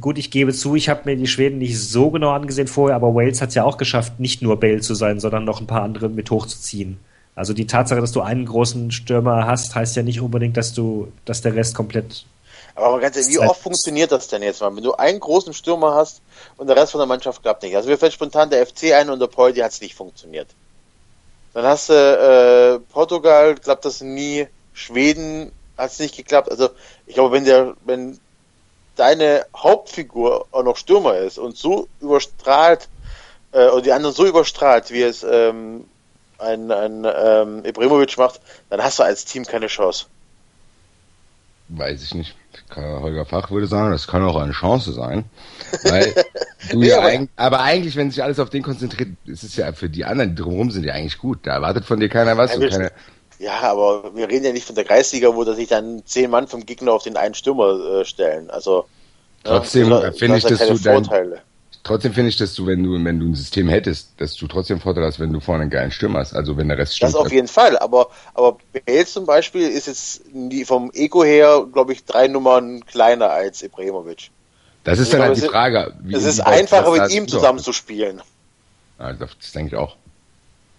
[0.00, 3.14] gut, ich gebe zu, ich habe mir die Schweden nicht so genau angesehen vorher, aber
[3.14, 5.82] Wales hat es ja auch geschafft, nicht nur Bale zu sein, sondern noch ein paar
[5.82, 6.98] andere mit hochzuziehen.
[7.34, 11.10] Also die Tatsache, dass du einen großen Stürmer hast, heißt ja nicht unbedingt, dass du,
[11.24, 12.26] dass der Rest komplett.
[12.74, 14.74] Aber ganz ehrlich, wie oft funktioniert das denn jetzt mal?
[14.74, 16.20] Wenn du einen großen Stürmer hast
[16.56, 17.76] und der Rest von der Mannschaft klappt nicht.
[17.76, 20.48] Also mir fällt spontan der FC ein und der Poldi hat es nicht funktioniert.
[21.54, 24.46] Dann hast du äh, Portugal, klappt das nie.
[24.72, 26.50] Schweden hat es nicht geklappt.
[26.50, 26.70] Also
[27.06, 28.18] ich glaube, wenn der, wenn
[28.96, 32.88] deine Hauptfigur auch noch Stürmer ist und so überstrahlt,
[33.52, 35.84] äh, und die anderen so überstrahlt, wie es ähm,
[36.38, 38.40] ein, ein ähm, Ibrahimovic macht,
[38.70, 40.06] dann hast du als Team keine Chance.
[41.68, 42.34] Weiß ich nicht.
[42.74, 45.24] Holger Fach würde sagen, das kann auch eine Chance sein.
[45.84, 46.14] Weil
[46.70, 49.88] du ja, aber, aber eigentlich, wenn sich alles auf den konzentriert, ist es ja für
[49.88, 51.40] die anderen, die drumherum sind ja eigentlich gut.
[51.44, 52.56] Da erwartet von dir keiner was.
[52.56, 52.92] Ja, keine...
[53.42, 56.46] ja, aber wir reden ja nicht von der Kreisliga, wo da sich dann zehn Mann
[56.46, 58.50] vom Gegner auf den einen Stürmer äh, stellen.
[58.50, 58.86] Also
[59.44, 61.08] Trotzdem ja, finde ich, dass du dein,
[61.82, 64.80] trotzdem finde ich, dass du, wenn du, wenn du ein System hättest, dass du trotzdem
[64.80, 66.34] Vorteil hast, wenn du vorne einen geilen Stürmer hast.
[66.34, 67.12] Also wenn der Rest stimmt.
[67.12, 67.76] Das auf jeden Fall.
[67.78, 70.22] Aber, aber Bale zum Beispiel ist jetzt
[70.66, 74.30] vom Ego her, glaube ich, drei Nummern kleiner als Ibrahimovic.
[74.84, 75.92] Das ist dann halt die Frage.
[76.12, 78.22] es ist einfacher, mit ihm zusammen zu spielen.
[79.00, 79.96] Ja, das denke ich auch.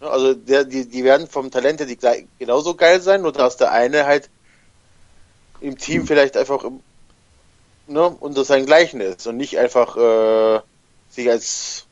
[0.04, 1.98] Also der, die, die werden vom Talent her die
[2.40, 4.30] genauso geil sein, nur dass der eine halt
[5.62, 6.08] im Team hm.
[6.08, 6.64] vielleicht einfach
[7.88, 8.68] ne, unter seinen
[9.02, 10.62] ist und nicht einfach äh,
[11.10, 11.86] sich als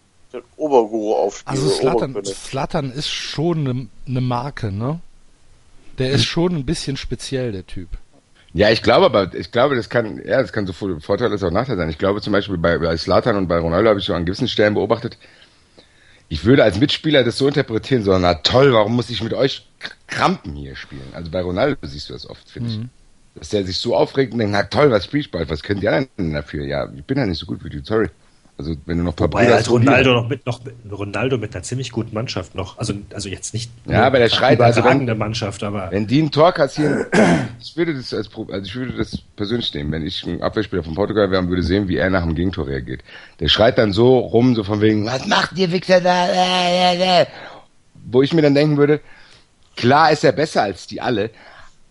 [0.55, 1.57] Oberguru aufspielt.
[1.57, 4.99] Also Slattern, Slattern ist schon eine ne Marke, ne?
[5.97, 7.89] Der ist schon ein bisschen speziell, der Typ.
[8.53, 11.51] Ja, ich glaube aber, ich glaube, das kann, ja, das kann so Vorteil als auch
[11.51, 11.89] Nachteil sein.
[11.89, 14.47] Ich glaube zum Beispiel bei, bei Slatan und bei Ronaldo habe ich so an gewissen
[14.47, 15.17] Stellen beobachtet,
[16.31, 19.67] ich würde als Mitspieler das so interpretieren, so, na toll, warum muss ich mit euch
[20.07, 21.11] Krampen hier spielen?
[21.11, 22.81] Also bei Ronaldo siehst du das oft, finde mhm.
[22.83, 22.89] ich
[23.35, 25.87] dass der sich so aufregt und denkt, na toll, was spielst bald, was können die
[25.87, 26.65] anderen denn dafür?
[26.65, 28.09] Ja, ich bin ja nicht so gut wie du, sorry.
[28.61, 30.59] Also wenn du noch ein paar Wobei, halt Ronaldo noch mit noch
[30.91, 34.61] Ronaldo mit einer ziemlich guten Mannschaft noch, also also jetzt nicht ja, aber der schreit
[34.61, 37.07] also wenn, Mannschaft, aber wenn die ein Tor kassieren,
[37.59, 40.93] ich würde das als also ich würde das persönlich nehmen, wenn ich ein Abwehrspieler von
[40.93, 43.01] Portugal wäre, würde sehen, wie er nach dem Gegentor reagiert.
[43.39, 47.25] Der schreit dann so rum, so von wegen, was macht ihr Wichser da?
[48.11, 48.99] Wo ich mir dann denken würde,
[49.75, 51.31] klar ist er besser als die alle,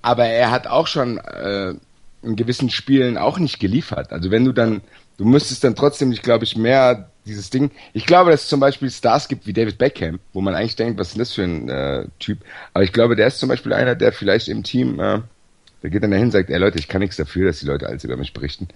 [0.02, 1.74] aber er hat auch schon äh,
[2.22, 4.12] in gewissen Spielen auch nicht geliefert.
[4.12, 4.82] Also wenn du dann,
[5.20, 7.70] du müsstest dann trotzdem nicht, glaube ich, mehr dieses Ding.
[7.92, 10.98] Ich glaube, dass es zum Beispiel Stars gibt wie David Beckham, wo man eigentlich denkt,
[10.98, 12.38] was ist denn das für ein äh, Typ?
[12.72, 15.20] Aber ich glaube, der ist zum Beispiel einer, der vielleicht im Team, äh,
[15.82, 17.86] der geht dann dahin und sagt, ey Leute, ich kann nichts dafür, dass die Leute
[17.86, 18.68] alles über mich berichten.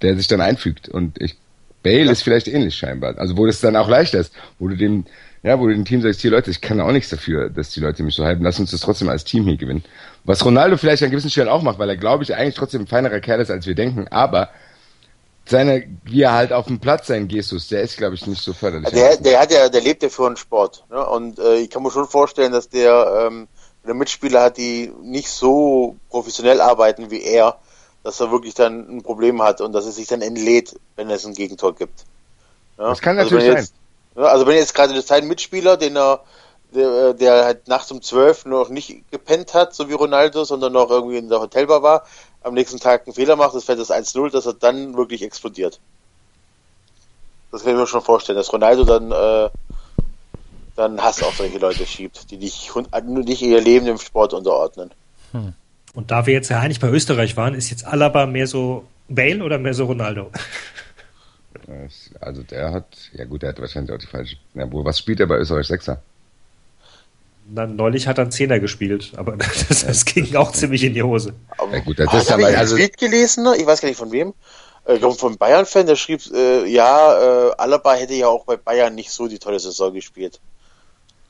[0.00, 0.88] Der sich dann einfügt.
[0.88, 1.36] Und ich,
[1.82, 2.12] Bale ja.
[2.12, 3.18] ist vielleicht ähnlich scheinbar.
[3.18, 5.04] Also wo das dann auch leichter ist, wo du dem,
[5.42, 7.80] ja, wo du dem Team sagst, hier Leute, ich kann auch nichts dafür, dass die
[7.80, 9.82] Leute mich so halten, lass uns das trotzdem als Team hier gewinnen.
[10.22, 12.86] Was Ronaldo vielleicht an gewissen Stellen auch macht, weil er, glaube ich, eigentlich trotzdem ein
[12.86, 14.50] feinerer Kerl ist, als wir denken, aber
[15.50, 18.52] seine, wie er halt auf dem Platz sein Gestus, der ist, glaube ich, nicht so
[18.52, 18.90] förderlich.
[18.90, 20.84] Der, der hat ja, der lebt ja für einen Sport.
[20.90, 21.04] Ne?
[21.04, 23.48] Und äh, ich kann mir schon vorstellen, dass der ähm,
[23.84, 27.58] eine Mitspieler hat, die nicht so professionell arbeiten wie er,
[28.02, 31.26] dass er wirklich dann ein Problem hat und dass er sich dann entlädt, wenn es
[31.26, 32.04] ein Gegentor gibt.
[32.78, 32.90] Ja?
[32.90, 33.74] Das kann also natürlich jetzt,
[34.14, 34.24] sein.
[34.24, 36.22] Ja, also wenn jetzt gerade das ein Mitspieler, den er
[36.74, 40.90] der, der halt nachts um zwölf noch nicht gepennt hat, so wie Ronaldo, sondern noch
[40.90, 42.04] irgendwie in der Hotelbar war,
[42.42, 45.80] am nächsten Tag einen Fehler macht, das fällt das 1-0, dass er dann wirklich explodiert.
[47.50, 49.50] Das kann ich mir schon vorstellen, dass Ronaldo dann, äh,
[50.76, 52.70] dann Hass auf solche Leute schiebt, die nicht,
[53.04, 54.90] nicht ihr Leben dem Sport unterordnen.
[55.32, 55.54] Hm.
[55.94, 59.42] Und da wir jetzt ja eigentlich bei Österreich waren, ist jetzt Alaba mehr so Bale
[59.42, 60.30] oder mehr so Ronaldo?
[62.20, 64.36] Also der hat, ja gut, der hat wahrscheinlich auch die falsche.
[64.54, 66.00] Ja, wo, was spielt er bei Österreich Sechser?
[67.50, 69.36] Na, neulich hat er einen Zehner gespielt, aber
[69.68, 71.34] das, das ging auch ziemlich in die Hose.
[71.56, 73.56] Aber, ja, gut, das ist aber, also, ich gelesen, ne?
[73.56, 74.34] ich weiß gar nicht von wem,
[74.84, 79.10] äh, von Bayern-Fan, der schrieb, äh, ja, äh, Alaba hätte ja auch bei Bayern nicht
[79.10, 80.40] so die tolle Saison gespielt.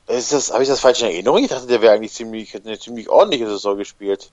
[0.07, 1.43] Ist das, habe ich das falsch in Erinnerung?
[1.43, 4.31] Ich dachte, der wäre eigentlich ziemlich, hätte eine ziemlich ordentliche Saison gespielt.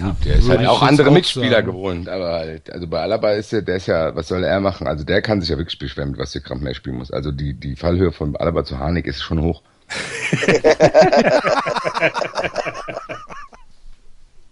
[0.00, 1.66] Ja, der ist halt auch andere Mitspieler sagen.
[1.66, 4.86] gewohnt, aber halt, also bei Alaba ist der, der ist ja, was soll er machen?
[4.86, 7.10] Also der kann sich ja wirklich beschweren, was der Kramp mehr spielen muss.
[7.10, 9.62] Also die, die Fallhöhe von Alaba zu Harnik ist schon hoch.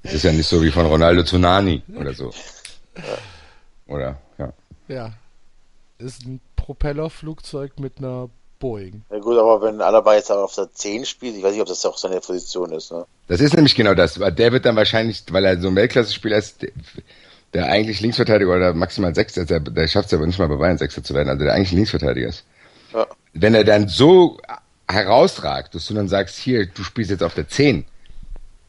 [0.09, 2.33] Es ist ja nicht so wie von Ronaldo zu Nani oder so.
[3.87, 4.53] Oder, ja.
[4.89, 5.12] Ja.
[5.99, 9.02] Ist ein Propellerflugzeug mit einer Boeing.
[9.10, 11.85] Ja gut, aber wenn Alaba jetzt auf der 10 spielt, ich weiß nicht, ob das
[11.86, 13.05] auch seine Position ist, ne?
[13.28, 14.14] Das ist nämlich genau das.
[14.14, 16.66] Der wird dann wahrscheinlich, weil er so ein Weltklasse-Spieler ist,
[17.55, 20.78] der eigentlich Linksverteidiger oder maximal Sechster, der, der schafft es aber nicht mal bei Bayern
[20.78, 22.44] Sechster zu werden, also der eigentlich Linksverteidiger ist.
[22.93, 23.06] Ja.
[23.35, 24.39] Wenn er dann so
[24.89, 27.85] herausragt, dass du dann sagst, hier, du spielst jetzt auf der 10,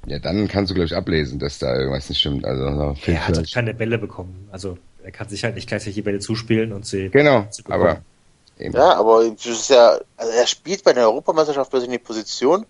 [0.05, 2.45] ja, dann kannst du, glaube ich, ablesen, dass da irgendwas nicht stimmt.
[2.45, 4.47] Also, er hat halt keine Bälle bekommen.
[4.51, 7.09] Also, er kann sich halt nicht gleichzeitig die Bälle zuspielen und sie.
[7.09, 8.01] Genau, aber
[8.59, 8.75] Eben.
[8.75, 12.65] Ja, aber das ist ja, also er spielt bei der Europameisterschaft plötzlich eine Position,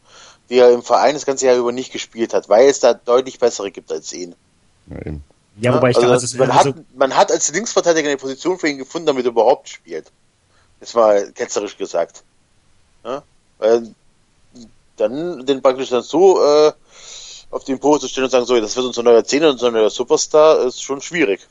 [0.49, 3.39] die er im Verein das ganze Jahr über nicht gespielt hat, weil es da deutlich
[3.39, 4.35] bessere gibt als ihn.
[4.87, 5.23] Ja, eben.
[5.59, 8.69] ja wobei ich also, glaube, man, also hat, man hat als Linksverteidiger eine Position für
[8.69, 10.11] ihn gefunden, damit er überhaupt spielt.
[10.79, 12.23] Das war ketzerisch gesagt.
[13.03, 13.23] Ja?
[13.57, 13.93] Weil
[14.97, 16.71] dann den praktisch dann so äh,
[17.49, 19.89] auf den Po zu stellen und sagen, so, das wird unser neuer Zehner, unser neuer
[19.89, 21.47] Superstar, ist schon schwierig.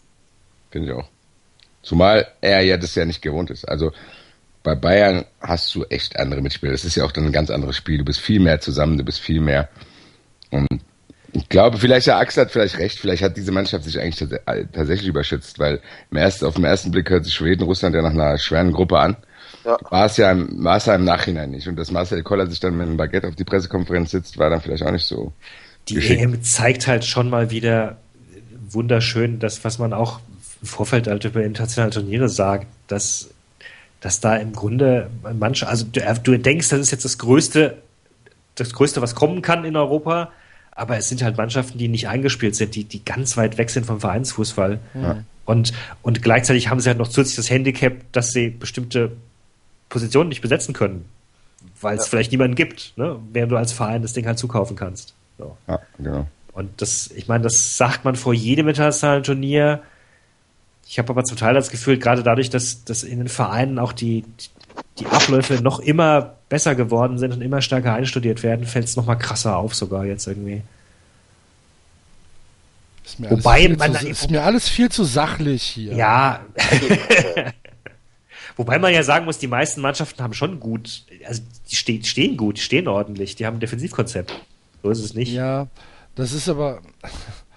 [0.71, 1.09] Finde ich auch.
[1.83, 3.67] Zumal er ja das ja nicht gewohnt ist.
[3.67, 3.93] Also
[4.63, 6.73] bei Bayern hast du echt andere Mitspieler.
[6.73, 7.99] Das ist ja auch dann ein ganz anderes Spiel.
[7.99, 9.69] Du bist viel mehr zusammen, du bist viel mehr.
[10.51, 10.67] Und
[11.33, 12.99] ich glaube, vielleicht der Axel hat vielleicht recht.
[12.99, 14.29] Vielleicht hat diese Mannschaft sich eigentlich
[14.73, 15.81] tatsächlich überschätzt, weil
[16.11, 18.99] im ersten, auf den ersten Blick hört sich Schweden, Russland ja nach einer schweren Gruppe
[18.99, 19.17] an.
[19.65, 19.77] Ja.
[19.91, 21.69] War es ja, war es ja im Nachhinein nicht.
[21.69, 24.61] Und dass Marcel Koller sich dann mit einem Baguette auf die Pressekonferenz sitzt, war dann
[24.61, 25.33] vielleicht auch nicht so.
[25.89, 26.21] Die geschickt.
[26.21, 27.99] EM zeigt halt schon mal wieder
[28.71, 30.21] wunderschön, das, was man auch
[30.61, 33.31] im Vorfeld halt über internationale Turniere sagt, dass
[34.01, 37.79] dass da im Grunde manche, also du, du, denkst, das ist jetzt das Größte,
[38.55, 40.31] das Größte, was kommen kann in Europa,
[40.71, 43.87] aber es sind halt Mannschaften, die nicht eingespielt sind, die, die ganz weit weg sind
[43.87, 44.79] vom Vereinsfußball.
[44.95, 45.25] Ja.
[45.45, 45.73] Und,
[46.03, 49.13] und gleichzeitig haben sie halt noch zusätzlich das Handicap, dass sie bestimmte
[49.89, 51.07] Positionen nicht besetzen können,
[51.81, 52.11] weil es ja.
[52.11, 53.19] vielleicht niemanden gibt, ne?
[53.33, 55.15] während du als Verein das Ding halt zukaufen kannst.
[55.39, 55.57] So.
[55.67, 56.27] Ja, genau.
[56.53, 59.83] Und das, ich meine, das sagt man vor jedem internationalen Turnier
[60.89, 63.93] ich habe aber zum Teil das Gefühl, gerade dadurch, dass, dass in den Vereinen auch
[63.93, 64.25] die,
[64.99, 69.19] die Abläufe noch immer besser geworden sind und immer stärker einstudiert werden, fällt es nochmal
[69.19, 70.63] krasser auf sogar jetzt irgendwie.
[73.05, 75.95] Ist mir, Wobei man zu, ist mir alles viel zu sachlich hier.
[75.95, 76.41] Ja.
[78.57, 82.39] Wobei man ja sagen muss, die meisten Mannschaften haben schon gut, also die stehen, stehen
[82.39, 84.33] gut, die stehen ordentlich, die haben ein Defensivkonzept.
[84.83, 85.33] So ist es nicht.
[85.33, 85.69] Ja,
[86.15, 86.81] das ist aber,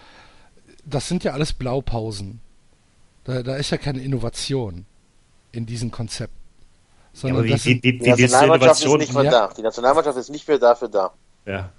[0.85, 2.41] das sind ja alles Blaupausen.
[3.23, 4.85] Da, da ist ja keine Innovation
[5.51, 6.33] in diesem Konzept.
[7.13, 9.31] Sondern ja, wie, wie, wie, die Nationalmannschaft ist nicht mehr ja.
[9.31, 9.53] da.
[9.55, 11.13] Die Nationalmannschaft ist nicht mehr dafür da.
[11.45, 11.69] Ja.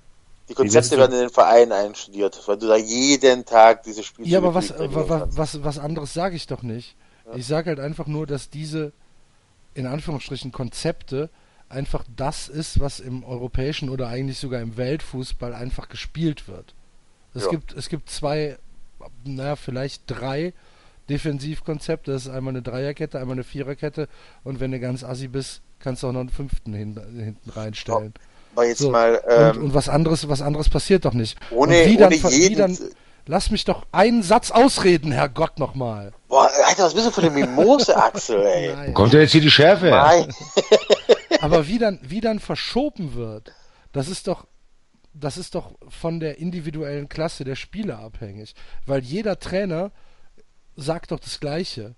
[0.48, 4.39] Die Konzepte werden in den Vereinen einstudiert, weil du da jeden Tag diese Spiele Ja,
[4.39, 6.97] aber was, was, was, was anderes sage ich doch nicht.
[7.27, 7.36] Ja.
[7.36, 8.93] Ich sage halt einfach nur, dass diese
[9.74, 11.31] in Anführungsstrichen Konzepte
[11.69, 16.74] einfach das ist, was im europäischen oder eigentlich sogar im Weltfußball einfach gespielt wird.
[17.35, 17.51] Es Ja.
[17.51, 18.59] gibt es gibt zwei,
[19.24, 20.52] na vielleicht drei
[21.10, 22.12] Defensivkonzepte.
[22.12, 24.08] Das ist einmal eine Dreierkette, einmal eine Viererkette
[24.44, 28.14] und wenn du ganz assi bist, kannst du auch noch einen fünften hin, hinten reinstellen.
[28.54, 31.38] Aber jetzt So, mal, und, ähm, und was anderes, was anderes passiert doch nicht.
[31.50, 32.58] ohne, und wie dann, ohne wie jeden.
[32.58, 32.78] dann,
[33.26, 36.12] lass mich doch einen Satz ausreden, Herrgott nochmal.
[36.28, 38.72] Boah, Alter, was bist du für eine Mimose, Axel, ey?
[38.76, 38.94] Nein.
[38.94, 40.02] Kommt denn jetzt hier die Schärfe her?
[40.04, 40.28] Nein.
[41.40, 43.52] Aber wie dann, wie dann verschoben wird,
[43.92, 44.46] das ist doch,
[45.14, 48.54] das ist doch von der individuellen Klasse der Spieler abhängig.
[48.86, 49.90] Weil jeder Trainer
[50.77, 51.94] sagt doch das Gleiche.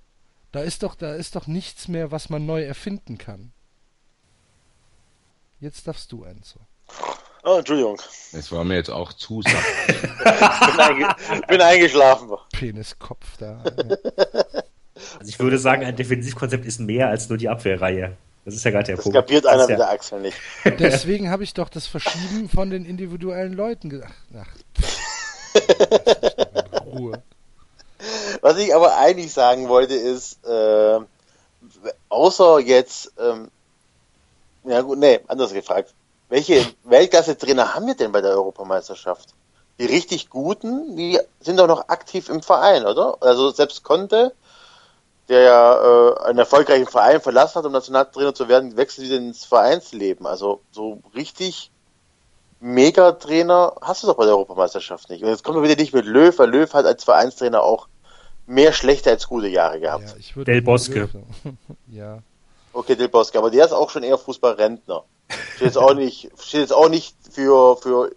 [0.53, 3.53] Da ist doch, da ist doch nichts mehr, was man neu erfinden kann.
[5.61, 6.61] Jetzt darfst du, Enzo.
[7.43, 8.01] Oh, Entschuldigung.
[8.33, 9.53] Das war mir jetzt auch zu satt.
[9.89, 11.15] Bin, einge
[11.49, 12.31] bin eingeschlafen.
[12.53, 13.63] Peniskopf da.
[13.65, 18.17] Also ich würde sagen, ein Defensivkonzept ist mehr als nur die Abwehrreihe.
[18.45, 19.17] Das ist ja gerade der Das Punkt.
[19.17, 20.37] kapiert Das einer mit der Axel nicht.
[20.79, 24.15] Deswegen habe ich doch das Verschieben von den individuellen Leuten gesagt.
[24.37, 24.47] Ach,
[24.81, 24.99] pff.
[26.87, 27.23] Ruhe.
[28.40, 31.01] Was ich aber eigentlich sagen wollte ist, äh,
[32.09, 33.51] außer jetzt, ähm,
[34.65, 35.94] ja gut, nee, anders gefragt.
[36.28, 39.31] Welche Weltklasse-Trainer haben wir denn bei der Europameisterschaft?
[39.78, 43.16] Die richtig guten, die sind doch noch aktiv im Verein, oder?
[43.20, 44.32] Also selbst Conte,
[45.28, 49.44] der ja äh, einen erfolgreichen Verein verlassen hat, um Nationaltrainer zu werden, wechselt wieder ins
[49.44, 50.27] Vereinsleben.
[50.27, 51.70] Also so richtig
[52.61, 55.23] Megatrainer hast du doch bei der Europameisterschaft nicht.
[55.23, 57.89] Und jetzt kommen wir wieder nicht mit Löw, weil Löw hat als Vereinstrainer auch
[58.47, 60.09] mehr schlechte als gute Jahre gehabt.
[60.09, 61.09] Ja, ich würde Del Bosque.
[61.91, 62.19] Ja.
[62.73, 65.05] Okay, Del Bosque, aber der ist auch schon eher Fußballrentner.
[65.55, 68.11] Steht jetzt auch nicht, steht jetzt auch nicht für, für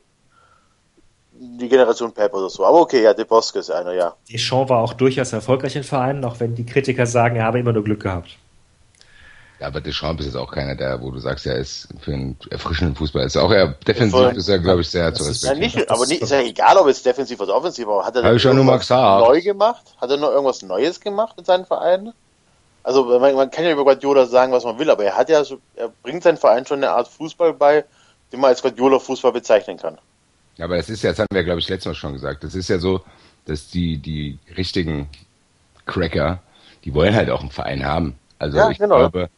[1.32, 2.66] die Generation Pep oder so.
[2.66, 4.16] Aber okay, ja, Del Bosque ist einer, ja.
[4.32, 7.74] Deschamps war auch durchaus erfolgreich in Vereinen, auch wenn die Kritiker sagen, er habe immer
[7.74, 8.38] nur Glück gehabt.
[9.60, 12.38] Ja, aber Deschamps ist jetzt auch keiner, der, wo du sagst, er ist für einen
[12.52, 13.26] erfrischenden Fußball.
[13.26, 15.80] Ist auch eher defensiv, ist er, glaube ich, sehr zu Das ist- Ja, respektieren.
[15.82, 18.06] nicht, aber nicht, ist ja egal, ob es defensiv oder offensiv war.
[18.06, 19.28] Hat er ich schon nur gesagt.
[19.28, 19.82] neu gemacht?
[20.00, 22.14] Hat er noch irgendwas Neues gemacht in seinen Vereinen?
[22.84, 25.44] Also man, man kann ja über Guardiola sagen, was man will, aber er hat ja
[25.44, 27.84] so, er bringt seinen Verein schon eine Art Fußball bei,
[28.32, 29.98] den man als Guardiola-Fußball bezeichnen kann.
[30.58, 32.44] Ja, aber das ist ja, das haben wir, glaube ich, letztes Mal schon gesagt.
[32.44, 33.02] Das ist ja so,
[33.46, 35.10] dass die, die richtigen
[35.86, 36.40] Cracker,
[36.86, 38.18] die wollen halt auch einen Verein haben.
[38.40, 39.10] Also Ja, ich genau.
[39.10, 39.30] glaube.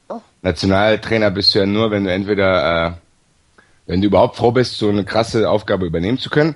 [0.41, 2.91] Nationaltrainer bist du ja nur, wenn du entweder, äh,
[3.88, 6.55] wenn du überhaupt froh bist, so eine krasse Aufgabe übernehmen zu können.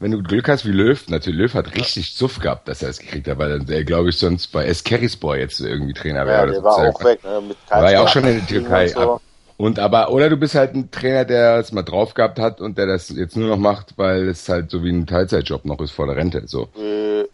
[0.00, 3.00] Wenn du Glück hast wie Löw, natürlich Löw hat richtig Zuff gehabt, dass er es
[3.00, 4.84] gekriegt hat, weil der, glaube ich, sonst bei S.
[4.84, 6.38] Kerryspor jetzt irgendwie Trainer wäre.
[6.38, 6.62] Ja, der so.
[6.62, 7.40] war auch weg, ne?
[7.48, 8.94] Mit war ja auch schon in der Türkei.
[8.96, 9.20] Ab.
[9.56, 12.78] Und aber, oder du bist halt ein Trainer, der es mal drauf gehabt hat und
[12.78, 15.90] der das jetzt nur noch macht, weil es halt so wie ein Teilzeitjob noch ist
[15.90, 16.44] vor der Rente.
[16.46, 16.68] So.
[16.80, 17.24] Äh,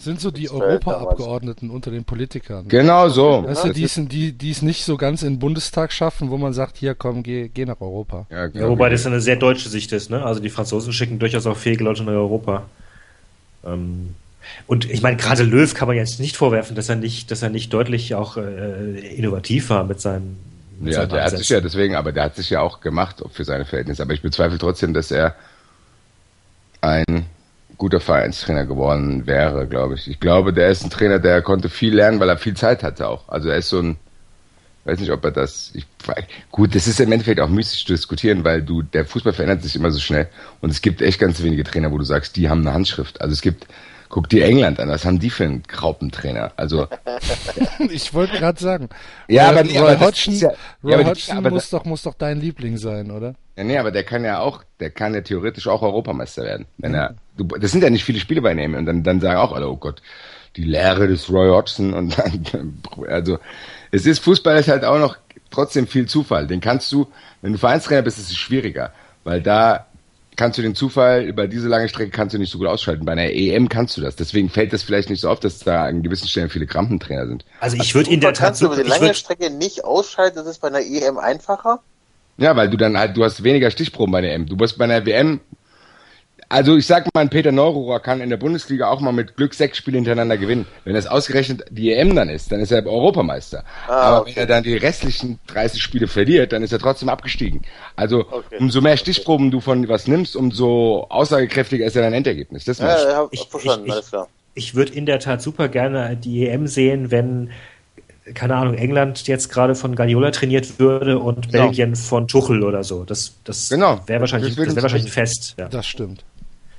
[0.00, 2.68] Sind so die Europaabgeordneten unter den Politikern.
[2.68, 3.42] Genau so.
[3.44, 5.92] Weißt du, Das die, ist- sind, die, die es nicht so ganz in den Bundestag
[5.92, 8.26] schaffen, wo man sagt, hier komm, geh, geh nach Europa.
[8.30, 8.68] ja, Ja, genau.
[8.68, 10.24] wobei das eine sehr deutsche Sicht ist, ne?
[10.24, 12.66] Also die Franzosen schicken durchaus auch fähige Leute nach Europa.
[13.66, 14.14] Ähm,
[14.68, 17.50] und ich meine, gerade Löw kann man jetzt nicht vorwerfen, dass er nicht, dass er
[17.50, 20.38] nicht deutlich auch äh, innovativ war mit seinen.
[20.80, 23.16] Mit Ja, seinen der hat sich ja deswegen, aber der hat sich ja auch gemacht
[23.32, 24.02] für seine Verhältnisse.
[24.04, 25.34] Aber ich bezweifle trotzdem, dass er
[26.80, 27.26] ein
[27.78, 30.08] guter Vereinstrainer geworden wäre, glaube ich.
[30.08, 33.08] Ich glaube, der ist ein Trainer, der konnte viel lernen, weil er viel Zeit hatte
[33.08, 33.28] auch.
[33.28, 33.96] Also er ist so ein,
[34.84, 35.86] weiß nicht, ob er das, ich,
[36.50, 39.76] gut, das ist im Endeffekt auch müßig zu diskutieren, weil du, der Fußball verändert sich
[39.76, 40.28] immer so schnell
[40.60, 43.20] und es gibt echt ganz wenige Trainer, wo du sagst, die haben eine Handschrift.
[43.20, 43.66] Also es gibt,
[44.08, 46.52] guck dir England an, was haben die für einen Graupentrainer?
[46.56, 46.88] Also,
[47.90, 48.88] Ich wollte gerade sagen,
[49.28, 50.48] Ja, Roy, aber nee, Roy aber Hodgson, ja-
[50.82, 53.34] Roy ja, aber die- Hodgson aber muss, doch, muss doch dein Liebling sein, oder?
[53.56, 56.66] Ja, nee, aber der kann ja auch, der kann ja theoretisch auch Europameister werden.
[56.78, 59.38] Wenn er, du, das sind ja nicht viele Spiele bei ihm und dann, dann sagen
[59.38, 60.02] auch alle, oh Gott,
[60.56, 63.38] die Lehre des Roy Hodgson und dann, also,
[63.90, 65.16] es ist, Fußball ist halt auch noch
[65.50, 66.46] trotzdem viel Zufall.
[66.46, 67.08] Den kannst du,
[67.42, 68.92] wenn du Vereinstrainer bist, ist es schwieriger,
[69.24, 69.86] weil da
[70.38, 73.04] kannst du den Zufall über diese lange Strecke kannst du nicht so gut ausschalten.
[73.04, 74.14] Bei einer EM kannst du das.
[74.14, 77.44] Deswegen fällt das vielleicht nicht so auf, dass da an gewissen Stellen viele Krampentrainer sind.
[77.60, 79.84] Also ich würde in der Tat kannst du über die ich lange würd, Strecke nicht
[79.84, 81.80] ausschalten, das ist bei einer EM einfacher.
[82.38, 84.46] Ja, weil du dann halt, du hast weniger Stichproben bei der EM.
[84.46, 85.40] Du wirst bei einer WM,
[86.48, 89.76] also ich sag mal, Peter Neururer kann in der Bundesliga auch mal mit Glück sechs
[89.78, 90.66] Spiele hintereinander gewinnen.
[90.84, 93.64] Wenn das ausgerechnet die EM dann ist, dann ist er Europameister.
[93.86, 94.32] Ah, Aber okay.
[94.36, 97.62] wenn er dann die restlichen 30 Spiele verliert, dann ist er trotzdem abgestiegen.
[97.96, 98.56] Also Okay.
[98.60, 102.64] umso mehr Stichproben du von was nimmst, umso aussagekräftiger ist ja dein Endergebnis.
[102.64, 103.14] Das Ja, ich.
[103.14, 104.28] hab Ich- verstanden, ich- alles klar.
[104.54, 107.50] ich würde in der Tat super gerne die EM sehen, wenn
[108.34, 111.64] keine Ahnung, England jetzt gerade von Guardiola trainiert würde und Genau.
[111.64, 113.04] Belgien von Tuchel oder so.
[113.04, 114.00] Das, das Genau.
[114.06, 115.54] wäre wahrscheinlich, Das uns- wahrscheinlich ein Fest.
[115.58, 115.66] Ja.
[115.68, 116.24] Das stimmt.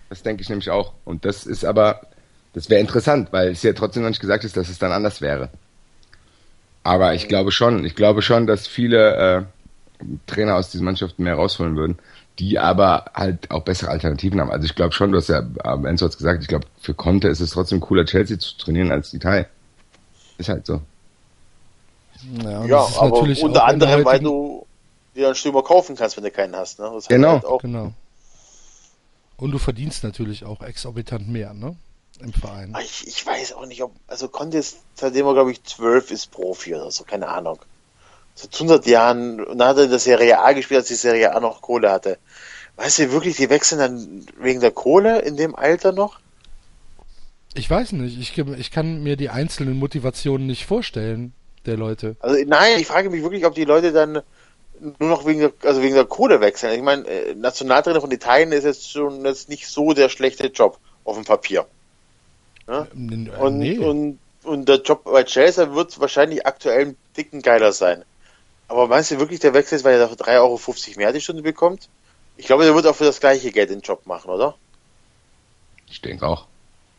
[0.09, 0.93] Das denke ich nämlich auch.
[1.05, 2.01] Und das ist aber,
[2.53, 5.21] das wäre interessant, weil es ja trotzdem noch nicht gesagt ist, dass es dann anders
[5.21, 5.49] wäre.
[6.83, 9.47] Aber ich glaube schon, ich glaube schon, dass viele
[10.01, 11.99] äh, Trainer aus diesen Mannschaften mehr rausholen würden,
[12.39, 14.49] die aber halt auch bessere Alternativen haben.
[14.49, 17.27] Also ich glaube schon, du hast ja, ähm, Enzo hat gesagt, ich glaube, für Conte
[17.27, 19.45] ist es trotzdem cooler, Chelsea zu trainieren als Italien.
[20.37, 20.81] Ist halt so.
[22.43, 24.65] Ja, ja aber unter anderem, weil du
[25.15, 26.79] dir einen Stürmer kaufen kannst, wenn du keinen hast.
[26.79, 26.89] Ne?
[27.09, 27.33] genau.
[27.33, 27.93] Halt auch genau.
[29.39, 31.75] Und du verdienst natürlich auch exorbitant mehr, ne?
[32.19, 32.75] Im Verein.
[32.83, 36.31] Ich, ich weiß auch nicht, ob, also Conte ist, seitdem er glaube ich zwölf ist
[36.31, 37.59] Profi oder so, keine Ahnung.
[38.35, 41.33] Seit 100 Jahren, und dann hat er in der Serie A gespielt, als die Serie
[41.33, 42.17] A noch Kohle hatte.
[42.75, 46.19] Weißt du wirklich, die wechseln dann wegen der Kohle in dem Alter noch?
[47.53, 51.33] Ich weiß nicht, ich, ich kann mir die einzelnen Motivationen nicht vorstellen,
[51.65, 52.17] der Leute.
[52.19, 54.21] Also nein, ich frage mich wirklich, ob die Leute dann
[54.79, 56.73] nur noch wegen der, also wegen der Kohle wechseln.
[56.73, 60.79] Ich meine, äh, Nationaltrainer von Italien ist jetzt schon jetzt nicht so der schlechte Job
[61.03, 61.65] auf dem Papier.
[62.67, 62.87] Ja?
[62.93, 63.29] Ne?
[63.29, 63.77] Äh, und, nee.
[63.77, 68.03] und, und der Job bei Chelsea wird wahrscheinlich aktuell ein dicken geiler sein.
[68.67, 70.59] Aber meinst du wirklich, der Wechsel ist, weil er dafür 3,50 Euro
[70.97, 71.89] mehr die Stunde bekommt?
[72.37, 74.55] Ich glaube, der wird auch für das gleiche Geld den Job machen, oder?
[75.89, 76.45] Ich denke auch.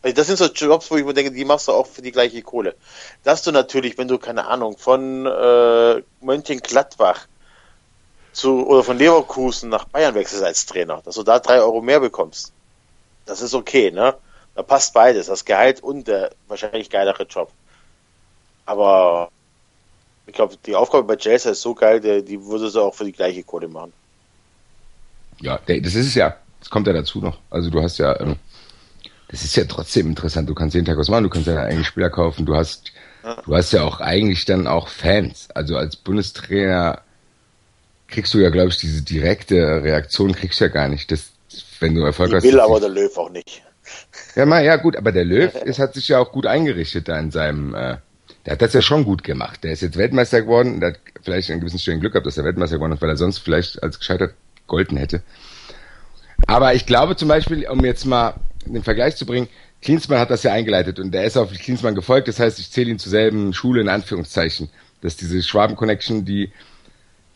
[0.03, 2.13] Also das sind so Jobs, wo ich mir denke, die machst du auch für die
[2.13, 2.75] gleiche Kohle.
[3.23, 7.27] Dass du natürlich, wenn du, keine Ahnung, von äh, Mönchengladbach
[8.33, 12.01] zu, oder von Leverkusen nach Bayern wechselst als Trainer, dass du da drei Euro mehr
[12.01, 12.53] bekommst.
[13.27, 14.15] Das ist okay, ne?
[14.55, 17.51] Da passt beides, das Gehalt und der wahrscheinlich geilere Job.
[18.67, 19.31] Aber
[20.27, 23.05] ich glaube, die Aufgabe bei Chelsea ist so geil, die, die würde sie auch für
[23.05, 23.93] die gleiche Kohle machen.
[25.41, 26.37] Ja, das ist es ja.
[26.59, 27.39] Das kommt ja dazu noch.
[27.49, 28.37] Also du hast ja, ähm,
[29.29, 30.49] das ist ja trotzdem interessant.
[30.49, 32.93] Du kannst jeden Tag was machen, du kannst ja eigene Spieler kaufen, du hast,
[33.47, 35.49] du hast ja auch eigentlich dann auch Fans.
[35.55, 37.03] Also als Bundestrainer
[38.11, 41.11] kriegst du ja, glaube ich, diese direkte Reaktion kriegst du ja gar nicht.
[41.11, 41.31] Das,
[41.79, 42.45] wenn du Erfolg Die hast.
[42.45, 43.63] Will aber der Löw auch nicht.
[44.37, 47.19] Ja, mal, ja gut, aber der Löw ist, hat sich ja auch gut eingerichtet da
[47.19, 47.97] in seinem, äh,
[48.47, 49.65] der hat das ja schon gut gemacht.
[49.65, 52.45] Der ist jetzt Weltmeister geworden, der hat vielleicht einen gewissen Stellen Glück gehabt, dass er
[52.45, 54.35] Weltmeister geworden ist, weil er sonst vielleicht als gescheitert
[54.67, 55.23] golden hätte.
[56.47, 58.35] Aber ich glaube zum Beispiel, um jetzt mal
[58.65, 59.49] den Vergleich zu bringen,
[59.83, 62.91] Klinsmann hat das ja eingeleitet und der ist auf Klinsmann gefolgt, das heißt, ich zähle
[62.91, 64.69] ihn zur selben Schule in Anführungszeichen.
[65.01, 66.53] Das ist diese Schwaben-Connection, die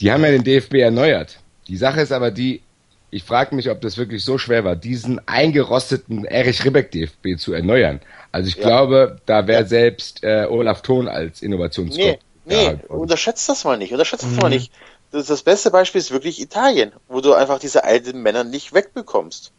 [0.01, 1.39] die haben ja den DFB erneuert.
[1.69, 2.63] Die Sache ist aber die,
[3.11, 7.53] ich frage mich, ob das wirklich so schwer war, diesen eingerosteten Erich Ribbeck DFB zu
[7.53, 8.01] erneuern.
[8.33, 8.63] Also ich ja.
[8.63, 9.69] glaube, da wäre ja.
[9.69, 12.19] selbst äh, Olaf Thon als Innovationskopf.
[12.45, 14.39] Nee, nee, unterschätzt das mal nicht, unterschätzt das mhm.
[14.39, 14.73] mal nicht.
[15.13, 19.53] Das, das beste Beispiel ist wirklich Italien, wo du einfach diese alten Männer nicht wegbekommst.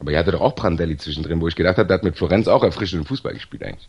[0.00, 2.46] Aber ihr hatte doch auch Brandelli zwischendrin, wo ich gedacht habe, der hat mit Florenz
[2.46, 3.88] auch erfrischenden Fußball gespielt eigentlich.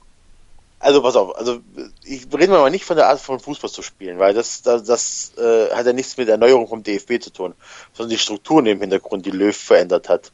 [0.80, 1.60] Also pass auf, also
[2.06, 5.34] ich rede mal nicht von der Art von Fußball zu spielen, weil das, das, das
[5.38, 7.54] äh, hat ja nichts mit Erneuerung vom DFB zu tun,
[7.94, 10.32] sondern die Strukturen im Hintergrund, die Löw verändert hat.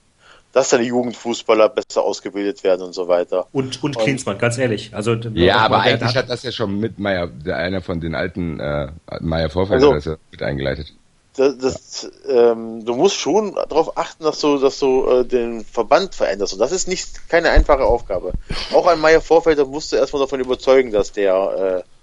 [0.51, 3.47] Dass seine Jugendfußballer besser ausgebildet werden und so weiter.
[3.51, 4.91] Und, und Klinsmann, ganz ehrlich.
[4.93, 8.61] Also, ja, aber eigentlich hat das ja schon mit Meier, der einer von den alten
[8.61, 8.89] äh,
[9.19, 10.93] Meier Vorfelder, also, mit eingeleitet
[11.37, 16.15] das, das ähm, du musst schon darauf achten, dass du, dass du äh, den Verband
[16.15, 16.53] veränderst.
[16.53, 18.33] Und das ist nicht keine einfache Aufgabe.
[18.73, 21.94] Auch ein Meier Vorfelder musst du erstmal davon überzeugen, dass der äh,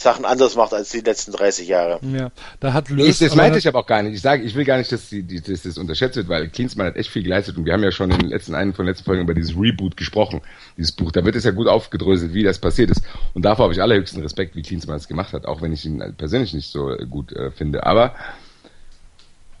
[0.00, 2.00] Sachen anders macht als die letzten 30 Jahre.
[2.02, 4.14] Ja, da hat Löw, ich, Das meinte ich aber auch gar nicht.
[4.14, 6.86] Ich sage, ich will gar nicht, dass, die, die, dass das unterschätzt wird, weil Klinsmann
[6.86, 8.92] hat echt viel geleistet und wir haben ja schon in den letzten einen von den
[8.92, 10.40] letzten Folgen über dieses Reboot gesprochen,
[10.78, 11.12] dieses Buch.
[11.12, 13.02] Da wird es ja gut aufgedröselt, wie das passiert ist.
[13.34, 16.02] Und davor habe ich allerhöchsten Respekt, wie Klinsmann es gemacht hat, auch wenn ich ihn
[16.16, 17.84] persönlich nicht so gut äh, finde.
[17.84, 18.14] Aber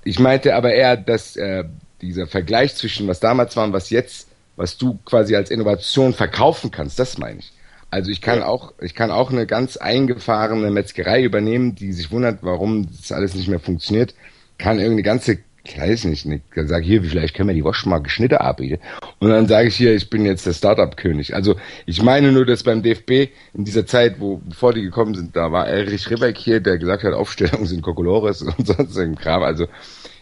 [0.04, 1.64] ich meinte aber eher, dass äh,
[2.00, 6.70] dieser Vergleich zwischen was damals war und was jetzt, was du quasi als Innovation verkaufen
[6.70, 7.52] kannst, das meine ich.
[7.90, 12.38] Also ich kann auch, ich kann auch eine ganz eingefahrene Metzgerei übernehmen, die sich wundert,
[12.42, 14.14] warum das alles nicht mehr funktioniert,
[14.58, 17.98] kann irgendeine ganze, ich weiß nicht, ne, sage hier, vielleicht können wir die Wasch mal
[17.98, 18.80] geschnitten anbieten.
[19.18, 21.34] Und dann sage ich hier, ich bin jetzt der Startup-König.
[21.34, 25.34] Also ich meine nur, dass beim DFB in dieser Zeit, wo bevor die gekommen sind,
[25.34, 29.42] da war Erich Ribbeck hier, der gesagt hat, Aufstellungen sind Kokolores und sonst irgendein Kram.
[29.42, 29.66] Also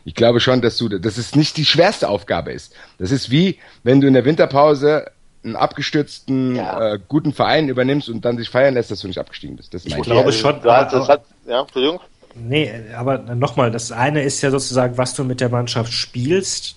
[0.07, 2.74] ich glaube schon, dass du, dass es nicht die schwerste Aufgabe ist.
[2.99, 5.05] Das ist wie, wenn du in der Winterpause
[5.48, 6.94] einen abgestürzten, ja.
[6.94, 9.74] äh, guten Verein übernimmst und dann dich feiern lässt, dass du nicht abgestiegen bist.
[9.74, 10.54] Das ich glaube also, schon.
[10.56, 12.00] Aber, das hat, ja, Entschuldigung.
[12.34, 16.76] Nee, aber nochmal, das eine ist ja sozusagen, was du mit der Mannschaft spielst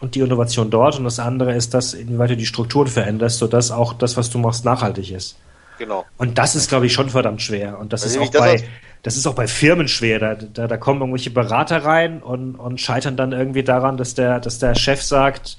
[0.00, 3.70] und die Innovation dort und das andere ist das, inwieweit du die Strukturen veränderst, sodass
[3.70, 5.36] auch das, was du machst, nachhaltig ist.
[5.78, 6.04] Genau.
[6.18, 7.78] Und das ist, glaube ich, schon verdammt schwer.
[7.78, 8.64] Und das ist auch das bei,
[9.02, 10.18] das ist auch bei Firmen schwer.
[10.18, 14.40] Da, da, da kommen irgendwelche Berater rein und, und scheitern dann irgendwie daran, dass der,
[14.40, 15.56] dass der Chef sagt,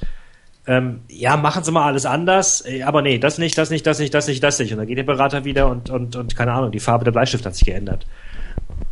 [0.68, 4.00] ähm, ja, machen Sie mal alles anders, äh, aber nee, das nicht, das nicht, das
[4.00, 4.72] nicht, das nicht, das nicht.
[4.72, 7.46] Und dann geht der Berater wieder und, und, und keine Ahnung, die Farbe der Bleistift
[7.46, 8.06] hat sich geändert.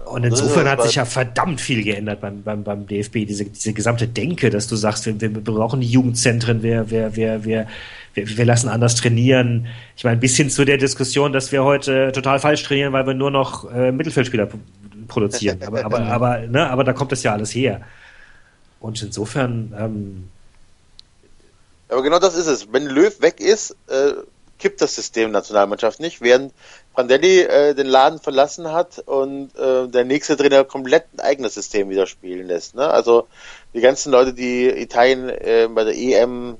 [0.06, 4.08] Und insofern hat sich ja verdammt viel geändert beim, beim, beim DFB, diese, diese gesamte
[4.08, 7.68] Denke, dass du sagst, wir, wir brauchen die Jugendzentren, wir, wir, wir, wir,
[8.16, 9.68] wir, wir lassen anders trainieren.
[9.96, 13.14] Ich meine, bis hin zu der Diskussion, dass wir heute total falsch trainieren, weil wir
[13.14, 14.48] nur noch äh, Mittelfeldspieler
[15.08, 15.60] produzieren.
[15.66, 17.82] Aber, aber, aber, ne, aber da kommt das ja alles her.
[18.80, 20.30] Und insofern, ähm,
[21.90, 22.72] Aber genau das ist es.
[22.72, 24.14] Wenn Löw weg ist, äh,
[24.60, 26.54] kippt das System Nationalmannschaft nicht, während
[26.94, 31.90] Prandelli äh, den Laden verlassen hat und äh, der nächste Trainer komplett ein eigenes System
[31.90, 32.76] wieder spielen lässt.
[32.76, 32.88] Ne?
[32.88, 33.28] Also
[33.74, 36.58] die ganzen Leute, die Italien äh, bei der EM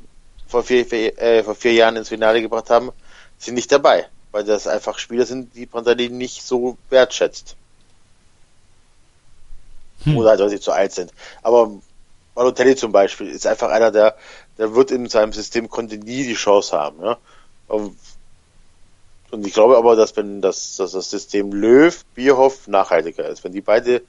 [0.48, 2.92] vor vier, vier, äh, vor vier Jahren ins Finale gebracht haben,
[3.38, 7.56] sind nicht dabei, weil das einfach Spieler sind, die Prandelli nicht so wertschätzt.
[10.16, 11.12] Oder halt, weil sie zu alt sind.
[11.44, 11.72] Aber
[12.40, 14.16] Balotelli zum Beispiel ist einfach einer, der,
[14.60, 17.02] der wird in seinem System, konnte nie die Chance haben.
[17.02, 17.18] Ja?
[17.68, 17.98] Und
[19.32, 23.44] und ich glaube aber, dass wenn das, dass das System Löw, Bierhoff nachhaltiger ist.
[23.44, 24.02] Wenn die beide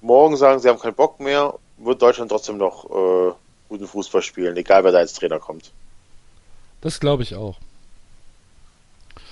[0.00, 3.32] morgen sagen, sie haben keinen Bock mehr, wird Deutschland trotzdem noch äh,
[3.68, 5.70] guten Fußball spielen, egal wer da als Trainer kommt.
[6.80, 7.58] Das glaube ich auch.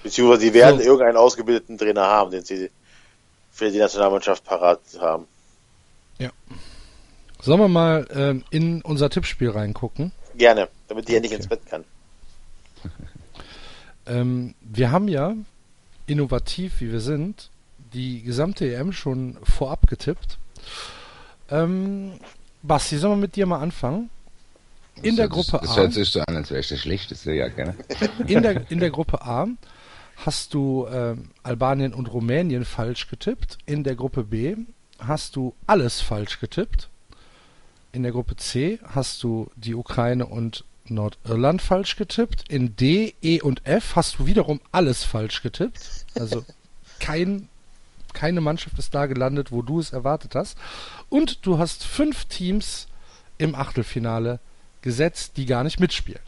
[0.02, 0.84] Beziehungsweise die werden So.
[0.84, 2.70] irgendeinen ausgebildeten Trainer haben, den sie
[3.50, 5.26] für die Nationalmannschaft parat haben.
[7.42, 10.12] Sollen wir mal ähm, in unser Tippspiel reingucken?
[10.36, 11.36] Gerne, damit die ja nicht Okay.
[11.36, 11.84] ins Bett kann.
[14.04, 15.34] Ähm, wir haben ja,
[16.06, 17.50] innovativ wie wir sind,
[17.94, 20.38] die gesamte EM schon vorab getippt.
[21.48, 22.14] Ähm,
[22.62, 24.10] Basti, sollen wir mit dir mal anfangen?
[25.02, 25.82] In der das, Gruppe Das A.
[25.82, 27.76] hört sich so an, als wäre ich der Schlechteste, ja, gerne.
[28.26, 29.46] In der, in der Gruppe A
[30.16, 33.58] hast du ähm, Albanien und Rumänien falsch getippt.
[33.66, 34.56] In der Gruppe B
[34.98, 36.88] hast du alles falsch getippt.
[37.92, 42.50] In der Gruppe C hast du die Ukraine und Nordirland falsch getippt.
[42.50, 46.06] In D, E und F hast du wiederum alles falsch getippt.
[46.14, 46.42] Also
[47.00, 47.48] kein,
[48.14, 50.56] keine Mannschaft ist da gelandet, wo du es erwartet hast.
[51.10, 52.88] Und du hast fünf Teams
[53.36, 54.40] im Achtelfinale
[54.80, 56.22] gesetzt, die gar nicht mitspielen.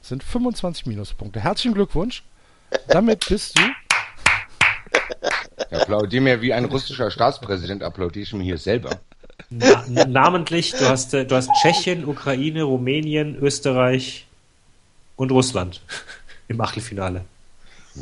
[0.00, 1.40] Das sind 25 Minuspunkte.
[1.40, 2.24] Herzlichen Glückwunsch.
[2.88, 3.62] Damit bist du.
[5.70, 9.00] Ich applaudiere mir wie ein russischer Staatspräsident, applaudiere ich mir hier selber.
[9.50, 14.26] Na, namentlich, du hast, äh, du hast Tschechien, Ukraine, Rumänien, Österreich
[15.16, 15.80] und Russland
[16.48, 17.24] im Achtelfinale.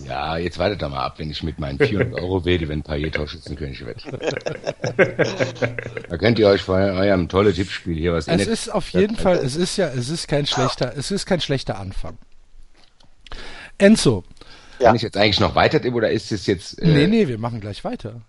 [0.07, 3.17] Ja, jetzt wartet doch mal ab, wenn ich mit meinen 400 Euro wähle, wenn Payet
[3.17, 4.05] Torschützenkönig wird.
[6.09, 9.39] da könnt ihr euch vor eurem tolle Tippspiel hier was Es ist auf jeden Fall,
[9.39, 12.19] es ist ja, es ist kein schlechter, es ist kein schlechter Anfang.
[13.79, 14.23] Enzo.
[14.79, 16.81] Kann ich jetzt eigentlich noch weiter tippen oder ist es jetzt.
[16.81, 18.21] Äh, Nee, nee, wir machen gleich weiter.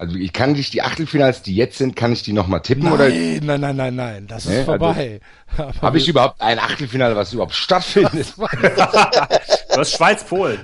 [0.00, 2.90] Also ich kann dich die Achtelfinals, die jetzt sind, kann ich die noch mal tippen
[2.90, 5.20] oder Nein, nein, nein, nein, nein, das ist Nee, also- vorbei.
[5.58, 8.32] Aber habe ich überhaupt ein Achtelfinale, was überhaupt stattfindet?
[8.38, 10.60] Du hast Schweiz-Polen.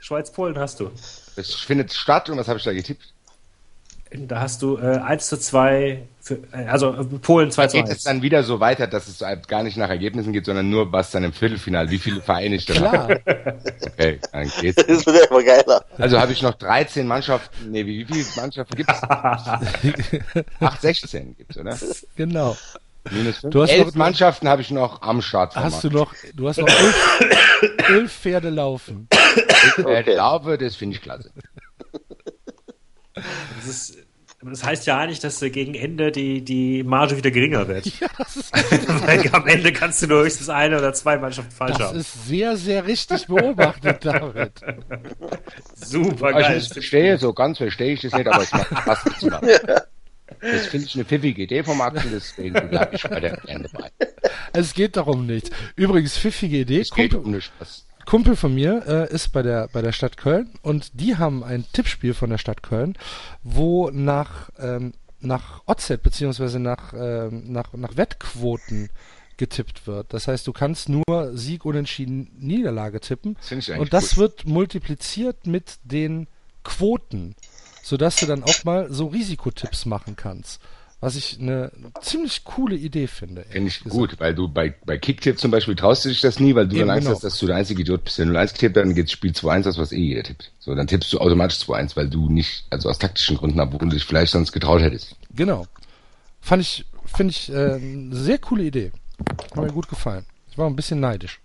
[0.00, 0.90] Schweiz-Polen hast du.
[1.36, 3.12] Das findet statt und was habe ich da getippt?
[4.10, 8.02] Da hast du äh, 1 zu 2, für, also Polen 2 zu Geht es 1.
[8.04, 11.10] dann wieder so weiter, dass es halt gar nicht nach Ergebnissen geht, sondern nur was
[11.10, 13.20] dann im Viertelfinale, wie viele Vereine ich habe?
[13.20, 13.54] Klar,
[13.92, 14.82] Okay, dann geht's.
[14.86, 15.84] Das wird ja immer geiler.
[15.98, 19.02] Also habe ich noch 13 Mannschaften, nee, wie, wie viele Mannschaften gibt's?
[20.60, 21.76] 8, 16 gibt's, oder?
[22.16, 22.56] genau.
[23.10, 23.52] Minus 5.
[23.52, 25.54] Du hast Elf noch- Mannschaften habe ich noch am Start.
[25.56, 27.20] Hast du noch, du hast noch elf,
[27.90, 29.08] elf Pferde laufen.
[29.10, 30.02] Äh, Okay.
[30.14, 31.30] glaube, das finde ich klasse.
[33.14, 33.98] Das, ist,
[34.50, 37.86] das heißt ja eigentlich, dass äh, gegen Ende die, die Marge wieder geringer wird.
[38.00, 38.52] Ja, das ist,
[39.06, 41.98] Weil am Ende kannst du nur höchstens eine oder zwei Mannschaften falsch das haben.
[41.98, 44.52] ist sehr, sehr richtig beobachtet, David.
[45.74, 46.58] Super geil.
[46.58, 49.48] ich verstehe, so ganz verstehe ich das nicht, aber es macht Spaß das zu machen.
[50.40, 53.90] Das finde ich eine pfiffige Idee vom Axel, deswegen bleibe ich weiter gerne dabei.
[54.52, 55.50] Es geht darum nicht.
[55.76, 56.80] Übrigens, pfiffige Idee.
[56.80, 57.86] Es geht um nichts.
[58.06, 61.64] Kumpel von mir äh, ist bei der, bei der Stadt Köln und die haben ein
[61.72, 62.96] Tippspiel von der Stadt Köln,
[63.42, 68.90] wo nach, ähm, nach Odset beziehungsweise nach, ähm, nach, nach Wettquoten
[69.36, 70.12] getippt wird.
[70.12, 73.36] Das heißt, du kannst nur Sieg, Unentschieden, Niederlage tippen.
[73.50, 74.22] Das Und das cool.
[74.22, 76.28] wird multipliziert mit den
[76.62, 77.34] Quoten,
[77.82, 80.60] sodass du dann auch mal so Risikotipps machen kannst.
[81.04, 81.70] Was ich eine
[82.00, 83.44] ziemlich coole Idee finde.
[83.50, 83.94] Finde ich gesagt.
[83.94, 86.76] gut, weil du bei, bei Kicktipp zum Beispiel traust du dich das nie, weil du
[86.76, 87.14] Eben, dann Angst genau.
[87.14, 89.64] hast, dass du der einzige Idiot bist, der 0-1 getippt hat, dann geht Spiel 2-1,
[89.64, 90.50] das was eh jeder tippt.
[90.60, 93.88] So, dann tippst du automatisch 2-1, weil du nicht, also aus taktischen Gründen, obwohl du
[93.88, 95.14] dich vielleicht sonst getraut hättest.
[95.36, 95.66] Genau.
[96.40, 98.90] Fand ich, finde ich, äh, eine sehr coole Idee.
[99.50, 100.24] Hat mir gut gefallen.
[100.50, 101.42] Ich war ein bisschen neidisch.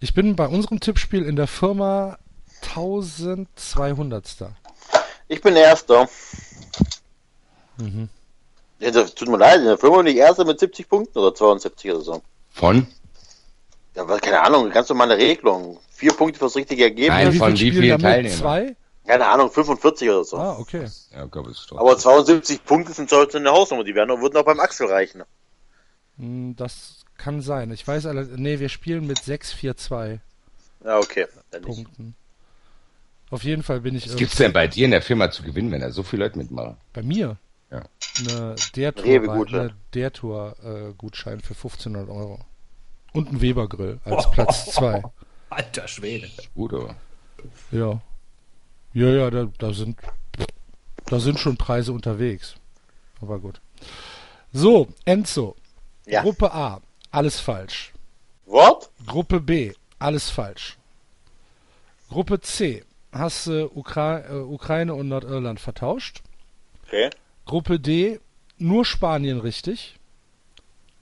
[0.00, 2.18] Ich bin bei unserem Tippspiel in der Firma
[2.62, 4.48] 1200.
[5.28, 6.08] Ich bin Erster.
[7.76, 8.08] Mhm.
[8.84, 11.34] Ja, das tut mir leid, in der Firma bin ich Erster mit 70 Punkten oder
[11.34, 12.22] 72 oder so.
[12.50, 12.86] Von?
[13.94, 15.78] Ja, was- keine Ahnung, ganz normale Regelung.
[15.90, 17.08] Vier Punkte fürs richtige Ergebnis.
[17.08, 17.98] Nein, wie von viel wie vielen?
[17.98, 18.38] Teilnehmern?
[18.38, 18.76] Zwei?
[19.06, 20.36] Keine Ahnung, 45 oder so.
[20.36, 20.84] Ah, okay.
[21.12, 21.78] Ja, es ist doch.
[21.78, 25.22] Aber 72 Punkte sind sollte eine Hausnummer, die werden würden auch beim Axel reichen.
[26.18, 27.70] Hm, Das kann sein.
[27.70, 30.20] Ich weiß alle, nee, wir spielen mit 6-4-2
[30.84, 31.26] Ja, okay.
[31.50, 31.74] Dann nicht.
[31.84, 32.14] Punkten.
[33.30, 35.70] Auf jeden Fall bin ich Was gibt's denn bei dir in der Firma zu gewinnen,
[35.70, 36.76] wenn da so viele Leute mitmachen?
[36.92, 37.36] bei mir.
[38.18, 42.40] Eine der Tour, eine der Tour äh, Gutschein für 1500 Euro.
[43.12, 45.02] Und ein Weber Grill als Platz 2.
[45.50, 46.28] Alter Schwede.
[46.54, 46.96] Gut, aber.
[47.70, 48.00] Ja.
[48.92, 49.98] Ja, ja, da, da sind
[51.06, 52.54] da sind schon Preise unterwegs.
[53.20, 53.60] Aber gut.
[54.52, 55.56] So, Enzo.
[56.06, 56.22] Ja.
[56.22, 56.80] Gruppe A,
[57.10, 57.92] alles falsch.
[58.46, 58.90] What?
[59.06, 60.76] Gruppe B, alles falsch.
[62.08, 66.22] Gruppe C, hast du Ukra äh, Ukraine und Nordirland vertauscht.
[66.86, 67.10] Okay.
[67.44, 68.20] Gruppe D,
[68.58, 69.98] nur Spanien richtig.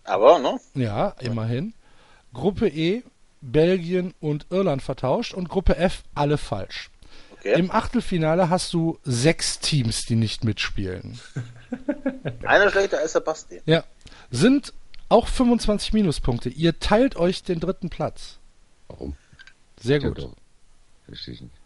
[0.05, 0.59] Aber, ne?
[0.74, 1.74] Ja, immerhin.
[2.32, 3.02] Gruppe E,
[3.40, 5.35] Belgien und Irland vertauscht.
[5.35, 6.90] Und Gruppe F, alle falsch.
[7.32, 7.59] Okay.
[7.59, 11.20] Im Achtelfinale hast du sechs Teams, die nicht mitspielen.
[12.44, 13.60] Einer schlechter als der Basti.
[13.66, 13.85] Ja,
[14.31, 14.73] sind
[15.09, 16.48] auch 25 Minuspunkte.
[16.48, 18.39] Ihr teilt euch den dritten Platz.
[18.89, 19.16] Warum?
[19.81, 20.28] Sehr gut.
[21.06, 21.62] Verstehe ich nicht.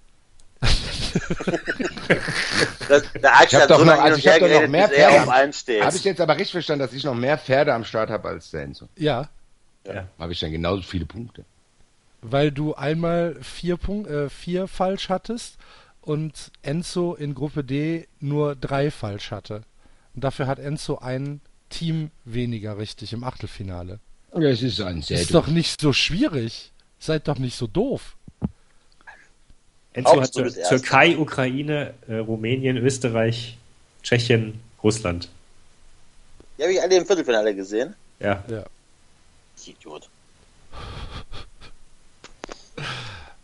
[2.89, 5.25] Das, der Axel hab hat doch so noch- also ich hab doch noch mehr er
[5.25, 5.85] Pferde.
[5.85, 8.51] Habe ich jetzt aber richtig verstanden, dass ich noch mehr Pferde am Start habe als
[8.51, 8.89] der Enzo?
[8.97, 9.29] Ja,
[10.19, 11.45] Habe ich dann genauso viele Punkte?
[12.23, 15.59] weil du einmal vier, Punkt, äh, vier falsch hattest
[16.01, 19.63] und Enzo in Gruppe D nur drei falsch hatte.
[20.15, 24.01] Und dafür hat Enzo ein Team weniger richtig im Achtelfinale.
[24.35, 26.73] Ja, es ist ein sehr Ist doch nicht so schwierig.
[26.99, 28.17] Seid doch nicht so doof.
[29.97, 30.53] Enzo hat Tür.
[30.53, 33.57] Türkei, Ukraine, äh, Rumänien, Österreich,
[34.03, 35.31] Tschechien, Russland.
[36.59, 37.95] Die habe ich alle im Viertelfinale gesehen.
[38.21, 38.45] Ja.
[39.67, 40.09] Idiot.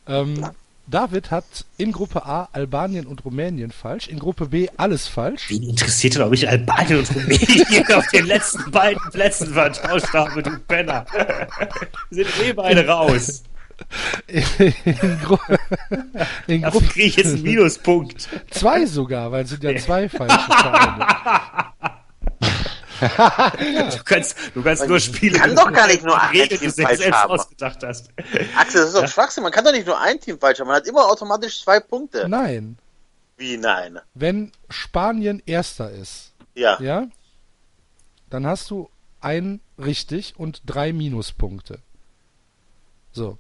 [0.07, 0.47] Ähm,
[0.87, 1.45] David hat
[1.79, 5.49] in Gruppe A Albanien und Rumänien falsch, in Gruppe B alles falsch.
[5.49, 10.43] Wen interessiert denn, ob ich Albanien und Rumänien auf den letzten beiden Plätzen vertauscht habe,
[10.43, 11.07] du Penner?
[12.11, 13.43] Wir sind eh beide raus.
[14.27, 15.37] In, Gru
[16.47, 18.29] in Dafür Gruppe kriege ich jetzt einen Minuspunkt.
[18.51, 21.07] zwei sogar, weil es sind ja zwei falsche Vereine.
[23.03, 25.35] Du kannst, du kannst nur spielen.
[25.35, 27.33] kann doch gar nicht nur ein Team du dir falsch selbst haben.
[27.33, 28.11] ausgedacht hast.
[28.57, 29.43] Axel, das ist doch Schwachsinn.
[29.43, 30.69] Man kann doch nicht nur ein Team falsch haben.
[30.69, 32.29] Man hat immer automatisch zwei Punkte.
[32.29, 32.79] Nein,
[33.37, 33.99] Wie nein?
[34.15, 36.81] wenn Spanien erster ist, Ja.
[36.81, 37.09] ja,
[38.31, 38.89] dann hast du
[39.21, 41.81] ein richtig und drei Minuspunkte.
[43.11, 43.37] So,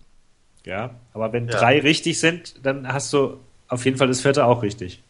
[0.65, 1.59] Ja, aber wenn Ja.
[1.59, 5.03] drei richtig sind, dann hast du auf jeden Fall das vierte auch richtig.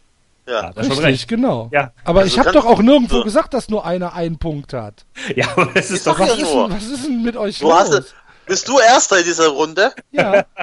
[0.47, 0.53] Ja.
[0.63, 1.29] Ja, richtig, recht.
[1.29, 1.69] genau.
[1.73, 1.93] Ja.
[2.05, 5.05] Aber Also ich habe doch auch nirgendwo du- gesagt, dass nur einer einen Punkt hat.
[5.37, 6.69] Ja, aber das ist, Ist doch doch Was Ja, ist, nur.
[6.69, 7.75] denn, was ist denn mit euch Du los?
[7.75, 8.15] hast,
[8.47, 9.93] bist du Erster in dieser Runde?
[10.11, 10.45] ja,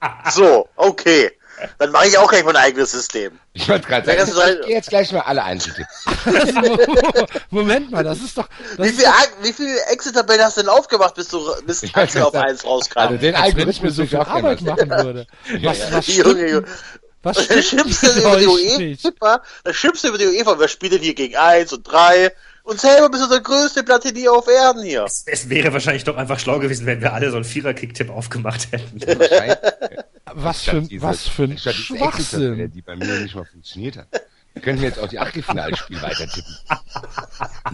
[0.00, 1.30] Ah, so, okay.
[1.78, 3.38] Dann mache ich auch gleich mein eigenes System.
[3.52, 5.84] Ich wollte gerade Ja, sagen, halt- ich gehe jetzt gleich mal alle also,
[7.50, 8.48] Moment mal, das ist doch.
[8.76, 12.32] Das Wie ist viel, Exit-Tabellen hast du denn aufgemacht, bis du bis Ich Axel auf
[12.32, 12.44] nicht.
[12.44, 12.98] eins rauskam?
[12.98, 15.26] Also den als wenn ich mir Algorithmus so viel Arbeit machen würde.
[15.62, 16.64] Was, was Junge, stimmt, Junge.
[17.22, 18.46] was Dann stimmt schimpfst du mit über die?
[19.04, 22.32] UEFA, dann schimpfst du über die UEFA, wer spielt denn hier gegen 1 und 3?
[22.68, 25.04] Und selber bist du der größte Platinier auf Erden hier.
[25.04, 28.68] Es, es wäre wahrscheinlich doch einfach schlau gewesen, wenn wir alle so einen Vierer-Kick-Tipp aufgemacht
[28.72, 29.00] hätten.
[30.34, 32.70] Was für, ein- was für ein Schwachsinn.
[32.70, 34.08] Die bei mir nicht mal funktioniert hat.
[34.58, 36.56] Wir könnten jetzt auch die Achtelfinalspiel weiter tippen.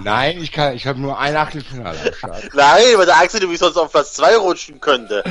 [0.05, 2.51] Nein, ich kann, ich habe nur ein Achtelfinale am Start.
[2.53, 5.25] Nein, weil der Axel nämlich sonst auf Platz 2 rutschen könnte.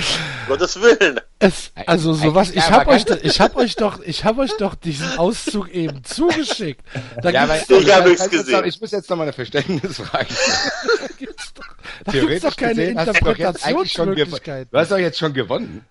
[0.48, 1.20] Gottes Willen.
[1.38, 4.58] Es, also sowas, ich ja, hab aber euch, ich hab euch doch, ich hab euch
[4.58, 6.82] doch diesen Auszug eben zugeschickt.
[7.22, 8.66] Da Ja, gibt's Ich hab nichts jetzt noch- gesehen.
[8.66, 10.26] Ich muss jetzt noch mal eine Verständnisfrage
[12.12, 14.16] Theoretisch doch keine gesehen hast du doch jetzt eigentlich schon.
[14.16, 14.26] Du
[14.74, 15.86] hast doch jetzt schon gewonnen.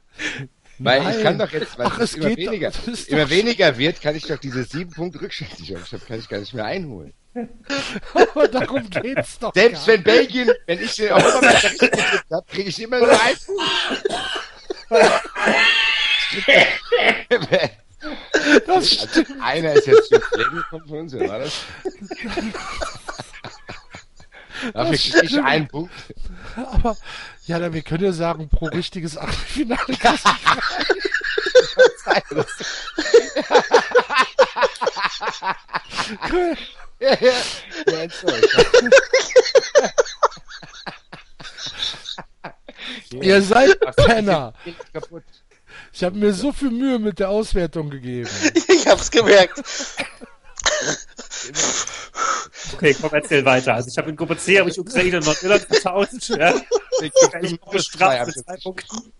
[0.84, 1.16] Weil Nein.
[1.16, 4.24] ich kann doch jetzt, weil Ach, es immer weniger, doch- immer weniger wird, kann ich
[4.26, 7.12] doch diese sieben Punkte habe, kann ich gar nicht mehr einholen.
[8.14, 9.54] Aber darum geht's doch.
[9.54, 13.36] Selbst wenn Belgien, wenn ich den Europameister richtig getippt habe, kriege ich immer nur ein
[13.46, 13.62] Punkt.
[18.66, 19.16] Das stimmt.
[19.16, 21.62] Also einer ist jetzt zu gekommen von uns, wer war das?
[24.72, 25.92] Dafür kriege ich einen Punkt.
[26.56, 26.96] Aber,
[27.46, 30.30] ja, dann, wir können ja sagen, pro richtiges Achtelfinale kriegst du
[37.00, 37.32] Ja, ja.
[43.10, 43.20] Ja.
[43.20, 44.54] Ihr seid Penner.
[45.92, 48.30] Ich habe mir so viel Mühe mit der Auswertung gegeben.
[48.68, 49.62] Ich hab's gemerkt.
[52.74, 53.74] Okay, komm, erzähl weiter.
[53.74, 56.30] Also ich habe in Gruppe C habe ich Ukraine und Nordirland vertauscht.
[56.30, 56.54] Ja?
[57.00, 59.12] Ich Ich bin bestraft ich mit zwei Punkten.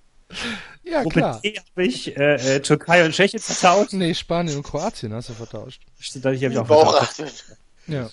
[0.82, 1.40] Ja, Gruppe klar.
[1.42, 3.92] D habe ich äh, äh, Türkei und Tschechien vertauscht.
[3.92, 5.82] Nee, Spanien und Kroatien hast du vertauscht.
[5.98, 7.44] Stimmt, die habe ich auch vertauscht.
[7.86, 8.08] Ja.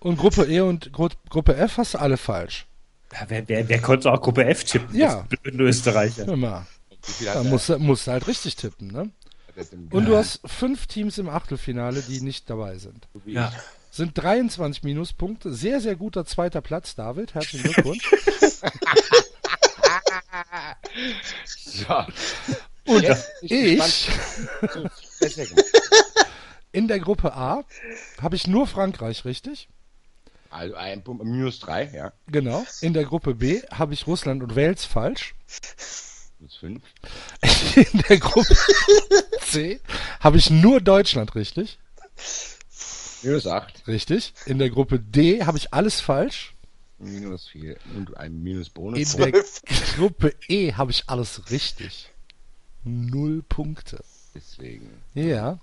[0.00, 2.66] Und Gruppe E und Gru Gruppe F hast du alle falsch.
[3.12, 4.94] Ja, wer, wer, wer konnte auch Gruppe F tippen?
[4.94, 5.26] Ja.
[5.30, 6.26] Das blöden Österreicher.
[6.26, 6.66] Hör mal.
[7.24, 7.68] Da musst
[8.06, 9.10] du halt richtig tippen, ne?
[9.90, 13.08] Und du hast fünf Teams im Achtelfinale, die nicht dabei sind.
[13.14, 13.52] so wie Ja.
[13.54, 13.62] ich?
[13.96, 15.52] sind 23 Minuspunkte.
[15.52, 17.34] Sehr, sehr guter zweiter Platz, David.
[17.34, 18.10] Herzlichen Glückwunsch.
[21.56, 22.04] So.
[22.86, 24.08] Und Jetzt ich,
[26.72, 27.64] in der Gruppe A,
[28.20, 29.68] habe ich nur Frankreich, richtig?
[30.50, 32.12] Also ein Punkt, minus drei, ja.
[32.26, 32.64] Genau.
[32.80, 35.34] In der Gruppe B habe ich Russland und Wales falsch.
[36.38, 36.82] Minus fünf.
[37.92, 38.54] In der Gruppe
[39.40, 39.80] C
[40.20, 41.78] habe ich nur Deutschland richtig.
[43.22, 43.86] Minus acht.
[43.88, 44.32] Richtig.
[44.46, 46.54] In der Gruppe D habe ich alles falsch.
[46.98, 47.76] Minus vier.
[47.96, 49.12] Und ein Minus In Bonus.
[49.14, 49.32] der
[49.96, 52.10] Gruppe E habe ich alles richtig.
[52.84, 54.02] Null Punkte.
[54.34, 54.90] Deswegen.
[55.14, 55.58] Ja.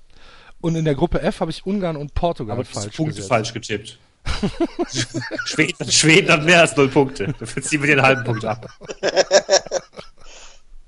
[0.61, 3.29] Und in der Gruppe F habe ich Ungarn und Portugal Aber falsch Punkt ist gesetzt.
[3.29, 3.99] falsch getippt.
[5.45, 7.33] Schweden, Schweden hat mehr als null Punkte.
[7.39, 8.67] Dafür ziehen wir den halben Punkt ab.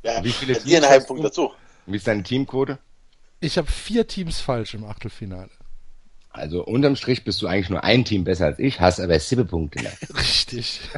[0.07, 1.27] Ja, Wie viele Teams einen Punkt du?
[1.27, 1.51] dazu.
[1.85, 2.79] Wie ist deine Teamquote?
[3.39, 5.49] Ich habe vier Teams falsch im Achtelfinale.
[6.31, 9.47] Also unterm Strich bist du eigentlich nur ein Team besser als ich, hast aber sieben
[9.47, 9.93] Punkte mehr.
[10.17, 10.81] Richtig.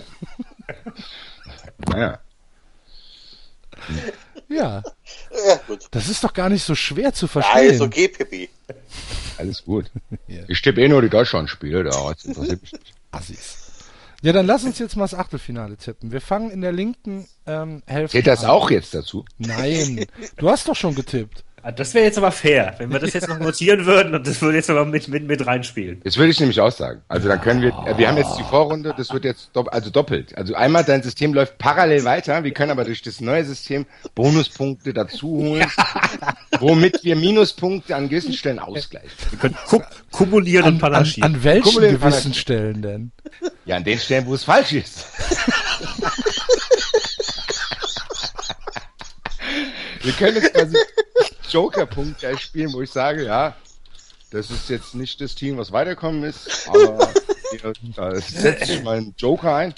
[1.88, 2.20] Naja.
[4.50, 4.84] Ja,
[5.48, 5.88] Ja, gut.
[5.92, 7.72] das ist doch gar nicht so schwer zu Ja, verstehen.
[7.74, 8.50] ist okay, Pippi.
[9.38, 9.90] Alles gut.
[10.28, 10.44] Ja.
[10.48, 12.94] Ich tippe eh nur die Deutschland-Spiele, da das interessiert mich nicht.
[13.12, 13.69] Assis.
[14.22, 16.12] Ja, dann lass uns jetzt mal das Achtelfinale tippen.
[16.12, 18.50] Wir fangen in der linken ähm, Hälfte Zählt das an.
[18.50, 19.24] auch jetzt dazu?
[19.38, 20.06] Nein,
[20.38, 21.46] du hast doch schon getippt.
[21.62, 24.42] Ah, Das wäre jetzt aber fair, wenn wir das jetzt noch notieren würden und das
[24.42, 26.00] würde jetzt aber mit, mit, mit reinspielen.
[26.04, 27.02] Das würde ich nämlich auch sagen.
[27.10, 29.90] Also dann können wir, äh, wir haben jetzt die Vorrunde, das wird jetzt dopp, also
[29.90, 30.38] doppelt.
[30.38, 34.94] Also einmal dein System läuft parallel weiter, wir können aber durch das neue System Bonuspunkte
[34.94, 35.66] dazu holen,
[36.60, 39.10] womit wir Minuspunkte an gewissen Stellen ausgleichen.
[39.32, 39.82] Wir können ku
[40.12, 41.36] kumulieren und An, an, panaschieren.
[41.36, 42.36] an welchen Guck mal, den gewissen Fanatiker.
[42.40, 43.12] Stellen denn?
[43.66, 45.06] Ja, an den Stellen, wo es falsch ist.
[50.04, 50.78] wir können jetzt quasi
[51.52, 53.56] Joker-Punkte spielen, wo ich sage, ja,
[54.32, 57.12] das ist jetzt nicht das Team, was weiterkommen ist, aber
[57.96, 59.74] da setze ich meinen Joker ein.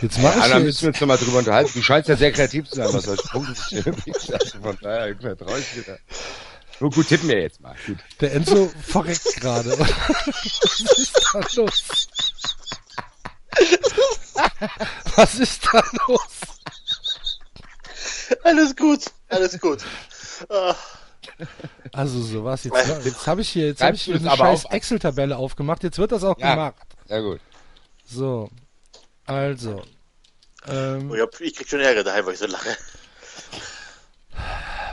[0.00, 1.70] Jetzt mach Ja, ich da hier müssen wir uns nochmal drüber unterhalten.
[1.74, 4.32] Du scheinst ja sehr kreativ zu sein, was solche Punkte.
[4.32, 5.98] Also von daher vertraue ich dir da.
[6.80, 7.76] Nur gut, tippen wir jetzt mal.
[7.86, 7.98] Gut.
[8.20, 9.78] Der Enzo verreckt gerade.
[9.78, 12.08] Was ist da los?
[15.16, 16.28] Was ist da los?
[18.44, 19.84] Alles gut, alles gut.
[20.48, 20.74] Ah,
[21.92, 23.04] Also so was jetzt.
[23.04, 24.72] Jetzt habe ich hier, jetzt habe ich hier eine scheiß auf?
[24.72, 25.82] Excel-Tabelle aufgemacht.
[25.82, 26.54] Jetzt wird das auch Ja.
[26.54, 26.74] gemacht.
[27.06, 27.40] Sehr gut.
[28.04, 28.50] So,
[29.26, 29.82] also.
[30.66, 32.76] Ähm, oh, ich, hab, ich krieg schon Ärger daheim, weil ich so lache.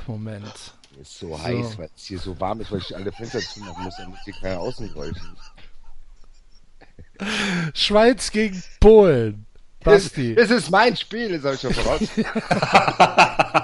[0.07, 0.53] Moment.
[1.01, 3.95] Ist so, heiß, weil es hier so warm ist, weil ich alle Fenster zumachen muss,
[3.97, 5.21] damit hier keine Außengeräusche
[7.73, 9.45] Schweiz gegen Polen.
[9.83, 12.01] Basti, Das ist mein Spiel, das habe ich schon voraus.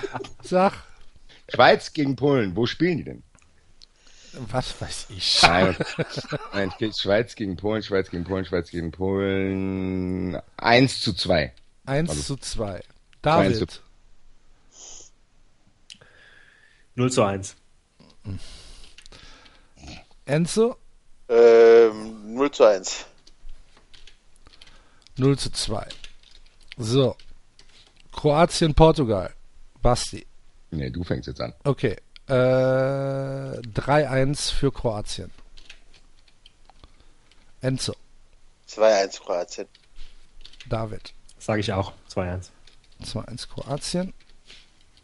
[0.42, 0.72] sag,
[1.48, 3.22] Schweiz gegen Polen, wo spielen die denn?
[4.50, 5.42] was weiß ich.
[5.42, 5.76] Nein,
[6.52, 10.40] nein Schweiz gegen Polen, Schweiz gegen Polen, Schweiz gegen Polen.
[10.56, 11.52] 1 zu 2.
[11.86, 12.74] 1 zu 2.
[12.74, 12.84] Eins
[13.20, 13.82] David,
[16.94, 17.56] 0 zu 1.
[20.24, 20.76] Enzo,
[21.28, 23.06] Ähm, 0 zu 1.
[25.16, 25.86] 0 zu 2.
[26.78, 27.16] So.
[28.12, 29.34] Kroatien, Portugal.
[29.82, 30.26] Basti.
[30.70, 31.52] Nee, du fängst jetzt an.
[31.64, 31.96] Okay.
[32.28, 35.30] Äh, 3-1 für Kroatien.
[37.60, 37.94] Enzo,
[38.68, 39.66] 2-1 Kroatien.
[40.68, 41.12] David.
[41.38, 41.92] Sage ich auch.
[42.10, 42.50] 2-1.
[43.04, 44.12] 2-1 Kroatien.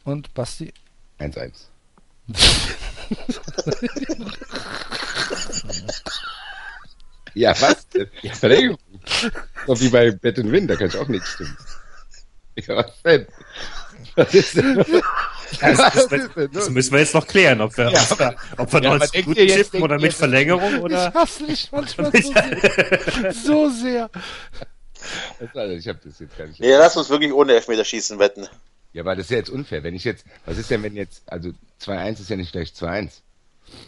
[0.04, 0.72] Und Basti.
[1.18, 1.52] 1-1.
[7.34, 7.86] ja, was?
[8.22, 8.78] Ja, Verlängerung.
[9.66, 11.56] Doch wie bei Bet and Win, da kann ich auch nichts tun.
[12.66, 13.26] Ja, was denn?
[14.16, 14.84] Was ist denn?
[15.60, 18.00] Das, das, denn das müssen wir jetzt noch klären, ob wir, Ja.
[18.10, 20.12] ob wir, ob wir Ja, noch aber als denkt gut ihr jetzt- tippen oder mit
[20.12, 21.12] Verlängerung Ich oder?
[21.14, 23.32] hasse dich manchmal so sehr.
[23.32, 24.10] So sehr.
[25.54, 26.60] Also, ich habe das jetzt gar nicht.
[26.60, 28.46] Nee, lass uns wirklich ohne Elfmeterschießen wetten.
[28.92, 29.82] Ja, aber das ist ja jetzt unfair.
[29.84, 31.50] Wenn ich jetzt, was ist denn, wenn jetzt, also
[31.82, 33.20] 2-1 ist ja nicht gleich 2-1.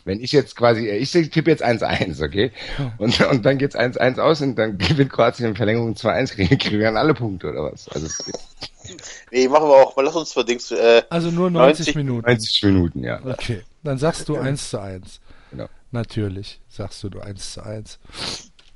[0.05, 2.53] Wenn ich jetzt quasi, ich tippe jetzt 1-1, okay?
[2.99, 6.79] Und, und dann geht's 1-1 aus und dann gewinnt Kroatien in Verlängerung 2-1, kriegen, kriegen
[6.79, 7.89] wir dann alle Punkte oder was?
[7.89, 8.09] Also
[9.31, 9.97] Nee, machen wir auch.
[10.03, 10.71] Lass uns verdings.
[10.71, 12.27] Äh, Also nur 90, 90 Minuten.
[12.27, 13.21] 90 Minuten, ja.
[13.25, 13.63] Okay.
[13.83, 15.21] Dann sagst du 1 zu 1.
[15.51, 15.69] Genau.
[15.93, 17.99] Natürlich sagst du du 1 zu 1.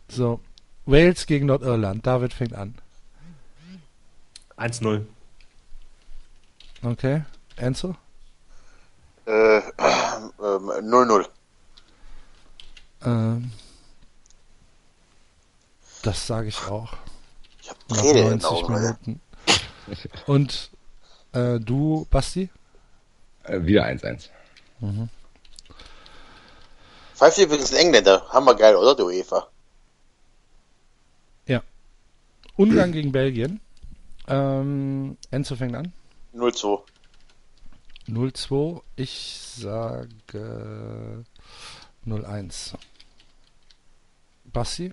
[0.09, 0.41] So.
[0.87, 2.07] Wales gegen Nordirland.
[2.07, 2.75] David fängt an.
[4.57, 5.03] 1-0.
[6.83, 7.23] Okay.
[7.57, 7.97] Enzo?
[9.27, 9.71] Äh, ähm,
[10.39, 11.27] 0-0.
[13.05, 13.53] Ähm,
[16.03, 16.95] das sage ich auch.
[17.61, 18.75] Ich hab Nach Tränen in den 90 Augen.
[18.75, 18.97] Alter.
[19.05, 19.21] Minuten.
[20.27, 20.71] Und
[21.33, 22.51] äh, du, Basti?
[23.45, 24.29] Äh, wieder 1-1.
[24.81, 25.11] Fand
[27.15, 28.27] Pfeift übrigens ein Engländer.
[28.31, 29.49] Hammergeil, oder, du Eva?
[32.57, 33.61] Ungarn gegen Belgien.
[34.29, 35.93] Ähm, Enzo fängt an.
[36.35, 36.81] 0-2.
[38.09, 38.83] 0-2.
[38.97, 41.25] Ich sage
[42.07, 42.75] 0-1.
[44.45, 44.93] Bassi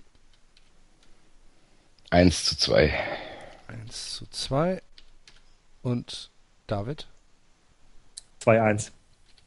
[2.10, 2.92] 1 zu 2.
[3.68, 4.82] 1 zu 2.
[5.82, 6.30] Und
[6.66, 7.06] David
[8.44, 8.90] 2-1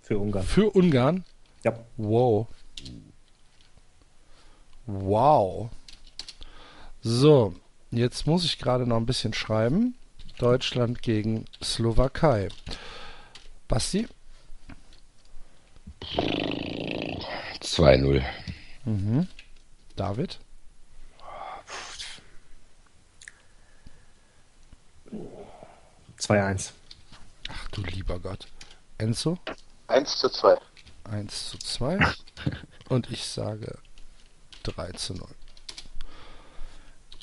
[0.01, 0.45] für Ungarn.
[0.45, 1.23] für Ungarn.
[1.63, 1.77] Ja.
[1.97, 2.47] Wow.
[4.87, 5.69] Wow.
[7.01, 7.53] So,
[7.91, 9.95] jetzt muss ich gerade noch ein bisschen schreiben.
[10.37, 12.49] Deutschland gegen Slowakei.
[13.67, 14.07] Basti?
[17.61, 18.23] 2-0.
[18.85, 19.27] Mhm.
[19.95, 20.39] David?
[26.17, 26.71] Zwei 2-1.
[27.49, 28.47] Ach du lieber Gott.
[28.97, 29.37] Enzo?
[29.87, 30.57] 1 zu 2.
[31.11, 31.99] 1 zu 2.
[32.89, 33.77] Und ich sage
[34.63, 35.27] 3 zu 0.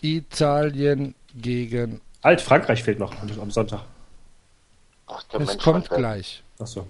[0.02, 2.01] Italien gegen.
[2.23, 3.85] Alt, Frankreich fehlt noch am Sonntag.
[5.15, 5.99] Ach, der Es Mensch kommt Frankreich.
[5.99, 6.43] gleich.
[6.59, 6.87] Achso.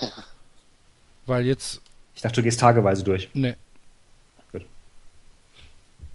[1.26, 1.80] Weil jetzt.
[2.14, 3.28] Ich dachte, du gehst tageweise durch.
[3.34, 3.56] Ne.
[4.52, 4.64] Gut.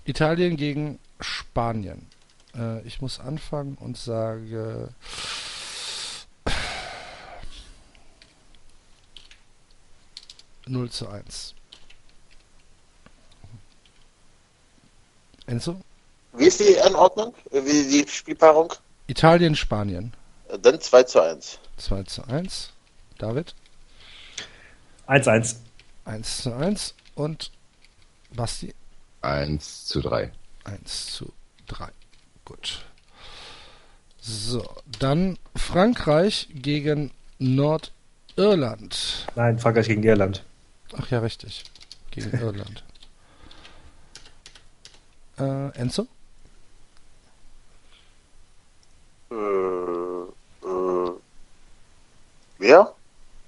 [0.05, 2.07] Italien gegen Spanien.
[2.55, 4.89] Äh, ich muss anfangen und sage.
[10.67, 11.53] Null zu eins.
[15.45, 15.79] Enzo?
[16.33, 17.33] Wie ist die Anordnung?
[17.51, 18.73] Wie die Spielpaarung?
[19.07, 20.13] Italien, Spanien.
[20.61, 21.59] Dann 2 zu 1.
[21.77, 22.71] 2 zu 1.
[23.17, 23.53] David?
[25.07, 25.55] 1-1.
[26.05, 26.95] 1 zu 1.
[27.15, 27.51] Und
[28.31, 28.73] Basti?
[29.21, 30.31] 1 zu 3.
[30.63, 31.33] 1 zu
[31.67, 31.89] 3.
[32.45, 32.85] Gut.
[34.19, 39.27] So, dann Frankreich gegen Nordirland.
[39.35, 40.43] Nein, Frankreich gegen Irland.
[40.97, 41.63] Ach ja, richtig.
[42.11, 42.83] Gegen Irland.
[45.39, 46.07] Äh, Enzo?
[49.31, 50.06] Äh,
[52.59, 52.93] wer?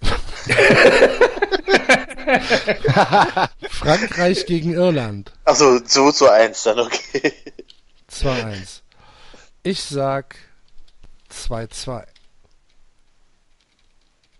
[3.69, 5.31] Frankreich gegen Irland.
[5.45, 7.33] Achso, 2 zu 1 dann, okay.
[8.11, 8.81] 2-1.
[9.63, 10.35] Ich sag
[11.31, 12.05] 2-2.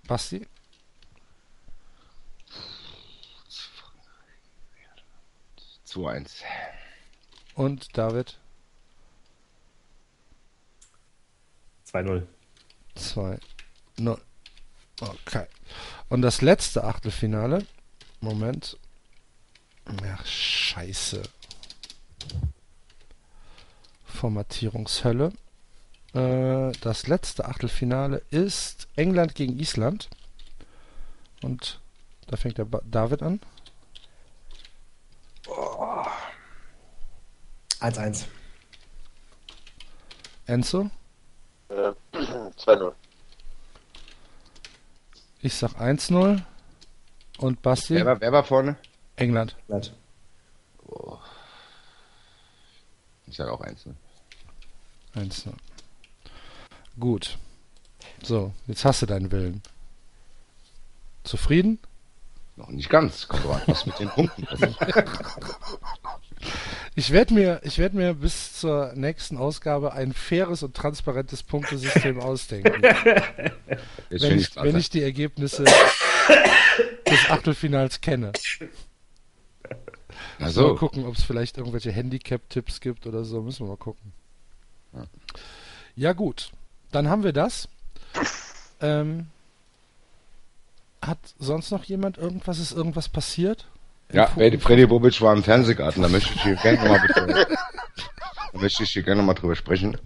[0.08, 0.48] Basti?
[5.84, 6.44] Zu 1.
[7.56, 8.38] Und David?
[11.92, 12.28] 2-0.
[12.96, 13.40] 2,
[13.98, 14.22] 0.
[15.02, 15.46] Okay.
[16.10, 17.66] Und das letzte Achtelfinale.
[18.22, 18.78] Moment.
[19.86, 21.24] Ach, scheiße.
[24.06, 25.32] Formatierungshölle.
[26.14, 30.10] Äh, das letzte Achtelfinale ist England gegen Island.
[31.42, 31.80] Und
[32.28, 33.40] da fängt der ba David an.
[37.80, 38.26] 1-1.
[40.46, 40.90] Enzo.
[41.70, 42.94] Äh, 2-0.
[45.42, 46.42] Ich sag 1-0.
[47.38, 47.96] Und Basti.
[47.96, 48.76] Wer war, wer war vorne?
[49.16, 49.56] England.
[49.68, 49.94] Irland.
[53.28, 53.86] Ich sage auch 1.
[55.16, 55.54] 1-0.
[57.00, 57.38] Gut.
[58.24, 59.62] So, jetzt hast du deinen Willen.
[61.24, 61.80] Zufrieden?
[62.56, 63.28] Noch nicht ganz.
[63.28, 64.46] Kommt was mit den Punkten.
[66.96, 72.20] Ich werde mir, ich werd mir bis zur nächsten Ausgabe ein faires und transparentes Punktesystem
[72.22, 72.82] ausdenken,
[74.10, 78.32] wenn, ich, wenn ich die Ergebnisse des Achtelfinals kenne.
[80.40, 83.42] Mal Also, gucken, ob es vielleicht irgendwelche Handicap-Tipps gibt oder so.
[83.42, 84.14] Müssen wir mal gucken.
[85.96, 86.52] Ja, gut.
[86.92, 87.70] Dann haben wir das.
[88.82, 89.28] Ähm,
[91.02, 92.60] hat sonst noch jemand irgendwas?
[92.60, 93.68] Ist irgendwas passiert?
[94.12, 96.02] Ja, Freddy, Bobic war im Fernsehgarten.
[96.02, 97.46] Da möchte ich hier gerne nochmal drüber,
[98.54, 99.98] da möchte ich hier gerne mal drüber sprechen.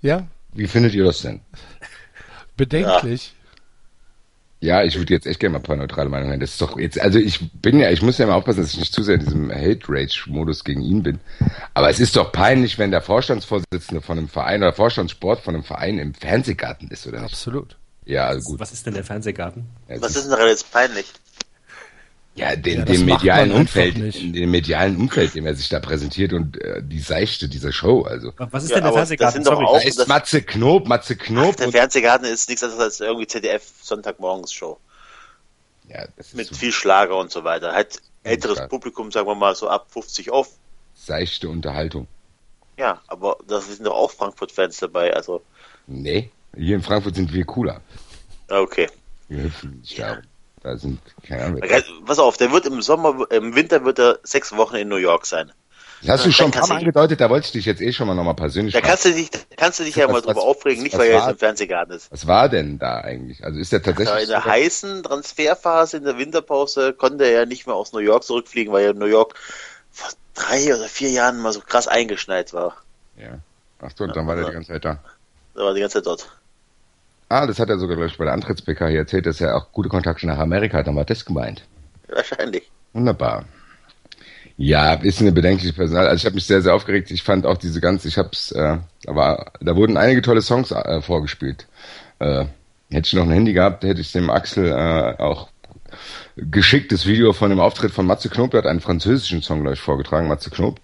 [0.00, 1.40] Ja, Wie findet ihr das denn?
[2.56, 3.34] bedenklich.
[4.60, 6.40] Ja, ich würde jetzt echt gerne mal ein paar neutrale Meinungen hören.
[6.40, 8.80] Das ist doch jetzt, also ich bin ja, ich muss ja immer aufpassen, dass ich
[8.80, 11.20] nicht zu sehr in diesem Hate-Rage-Modus gegen ihn bin.
[11.74, 15.62] Aber es ist doch peinlich, wenn der Vorstandsvorsitzende von einem Verein oder Vorstandssport von einem
[15.64, 17.32] Verein im Fernsehgarten ist, oder nicht?
[17.32, 17.76] Absolut.
[18.06, 18.58] Ja, gut.
[18.60, 19.66] Was ist denn der Fernsehgarten?
[19.88, 21.06] Ja, Was ist denn daran jetzt peinlich?
[22.36, 26.32] Ja, den, Ja, dem medialen Umfeld, in dem medialen Umfeld, dem er sich da präsentiert
[26.34, 28.02] und äh, die Seichte dieser Show.
[28.02, 29.42] Also Was ist Ja, denn der aber das Fernsehgarten?
[29.44, 32.62] sind doch auch- da ist das- Matze Knob, Matze Knob Der und Fernsehgarten ist nichts
[32.62, 34.78] anderes als irgendwie ZDF Sonntagmorgens-Show.
[35.88, 37.72] ja, das ist Mit so viel Schlager und so weiter.
[37.72, 38.68] Halt älteres klar.
[38.68, 40.50] Publikum, sagen wir mal so ab 50 auf.
[40.94, 42.06] seichte Unterhaltung.
[42.78, 45.14] Ja, aber da sind doch auch Frankfurt-Fans dabei.
[45.14, 45.42] Also,
[45.86, 47.80] Nee, hier in Frankfurt sind wir cooler.
[48.50, 48.88] ja, okay.
[49.28, 50.14] Wir hüpfen nicht da.
[50.14, 50.22] rum.
[50.62, 51.60] Da sind, keine Ahnung.
[52.06, 55.26] Pass auf, der wird im Sommer, im Winter wird er sechs Wochen in New York
[55.26, 55.52] sein.
[56.02, 58.06] Das hast du schon ein paar Mal angedeutet, da wollte ich dich jetzt eh schon
[58.06, 60.36] mal nochmal persönlich Da kannst du dich, da kannst du dich ja Was- mal drüber
[60.36, 62.12] was- aufregen, nicht weil er jetzt im Fernsehgarten ist.
[62.12, 63.42] Was war denn da eigentlich?
[63.44, 64.22] Also ist der Ja, tatsächlich.
[64.24, 67.98] in der so- heißen Transferphase in der Winterpause konnte er ja nicht mehr aus New
[68.00, 69.34] York zurückfliegen, weil er in New York
[69.90, 72.76] vor drei oder vier Jahren mal so krass eingeschneit war.
[73.16, 73.38] ja.
[73.80, 74.98] Ach so, dann war der die ganze Zeit da.
[75.54, 76.28] Da war die ganze Zeit dort.
[77.28, 79.72] Ah, das hat er sogar, glaube ich, bei der Antritts-PK hier erzählt, dass er auch
[79.72, 80.86] gute Kontakte nach Amerika hat.
[80.86, 81.66] Dann war das gemeint.
[82.08, 82.70] Wahrscheinlich.
[82.92, 83.44] Wunderbar.
[84.56, 86.06] Ja, ist eine bedenkliche Personal.
[86.06, 87.10] Also ich habe mich sehr, sehr aufgeregt.
[87.10, 90.70] Ich fand auch diese ganze, ich hab's, äh, da war, da wurden einige tolle Songs
[90.70, 91.66] äh, vorgespielt.
[92.20, 92.46] Äh,
[92.90, 95.48] hätte ich noch ein Handy gehabt, hätte ich dem Axel äh, auch
[96.36, 99.74] geschickt das Video von dem Auftritt von Matze Knob, der hat einen französischen Song, glaube
[99.74, 100.80] ich, vorgetragen, Matze Knob.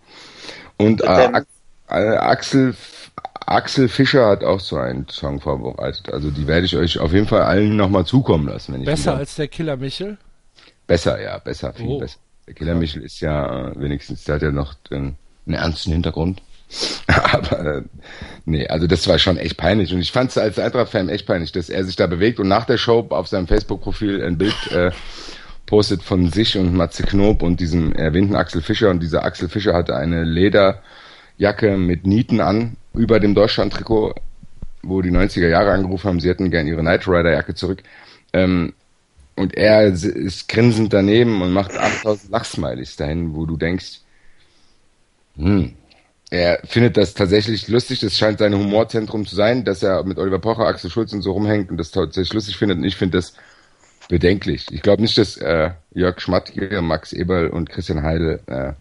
[0.77, 1.43] Und äh,
[1.89, 2.75] äh, Axel
[3.47, 6.13] Axel Fischer hat auch so einen Song vorbereitet.
[6.13, 9.13] Also die werde ich euch auf jeden Fall allen nochmal zukommen lassen, wenn ich Besser
[9.13, 10.17] wieder- als der Killer Michel?
[10.87, 11.99] Besser, ja, besser, viel Oh.
[11.99, 12.19] besser.
[12.47, 15.17] Der Killer Michel ist ja äh, wenigstens, der hat ja noch den,
[15.47, 16.43] einen ernsten Hintergrund.
[17.07, 17.83] Aber äh,
[18.47, 19.93] nee, also das war schon echt peinlich.
[19.95, 22.65] Und ich fand es als Eintracht-Fan echt peinlich, dass er sich da bewegt und nach
[22.65, 24.91] der Show auf seinem Facebook-Profil ein Bild äh,
[25.67, 28.91] postet von sich und Matze Knob und diesem erwähnten Axel Fischer.
[28.91, 30.25] Und dieser Axel Fischer hatte eine
[31.43, 34.15] Lederjacke mit Nieten an über dem Deutschland-Trikot,
[34.83, 37.83] wo die 90er Jahre angerufen haben, sie hätten gern ihre Knight Rider-Jacke zurück.
[38.33, 38.75] Ähm,
[39.35, 44.01] und er ist grinsend daneben und macht 8000 Lachsmilies dahin, wo du denkst,
[45.37, 45.73] hm,
[46.31, 50.39] er findet das tatsächlich lustig, das scheint sein Humorzentrum zu sein, dass er mit Oliver
[50.39, 53.35] Pocher, Axel Schulz und so rumhängt und das tatsächlich lustig findet und ich finde das
[54.09, 54.67] bedenklich.
[54.71, 58.73] Ich glaube nicht, dass äh, Jörg Schmattke, Max Eberl und Christian Heidel äh,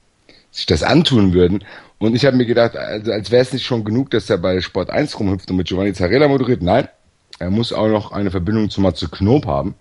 [0.52, 1.64] sich das antun würden.
[2.00, 4.60] Und ich habe mir gedacht, also als wäre es nicht schon genug, dass er bei
[4.62, 6.62] Sport 1 rumhüpft und mit Giovanni Zarella moderiert.
[6.62, 6.88] Nein,
[7.40, 9.76] er muss auch noch eine Verbindung zu Matze Knob haben,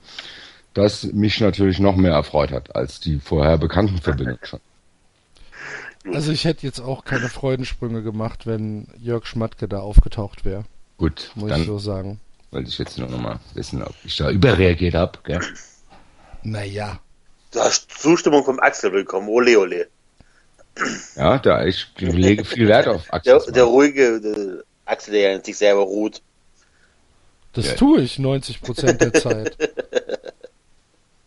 [0.74, 4.60] das mich natürlich noch mehr erfreut hat als die vorher bekannten Verbindungen schon.
[6.14, 10.64] Also ich hätte jetzt auch keine Freudensprünge gemacht, wenn Jörg Schmatke da aufgetaucht wäre,
[10.96, 12.20] Gut, muss dann ich so sagen.
[12.50, 15.18] wollte ich jetzt nur noch mal wissen, ob ich da überreagiert habe.
[15.24, 15.40] Gell?
[16.42, 17.00] Naja.
[17.52, 19.28] Du hast Zustimmung vom Axel bekommen.
[19.28, 19.88] Ole, ole.
[21.16, 23.52] Ja, da ich lege viel Wert auf Der, Axel.
[23.52, 26.22] der ruhige der Axel, der ja in sich selber ruht.
[27.52, 27.74] Das Ja.
[27.74, 29.56] tue ich 90 Prozent der Zeit.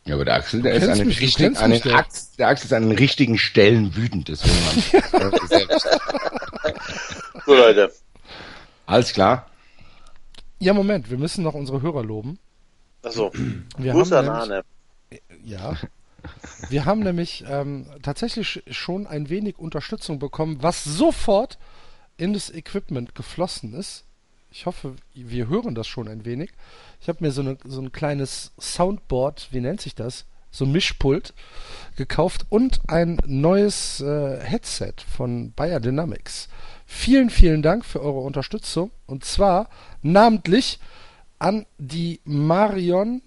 [0.05, 1.81] Ja, aber der Axel, der ist an den mich, richtigen, an den.
[1.93, 4.57] Axel, der Axel ist an den richtigen Stellen wütend, deswegen
[5.13, 5.31] man.
[7.45, 7.89] So, Leute.
[8.85, 9.49] Alles klar.
[10.59, 12.37] Ja, Moment, wir müssen noch unsere Hörer loben.
[13.01, 13.31] Achso.
[13.81, 14.63] Grüße an Arne.
[15.45, 15.77] ja,
[16.69, 21.57] wir haben nämlich ähm, tatsächlich schon ein wenig Unterstützung bekommen, was sofort
[22.17, 24.05] in das Equipment geflossen ist.
[24.51, 26.51] Ich hoffe, wir hören das schon ein wenig.
[27.01, 30.25] Ich habe mir so, eine, so ein kleines Soundboard, wie nennt sich das?
[30.51, 31.33] So ein Mischpult
[31.95, 36.49] gekauft und ein neues äh, Headset von Bayer Dynamics.
[36.85, 39.69] Vielen, vielen Dank für eure Unterstützung und zwar
[40.03, 40.79] namentlich
[41.39, 43.23] an die Marion,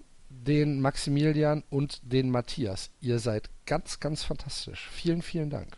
[0.47, 2.89] den Maximilian und den Matthias.
[3.01, 4.87] Ihr seid ganz, ganz fantastisch.
[4.91, 5.77] Vielen, vielen Dank.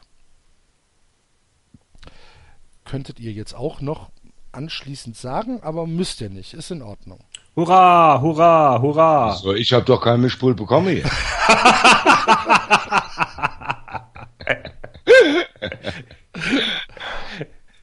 [2.86, 4.10] Könntet ihr jetzt auch noch
[4.52, 6.54] anschließend sagen, aber müsst ihr nicht.
[6.54, 7.20] Ist in Ordnung.
[7.56, 9.36] Hurra, hurra, hurra.
[9.36, 11.04] So, ich habe doch kein Mischpult bekommen hier.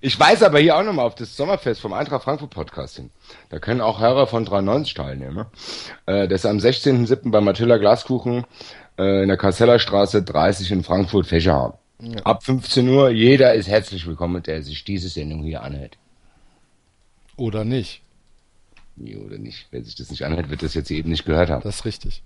[0.06, 3.10] Ich weise aber hier auch nochmal auf das Sommerfest vom Eintracht Frankfurt Podcast hin.
[3.48, 5.46] Da können auch Hörer von 93 teilnehmen.
[6.06, 7.32] Äh, das ist am 16.07.
[7.32, 8.44] bei Matilda Glaskuchen
[8.98, 11.74] äh, in der Kassellerstraße 30 in Frankfurt Fächerhaus.
[12.22, 15.98] Ab 15 Uhr, jeder ist herzlich willkommen, der sich diese Sendung hier anhört.
[17.36, 18.00] Oder nicht.
[18.94, 19.66] Nee, oder nicht.
[19.72, 21.64] Wer sich das nicht anhört, wird das jetzt eben nicht gehört haben.
[21.64, 22.22] Das ist richtig.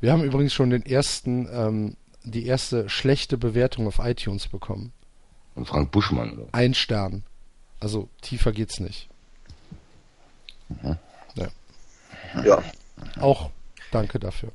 [0.00, 4.94] Wir haben übrigens schon den ersten, ähm, die erste schlechte Bewertung auf iTunes bekommen.
[5.54, 6.48] Und Frank Buschmann, oder?
[6.52, 7.24] Ein Stern.
[7.80, 9.08] Also tiefer geht's nicht.
[12.44, 12.62] Ja.
[13.20, 13.50] Auch
[13.90, 14.50] danke dafür.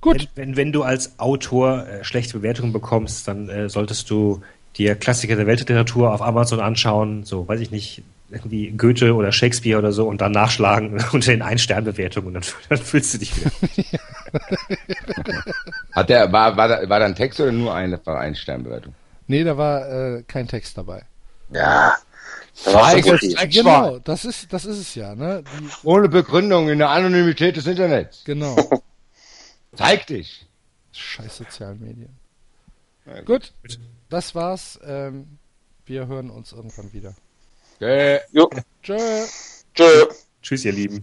[0.00, 4.42] Gut, Wenn, wenn, wenn du als Autor äh, schlechte Bewertungen bekommst, dann äh, solltest du
[4.76, 9.78] dir Klassiker der Weltliteratur auf Amazon anschauen, so, weiß ich nicht, irgendwie Goethe oder Shakespeare
[9.78, 13.50] oder so und dann nachschlagen unter den Ein-Stern-Bewertungen und dann, dann fühlst du dich wieder.
[15.92, 18.94] Hat der, war, war, da, war da ein Text oder nur eine Ein-Sternbewertung?
[19.26, 21.04] Nee, da war äh, kein Text dabei.
[21.50, 21.96] Ja.
[22.64, 23.46] Da war.
[23.46, 25.42] Genau, das ist, das ist es ja, ne?
[25.42, 28.22] Die, Ohne Begründung in der Anonymität des Internets.
[28.24, 28.56] genau.
[29.76, 30.46] Zeig dich.
[30.92, 32.14] Scheiß sozialen Medien.
[33.06, 33.52] Ja, Gut,
[34.10, 34.78] das war's.
[34.84, 35.38] Ähm,
[35.86, 37.14] wir hören uns irgendwann wieder.
[38.82, 38.98] Tschö.
[39.74, 40.06] Tschö.
[40.42, 41.02] Tschüss, ihr Lieben.